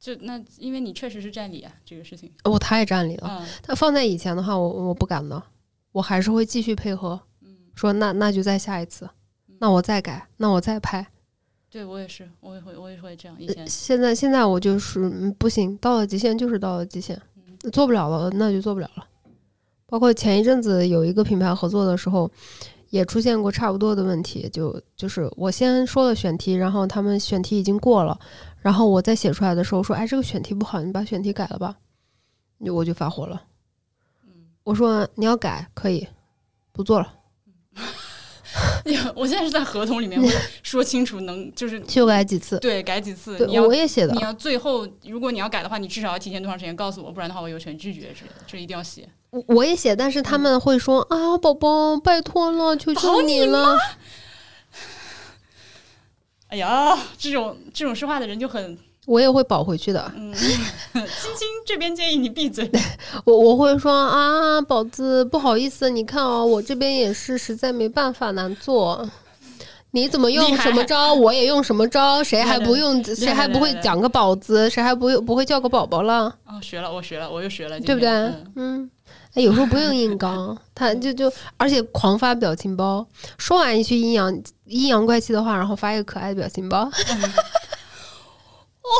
[0.00, 3.46] 就那，因为你确实是占理啊，这个事情，我太占理了。
[3.62, 5.40] 但放在以前的话，我我不敢的，
[5.92, 7.20] 我还是会继续配合。
[7.76, 9.08] 说那那就再下一次，
[9.60, 11.06] 那我再改，那我再拍。
[11.70, 13.36] 对我也是，我也会，我也会这样。
[13.40, 17.16] 以前现在现在我就是不行，到了极限就是到了极限，
[17.72, 19.06] 做不了了那就做不了了。
[19.86, 22.28] 包括前一阵子有一个品牌合作的时候。
[22.90, 28.18] 也出现过差不多的问题，就就是我先说了选题，然后他们选题已经过了，
[28.58, 31.76] 然后我再写出来的时候说，哎，这个选题不好，你把选题改了吧，
[32.58, 33.42] 我就发火了。
[34.64, 36.06] 我说你要改可以，
[36.72, 37.19] 不做了。
[39.14, 40.20] 我现在是在合同里面
[40.62, 43.36] 说清楚，能 就是修改几次，对，改几次。
[43.38, 44.12] 对，我也写的。
[44.14, 49.08] 你要最后，如果你要改的话，你至少要提前多长时间告诉我，不然的话我有权拒绝之类的，这一定要写。
[49.30, 53.76] 我我也写，但是他们会说啊，宝宝，拜托了，求求你了。
[56.48, 58.76] 哎呀，这种这种说话的人就很，
[59.10, 60.12] 我也会保回去的。
[60.14, 60.54] 嗯，青
[60.94, 62.70] 青这边建议你闭嘴。
[63.26, 69.04] 我我会说啊，宝子，不好意思，你看哦，我这边也是实在没办法难做。
[69.90, 73.02] 你怎么用什么招，我也用什么招，谁还不用？
[73.02, 74.70] 谁还不会讲个宝子？
[74.70, 76.32] 谁还不不会叫个宝宝了？
[76.46, 78.08] 哦，学了，我学了，我又学了，对不对？
[78.54, 78.88] 嗯。
[79.34, 83.04] 他有时候不用硬刚，他就就而且狂发表情包，
[83.38, 84.32] 说完一句阴阳
[84.66, 86.88] 阴阳怪气的话，然后发一个可爱的表情包。
[88.90, 88.94] 哦，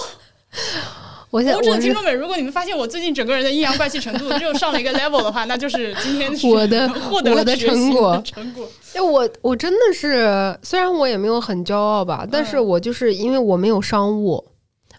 [1.31, 8.69] 我现在我听众们，如果你们发现我最近整个人的阴阳怪气程度 又上了一个 level 的话， 那就是今天我的 获得我的成果成果。
[8.95, 14.45] 哎，我我真的是，虽然我也没有很骄傲吧，但是我就是因为我没有商务。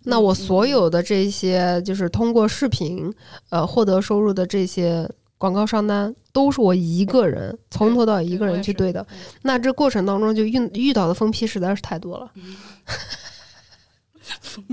[0.04, 3.14] 那我所有的这些，就是通过视频，
[3.52, 5.08] 呃，获得收入的这些
[5.38, 9.06] 广告商单，都是我一个人从头到尾一个人去对的。
[9.44, 12.32] 那这过程当中就遇遇到的疯批实在是太多了。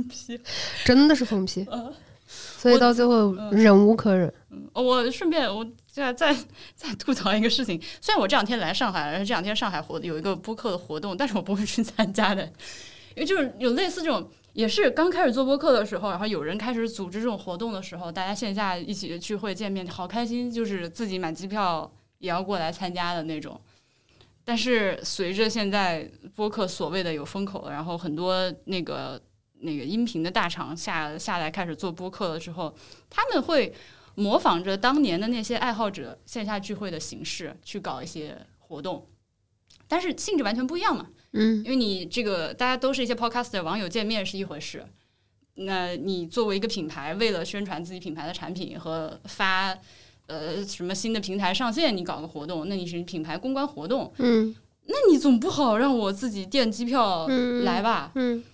[0.08, 0.40] 批，
[0.84, 1.66] 真的是疯批。
[2.30, 4.30] 所以到最后忍无可忍。
[4.74, 6.36] 我顺便我再再
[6.76, 12.44] 再吐槽一个事情，虽然我这两天来上海，而且这两天上海活有一个播客的活动，但是我不会去参加的，
[13.14, 23.58] 因为就是有类似这种，也是刚开始做播客的时候，然后有人开始组织这种活动的时候，大家线下一起聚会见面，好开心，就是自己买机票也要过来参加的那种。
[24.44, 29.20] 但是随着现在播客所谓的有风口了，然后很多那个
[29.60, 32.74] 那个音频的大厂下下来开始做播客了之后，
[33.08, 33.74] 他们会
[34.14, 39.06] 模仿着当年的那些爱好者线下聚会的形式去搞一些活动，
[39.86, 41.06] 但是性质完全不一样嘛。
[41.32, 44.86] 嗯，因为你这个大家都是一些 podcast 的网友见面是一回事，
[45.54, 49.76] 那你作为一个品牌，为了宣传自己品牌的产品和发。
[50.28, 54.54] 呃，什么新的平台上线，你搞个活动，那你是品牌公关活动，嗯，
[54.84, 57.26] 那你总不好让我自己垫机票
[57.62, 58.44] 来吧，嗯，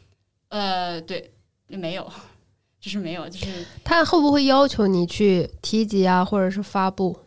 [0.55, 1.33] 呃，对，
[1.67, 2.09] 没有，
[2.81, 7.19] 就是没有，就是他会不会要求你去提及啊，或者是发布？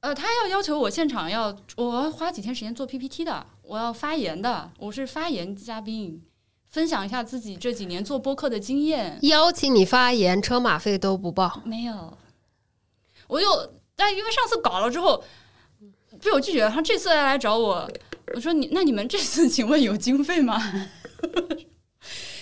[0.00, 6.22] 呃，他要要求我现场要，我要花几天时间做 PPT 的，我要发言的，我是发言嘉宾，
[6.66, 12.18] 分享一下自己这几年做播客的经验，邀请你发言，车马费都不报，没有。
[13.26, 13.46] 我就
[13.96, 15.24] 但因为上次搞了之后
[16.22, 17.90] 被我拒绝，了，他这次再来找我，
[18.34, 20.62] 我说你那你们这次请问有经费吗？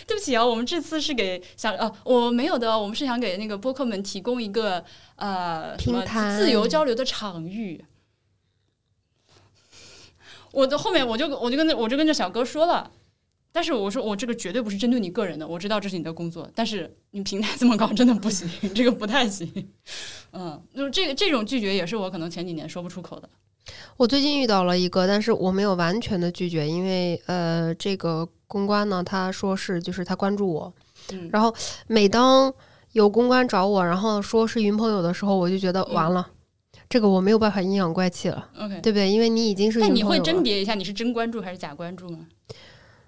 [0.08, 4.84] 对不起啊，我们这次是给想呃我没有的，我们是想给那个播客们提供一个
[5.16, 7.84] 呃平台自由交流的场域。
[10.52, 12.90] 我的后面我就我就跟着我就跟着小哥说了。
[13.52, 19.50] 但是我说我这个绝对不是针对你个人的，我知道这是你的工作，但是你平台这么高真的不行， 这个不太行。
[20.32, 23.26] 嗯，就是这个这种拒绝也是我可能前几年说不出口的。
[23.96, 30.72] 我最近遇到了一个，但是我没有完全的拒绝，因为呃，这个公关呢，他说是就是他关注我，
[31.30, 31.54] 然后
[31.86, 32.52] 每当
[32.92, 36.26] 有公关找我，然后说是云朋友的时候，我就觉得完了，
[36.88, 39.08] 这个我没有办法阴阳怪气了，OK，对不对？
[39.08, 42.20] 因为你已经是，但你会甄别一下你是真关注还是假关注吗？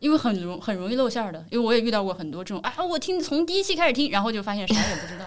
[0.00, 5.24] 因为很容很容易露馅儿的，因为我也遇到过很多这种啊，我听从第一期开始听，然后就发现啥也不知道。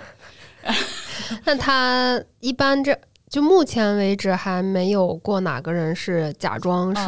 [1.45, 2.97] 那他一般这
[3.29, 7.03] 就目前为止还没有过哪个人是假装是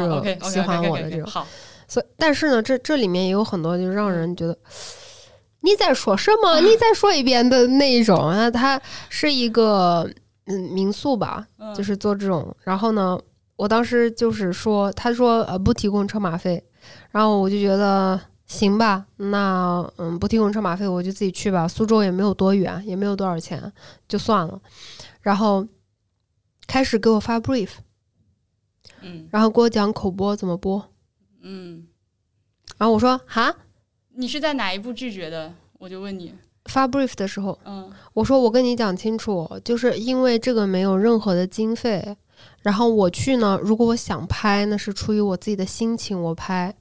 [0.50, 1.26] 喜欢我的这种。
[1.26, 1.48] 好，
[1.94, 4.57] 所以但是呢，这这里面也有很多就让人觉得
[5.60, 6.60] 你在说什么？
[6.60, 8.32] 你再说一遍的那一种。
[8.34, 10.10] 那他是一个
[10.45, 11.48] 嗯民宿吧，
[11.78, 12.56] 就是做这种。
[12.64, 13.20] 然后呢，
[13.56, 16.64] 我当时就是说，他说呃不提供车马费。
[17.11, 21.68] 然后我就觉得行吧，那嗯不提供车马费，我就自己去吧。
[21.68, 23.72] 苏州也没有多远，也没有多少钱，
[24.07, 24.60] 就算了。
[25.22, 25.64] 然后
[26.65, 27.70] 开始给我发 brief，
[29.02, 30.84] 嗯，然后给我讲口播怎么播，
[31.44, 31.86] 嗯。
[32.78, 33.56] 然后我说哈，
[34.15, 35.53] 你是在哪一步拒绝的？
[35.78, 36.34] 我就问你
[36.65, 42.18] 发 brief 的时候，嗯，我说我跟你讲清楚，就是因为这个没有任何的经费。
[42.61, 46.74] 然后我去呢，如果我想拍，那是出于我自己的心情，我拍。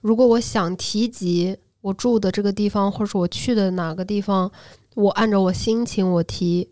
[0.00, 4.50] 如果我想提及我住的这个地方，或者是我去的哪个地方，
[4.94, 6.70] 我按照我心情我提。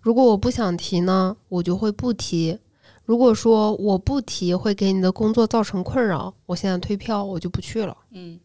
[0.00, 2.58] 如果我不想提呢，我就会不提。
[3.06, 7.96] 如果说我不提会给你的工作造成困扰，我现在退票，我就不去了。
[8.10, 8.38] 嗯。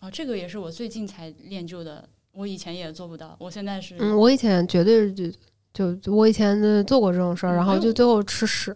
[0.00, 3.96] 啊，这个也是我最近才练就的，我以前也做不到，我现在是。
[3.98, 5.24] 嗯，我以前绝对是就。
[5.76, 8.72] 就我以前做过这种事儿，然后就最后吃屎。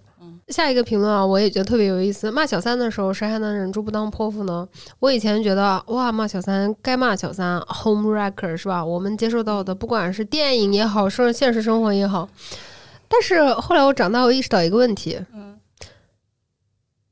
[0.48, 2.28] 下一个评论啊，我也觉得特别有意思。
[2.28, 4.68] 骂小三的时候，谁还能忍住不当泼妇呢？
[4.98, 8.84] 我以前觉得哇，骂小三该骂小三，home wrecker 是吧？
[8.84, 12.28] 我们接受到的，不管是电影也好，是现实生活也好。
[13.08, 15.58] 但是后来我长大，我意识到一个问题，嗯，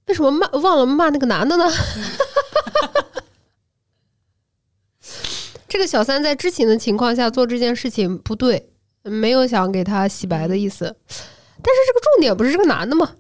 [0.06, 1.64] 为什么骂忘了骂那个男的呢？
[5.68, 8.70] 这个小三在知情的情况下做这件事情不对。
[9.08, 13.14] 没有想给他洗白的意思，但是这个重点不是这个男的吗？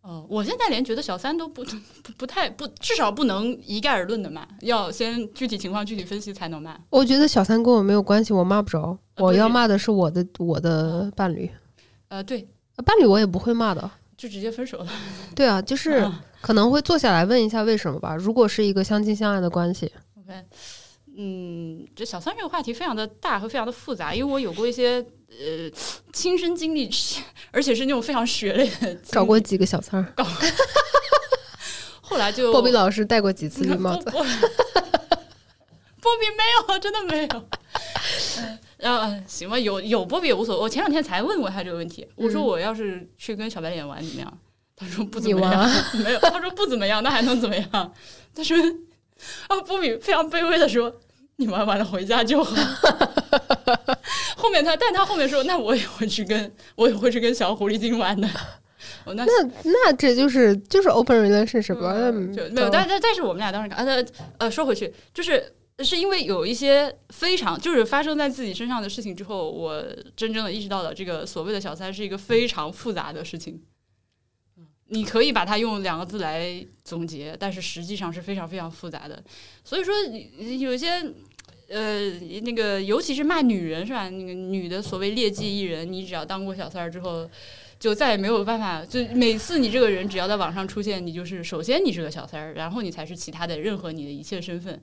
[0.00, 6.76] 哦，我现在连觉得小三都不不不太不，至少不能一概而论的骂，要先具体情况具体分析才能骂。
[6.90, 8.98] 我觉得小三跟我没有关系，我骂不着。
[9.18, 11.48] 我要骂的是我的我的伴侣。
[12.10, 12.46] 呃，对，
[12.84, 14.88] 伴侣我也不会骂的，就直接分手了。
[15.34, 16.10] 对啊，就是
[16.40, 18.16] 可能会坐下来问一下为什么吧。
[18.16, 20.44] 如果是一个相亲相爱的关系，OK。
[21.16, 25.70] 嗯，这小三这个话题非常的大和非常的复杂，因为我有过一些呃
[26.12, 26.90] 亲身经历，
[27.52, 28.92] 而且是那种非常血泪的。
[28.96, 30.12] 找过几个小三儿，
[32.02, 34.10] 后来就波比老师戴过几次绿帽子。
[34.10, 34.24] 波
[36.16, 36.42] 比没
[36.74, 37.28] 有，真的没有。
[38.36, 40.62] 然 后行吧，有有波比也无所谓。
[40.62, 44.38] 我前两天才问过他这个问题，我说我要是去跟小白脸玩怎么样？
[44.76, 45.70] 他说不怎么样，
[46.04, 46.18] 没有。
[46.20, 47.92] 他说不怎么样，那还能怎么样？
[48.34, 48.56] 他说。
[49.48, 50.90] 啊波比非常卑微的说
[51.36, 52.56] ：“你玩完了回家就好。”
[54.34, 58.26] 后面他，但他后面说：“那我也会去跟，我也会去跟小狐狸精玩的。”
[59.04, 59.26] 那
[59.62, 61.92] 那这就是就是 open relationship 吧？
[62.10, 64.02] 没有，但但但是我们俩当时呃
[64.38, 65.52] 呃说回去，就是
[65.82, 69.84] 是因为有一些非常就是发生在自己身上的事情之后，我
[70.16, 73.62] 真正的意识到了这个所谓的小三是一个非常复杂的事情。
[74.92, 79.22] 你可以把它用两个字来总结，但是实际上是非常非常复杂的。
[79.62, 79.94] 所以说，
[80.58, 80.88] 有些
[81.68, 82.10] 呃，
[82.42, 84.10] 那个尤其是骂女人是吧？
[84.10, 87.30] 那个女的所谓劣迹艺人，你只要当过小三儿之后，
[87.78, 88.84] 就再也没有办法。
[88.84, 94.82] 就每次你这个人只要在网上出现，你就是首先你是个小三儿，然后你才是其他的任何你的一切身份。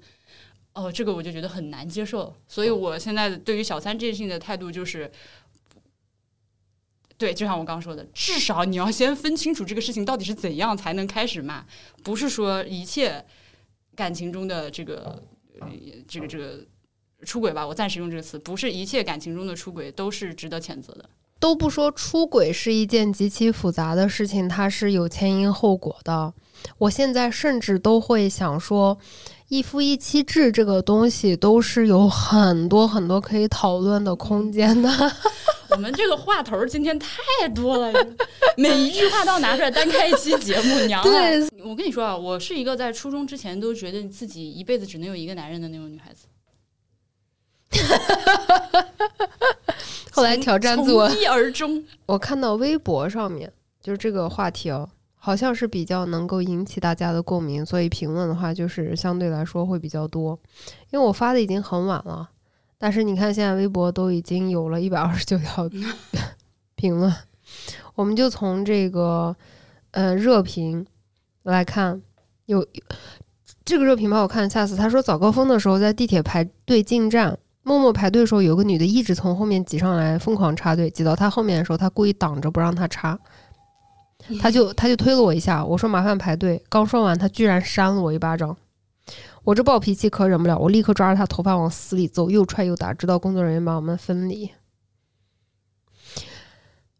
[0.78, 2.34] 哦，这个我就觉得很难接受。
[2.48, 5.12] 所以我现在对于小三这件事情的态度就是。
[7.20, 11.66] 对，就像我刚刚说的，至少你要先分清楚这个事情到底是怎样才能开始骂，
[12.04, 13.26] 不是说一切
[13.96, 15.24] 感情中的这个
[16.08, 16.64] 这个这个
[17.26, 21.10] 出轨吧，我暂时用这个词，不是一切感情中的出轨都是值得谴责的。
[21.40, 26.32] 都不说出轨是一件极其复杂的事情，它是有前因后果的。
[26.78, 28.96] 我现在甚至都会想说，
[29.50, 34.90] 一夫一妻制这个东西都是有很多很多可以讨论的空间的。
[35.72, 37.94] 我们这个话头今天太多了，
[38.58, 40.80] 每一句话都要拿出来单开一期节目。
[40.88, 46.28] 娘，对，我跟你说啊，我是一个在初中之前都觉得自己一辈子只能有一个男人的那种女孩子。
[50.12, 51.84] 后来挑战自我，而终。
[52.06, 53.52] 我看到微博上面
[53.82, 54.90] 就是这个话题哦，
[55.28, 60.40] 好像是比较能够引起大家的共鸣，所以评论的话就是相对来说会比较多。
[60.90, 62.30] 因为我发的已经很晚了。
[62.78, 65.70] 但是你看，现在微博都已经有了一百二十九条
[66.76, 67.14] 评论，
[67.94, 69.36] 我们就从这个
[69.92, 70.88] 呃热评
[71.44, 72.02] 来看，
[72.46, 72.66] 有
[73.66, 83.20] 这个热评吧，我看下次他说早高峰的时候在地铁排队进站，默默排队的时候，有个女的一直从后面挤上来，疯狂插队，挤到他后面的时候，他故意挡着不让他插，
[84.40, 88.56] 他就他就推了我一下，我说麻烦排队，刚说完，他居然扇了我一巴掌。
[89.44, 94.52] 我这暴脾气可忍不了，我立刻抓着他头发往死里揍，又踹又打，直到工作人员把我们分离。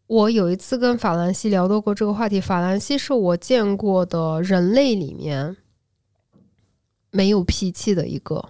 [0.06, 5.54] 我有一次跟法兰西聊到过这个话题，法兰西是我见过的人类里面
[7.10, 8.42] 没有脾气的一个，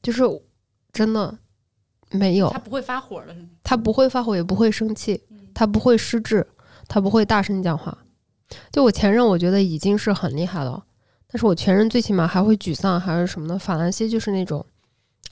[0.00, 0.22] 就是
[0.92, 1.36] 真的
[2.12, 2.48] 没有。
[2.50, 3.34] 他不会发火的，
[3.64, 5.20] 他不会发火，也不会生气，
[5.52, 6.46] 他不会失智，
[6.88, 7.96] 他不会大声讲话。
[8.72, 10.82] 就我前任，我觉得已经是很厉害了。
[11.30, 14.64] 但是我前任最起码还会沮丧还是什么的，法兰西就是那种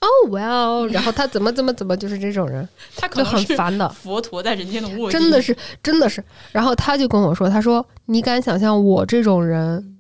[0.01, 3.89] ，Oh well，然后他怎么怎么怎么就是这种人，他可能很烦的。
[3.97, 6.23] 佛陀在人间的卧真的是真的是。
[6.53, 9.97] 然后他就跟我说，他说你敢想象我这种人，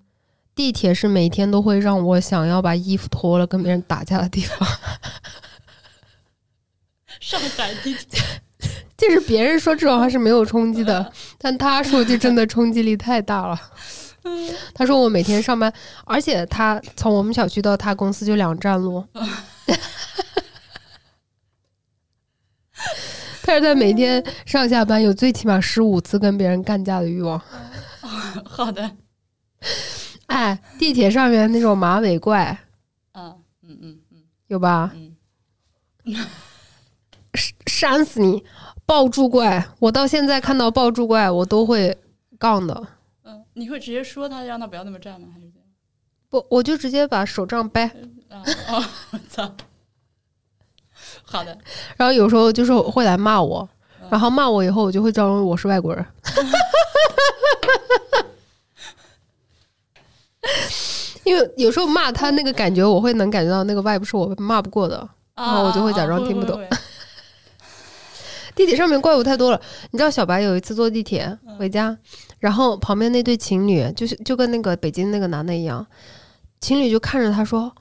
[0.55, 4.69] 地铁是每天都会让我想要把衣服脱了跟别人打架的地方。
[7.19, 8.21] 上海地铁，
[8.97, 13.61] 就是别人说这种话是没有冲击的，但他说就真的冲击力太大了。
[14.75, 15.73] 他说我每天上班，
[16.05, 19.05] 而且他从我们小区到他公司就两站路。
[23.43, 27.41] 他是在每天上下班有最起码十五次跟别人干架的欲望。
[28.45, 28.91] 好的，
[30.27, 32.59] 哎，地铁上面那种马尾怪，
[33.13, 34.93] 嗯嗯嗯嗯，有吧？
[37.77, 38.43] 扇死你！
[38.87, 41.95] 抱住怪，我到现在看到抱住怪，我都会
[42.39, 42.87] 杠的。
[43.23, 45.29] 嗯你会直接说他，让他不要那么站吗？
[45.35, 45.69] 还是怎样？
[46.31, 47.85] 不，我就直接把手杖掰。
[48.31, 48.43] 啊！
[48.69, 48.83] 哦，
[49.13, 49.53] 我操！
[51.23, 51.59] 好的。
[51.99, 53.69] 然后有时候就是会来骂我，
[54.09, 56.03] 然后骂我以后，我就会装我是外国人。
[61.25, 66.59] 因为有时候骂他那个感觉，我会能感觉到那个 vibe 是我骂不过的，然后我就会假装听不懂。
[68.57, 69.61] 地铁上面怪物太多了，
[69.93, 71.97] 你知道小白有一次坐地铁回家。
[72.41, 75.87] 然后旁边那对情侣，就是就跟那个北京那个男的一样，
[76.61, 77.73] 情侣就看着他说：“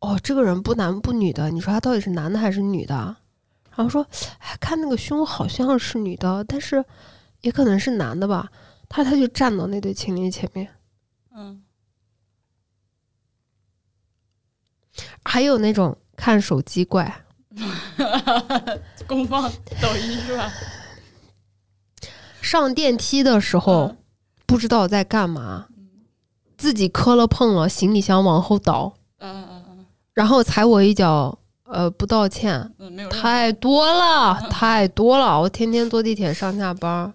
[0.00, 2.94] 哦，这个人不男不女的，你说他到底是男的还是女的？”
[3.74, 4.06] 然后说
[4.60, 6.84] ：“看那个胸好像是女的，但是
[7.40, 8.50] 也可能是男的吧。”
[8.88, 10.68] 他他就站到那对情侣前面，
[11.34, 11.62] 嗯，
[15.24, 17.24] 还有那种看手机怪，
[19.06, 19.50] 公放
[19.80, 20.52] 抖音是吧？
[22.40, 23.96] 上电梯的时候。
[24.46, 25.68] 不知道在干嘛，
[26.58, 32.70] 自己磕了碰了，行李箱往后倒，嗯嗯嗯，然后踩我一脚，呃，不道歉，
[33.10, 37.10] 太多了，太多了，我天天坐地铁上下班，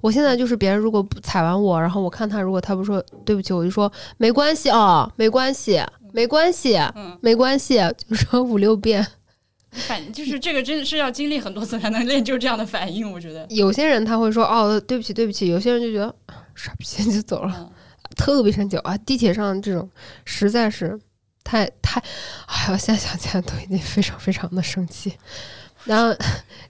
[0.00, 5.80] 我现在就是别人如果不踩完我，然后我看他如果他不说对不起，我就说没关系啊，没关系，
[6.12, 9.06] 没关系，嗯，没关系，就说五六遍。
[9.76, 13.10] 反 就是这个，真的是要经历很多次才能练就这样的反应。
[13.10, 15.46] 我觉得有些人他会说哦，对不起，对不起。
[15.48, 16.14] 有些人就觉得
[16.54, 17.70] 傻逼就走了，
[18.16, 18.96] 特别生气啊！
[18.98, 19.88] 地铁上这种
[20.24, 20.98] 实在是
[21.44, 22.00] 太太，
[22.46, 25.12] 哎呀，现在想起来都已经非常非常的生气。
[25.84, 26.12] 然后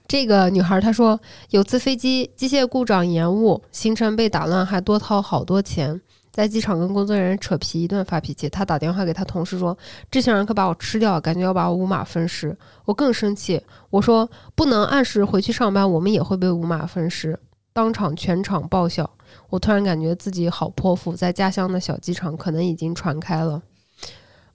[0.07, 1.19] 这个女孩她说，
[1.49, 5.99] 有次飞机机械故障延误，行程被打乱，还多掏好多钱。
[6.37, 8.47] 在机场跟工作人员扯皮，一顿发脾气。
[8.47, 9.75] 他打电话给他同事说
[10.11, 12.55] ：“这些人可把我吃掉，感觉要把我五马分尸。”
[12.85, 13.59] 我更生气，
[13.89, 17.39] 我说：“不能按时回去上班，我们也会被五马分尸。”
[17.73, 19.09] 当场全场爆笑。
[19.49, 23.59] 我突然感觉自己好泼妇，在家乡的小机场可能已经传开了。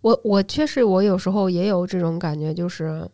[0.02, 3.04] 我我确实，我有时候也有这种感觉，就是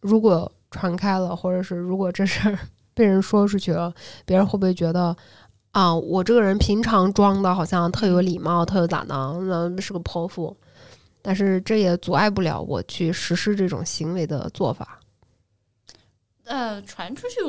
[0.00, 2.56] 如果传开了，或者是如果这事儿
[2.94, 3.92] 被人说出去了，
[4.24, 5.16] 别人会不会觉得？
[5.76, 9.14] 啊，我这个人平常装的好像特有礼貌，特有咋的，
[9.74, 10.56] 那是个泼妇，
[11.20, 14.98] 但是这也阻碍不了我去实施这种行为的做法。
[16.44, 17.42] 呃，传出去，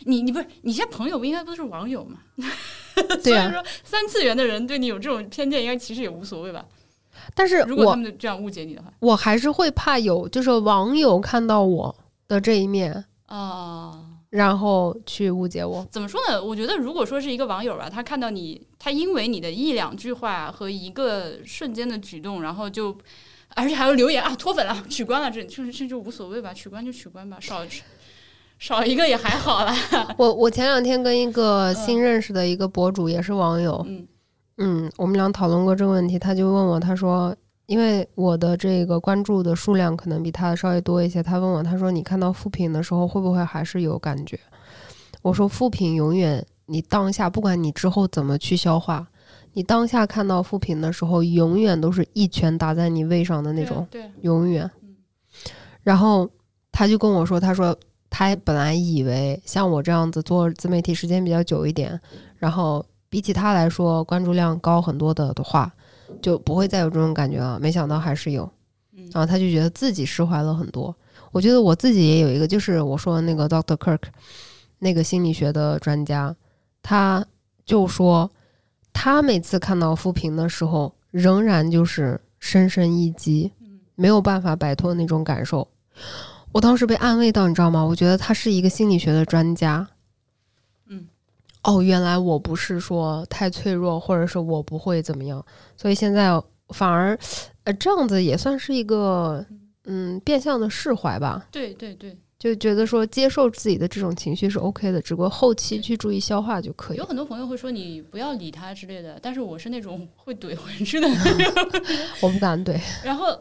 [0.00, 2.18] 你你不是你现在朋友不应该都是网友吗？
[3.22, 6.64] 对啊，说三次元的人对你有这种偏见，应该其实也无所谓吧。
[7.36, 11.94] 但是如果他们这样误解你的话，我还是会怕有就是网友看到我
[12.26, 14.01] 的这一面啊。
[14.32, 16.42] 然后去误解我，怎么说呢？
[16.42, 22.96] 我觉得如果说是一个网友吧，他看到你，他因为你的一两句话和一个瞬间的举动，然后就，
[23.54, 27.60] 而且还有留言啊，脱粉了，取关了，这这这就无所谓吧，取关就取关吧，少
[28.58, 29.76] 少一个也还好啦。
[30.16, 34.08] 我我前两天跟一个新认识的一个博主，也是网友，嗯
[34.56, 37.36] 嗯，我们俩讨论过这个问题，他就问我，他说。
[37.72, 44.38] 因为我的这个关注的数量可能比他的稍微多一些，他问我，他说你看到负评的时候会不会还是有感觉？
[45.22, 49.08] 我说负评永远，你当下不管你之后怎么去消化，
[49.54, 54.70] 你当下看到负评的时候，永远都是一拳打在你胃上的那种，对，永远。
[55.82, 56.28] 然后
[56.70, 57.74] 他就跟我说，他说
[58.10, 61.98] 他本来以为像我这样子做自媒体时间比较久一点，
[62.36, 65.72] 然后比起他来说关注量高很多的的话。
[66.20, 68.50] 就不会再有这种感觉了，没想到还是有，
[69.12, 70.94] 然后他就觉得自己释怀了很多。
[71.30, 74.02] 我觉得我自己也有一个，就是我说的那个 Doctor Kirk，
[74.78, 76.34] 那个心理学的专家，
[76.82, 77.24] 他
[77.64, 78.30] 就说
[78.92, 83.50] 他每次看到负评的时候，仍然就是深深一击，
[83.94, 85.66] 没有办法摆脱那种感受。
[86.52, 87.82] 我当时被安慰到，你知道吗？
[87.82, 89.88] 我觉得他是一个心理学的专家。
[91.64, 95.44] 哦，原来我不是说太脆弱，或者是我不会怎么样，
[95.76, 96.30] 所以现在
[96.70, 97.16] 反而，
[97.64, 99.44] 呃，这样子也算是一个，
[99.84, 101.46] 嗯，变相的释怀吧。
[101.52, 106.96] 对对对，就觉得说接受自己的这种情绪是 OK 的，只不过后期去注意消化就可以。
[106.96, 111.08] 有很多朋友会说你不要理他之类的，但是我是那种会怼回去的，
[112.20, 112.76] 我不敢怼。
[113.04, 113.38] 然后，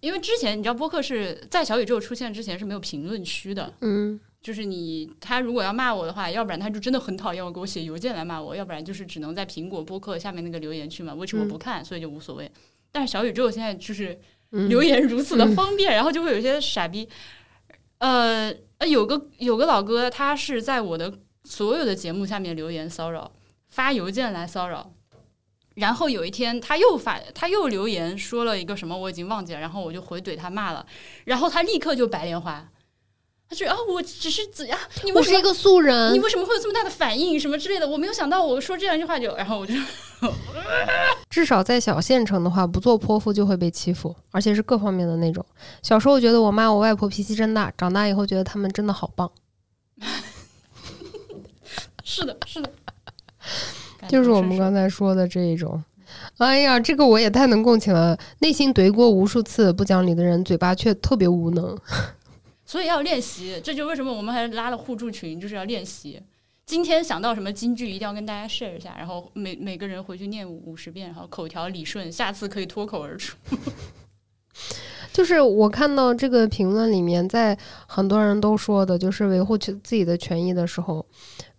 [0.00, 4.18] 因为之前你知道播客是在小宇宙出现之前是没有评论区的，嗯。
[4.42, 11.84] 就是你，他如果要骂我的话，要不然他就真的很讨厌我，给我写邮件来骂我；要不然就是只能在苹果播客下面那个留言区嘛，为什么不看？
[11.84, 12.50] 所以就无所谓。
[12.90, 14.20] 但是小宇宙现在就是
[14.50, 17.08] 留言如此的方便，然后就会有一些傻逼。
[17.98, 18.52] 呃，
[18.84, 23.30] 有个有个老哥，他是在我的所有的节目下面留言骚扰，
[23.70, 24.92] 发邮件来骚扰。
[25.76, 29.60] 然后有一天他又发，他又留言说了一个什么，我已经忘记了。
[29.60, 30.84] 然后我就回怼他骂了，
[31.26, 32.68] 然后他立刻就白莲花。
[33.54, 34.78] 就啊，我只是怎样？
[35.14, 37.38] 我是一个素人，你为什么会有这么大的反应？
[37.38, 37.86] 什么之类的？
[37.86, 39.74] 我没有想到，我说这样一句话就，然后我就，
[41.30, 45.44] 至少在小县城的话，不做泼妇就会被欺负，而且是各方面的那种。
[45.82, 49.30] 小时候觉得我妈我外婆脾气真大，长大以后觉得他们真的好棒。
[52.04, 52.70] 是的，是的，
[54.08, 55.82] 就是我们刚才说的这一种。
[56.38, 58.18] 哎呀，这个我也太能共情了。
[58.40, 61.76] 内心怼过无数次不讲理的人，嘴巴却特别无能。
[62.72, 66.18] 所以要练习，这就为什么我们还拉了互助群，就是要练习。
[66.64, 73.36] 今天想到什么金句，一定要跟大家 share 一下，然后每每个人回去念五十遍，然后口条理顺，下次可以脱口而出。
[75.12, 77.54] 就是我看到这个评论里面，在
[77.86, 81.04] 很多人都说的，就是维护自己的权益的时候。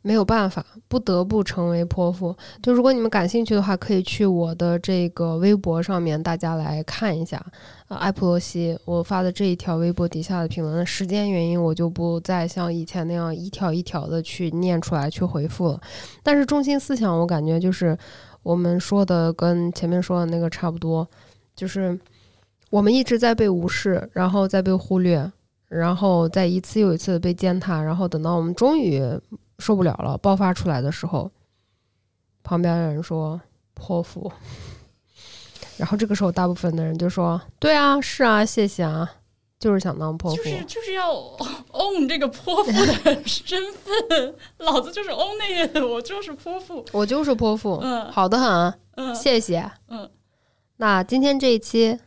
[0.06, 2.36] 没有办法，不得不成为泼妇。
[2.62, 7.44] 就如果你们感兴趣的话，可以去我的这个微博上面，大家来看一下。
[7.88, 15.82] 啊，艾普罗西，我发的这一条微博底下的评论，时间原因我就不再像以前那样一条一条的去念出来去回复了。
[16.22, 17.98] 但是中心思想，我感觉就是
[18.42, 21.08] 我们说的跟前面说的那个差不多，
[21.56, 21.98] 就是
[22.70, 25.32] 我们一直在被无视，然后再被忽略，
[25.70, 29.02] 然后再一次又一次的被践踏，然后等到我们终于。
[29.60, 31.30] 受不了了，爆发出来的时候，
[32.44, 33.40] 旁边的人说
[33.74, 34.32] 泼妇，
[35.78, 39.10] 然后这个时候，大部分的人就说：“对啊，是啊，谢谢啊，
[39.60, 40.64] 就是想当泼妇，就是。
[40.66, 41.12] 就是要
[41.72, 50.10] own 这个泼妇的身份，老子就是 own 那个，我就是泼妇，我就是泼妇，嗯，好的很，嗯，谢谢，嗯，
[50.78, 51.98] 那今天这一期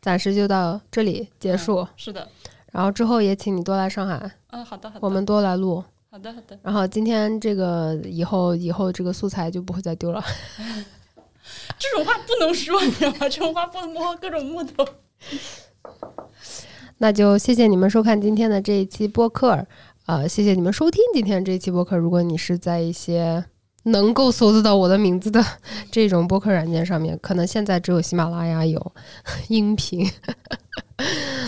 [0.00, 2.26] 暂时就到这里结束，是的，
[2.72, 10.20] 然后之后也请你多来上海，嗯，好的，好的，我们多来录，好的，好的，然后今天这个以后以后这个素材就不会再丢了。
[11.78, 13.16] 这种话不能说，你知道吗？
[13.30, 14.84] 这种话不能摸各种木头。
[16.98, 19.64] 那就谢谢你们收看今天的这一期播客，
[20.06, 21.96] 呃，谢谢你们收听今天这一期播客。
[21.96, 23.44] 如果你是在一些
[23.84, 25.40] 能够搜得到我的名字的
[25.92, 28.92] 这种播客软件上面，可能现在只有喜马拉雅有
[29.46, 30.04] 音频，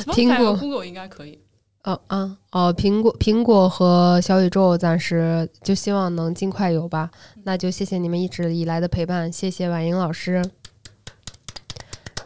[0.06, 1.41] 苹果、Google 应该可以。
[1.84, 7.10] 哦啊哦，苹果、苹果和小宇宙暂时就希望能尽快有吧。
[7.42, 10.44] 那就谢谢你们一直以来的陪伴，谢谢婉莹老师。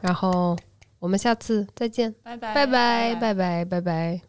[0.03, 0.55] 然后
[0.99, 4.27] 我们下次再见，拜拜拜拜拜拜拜拜。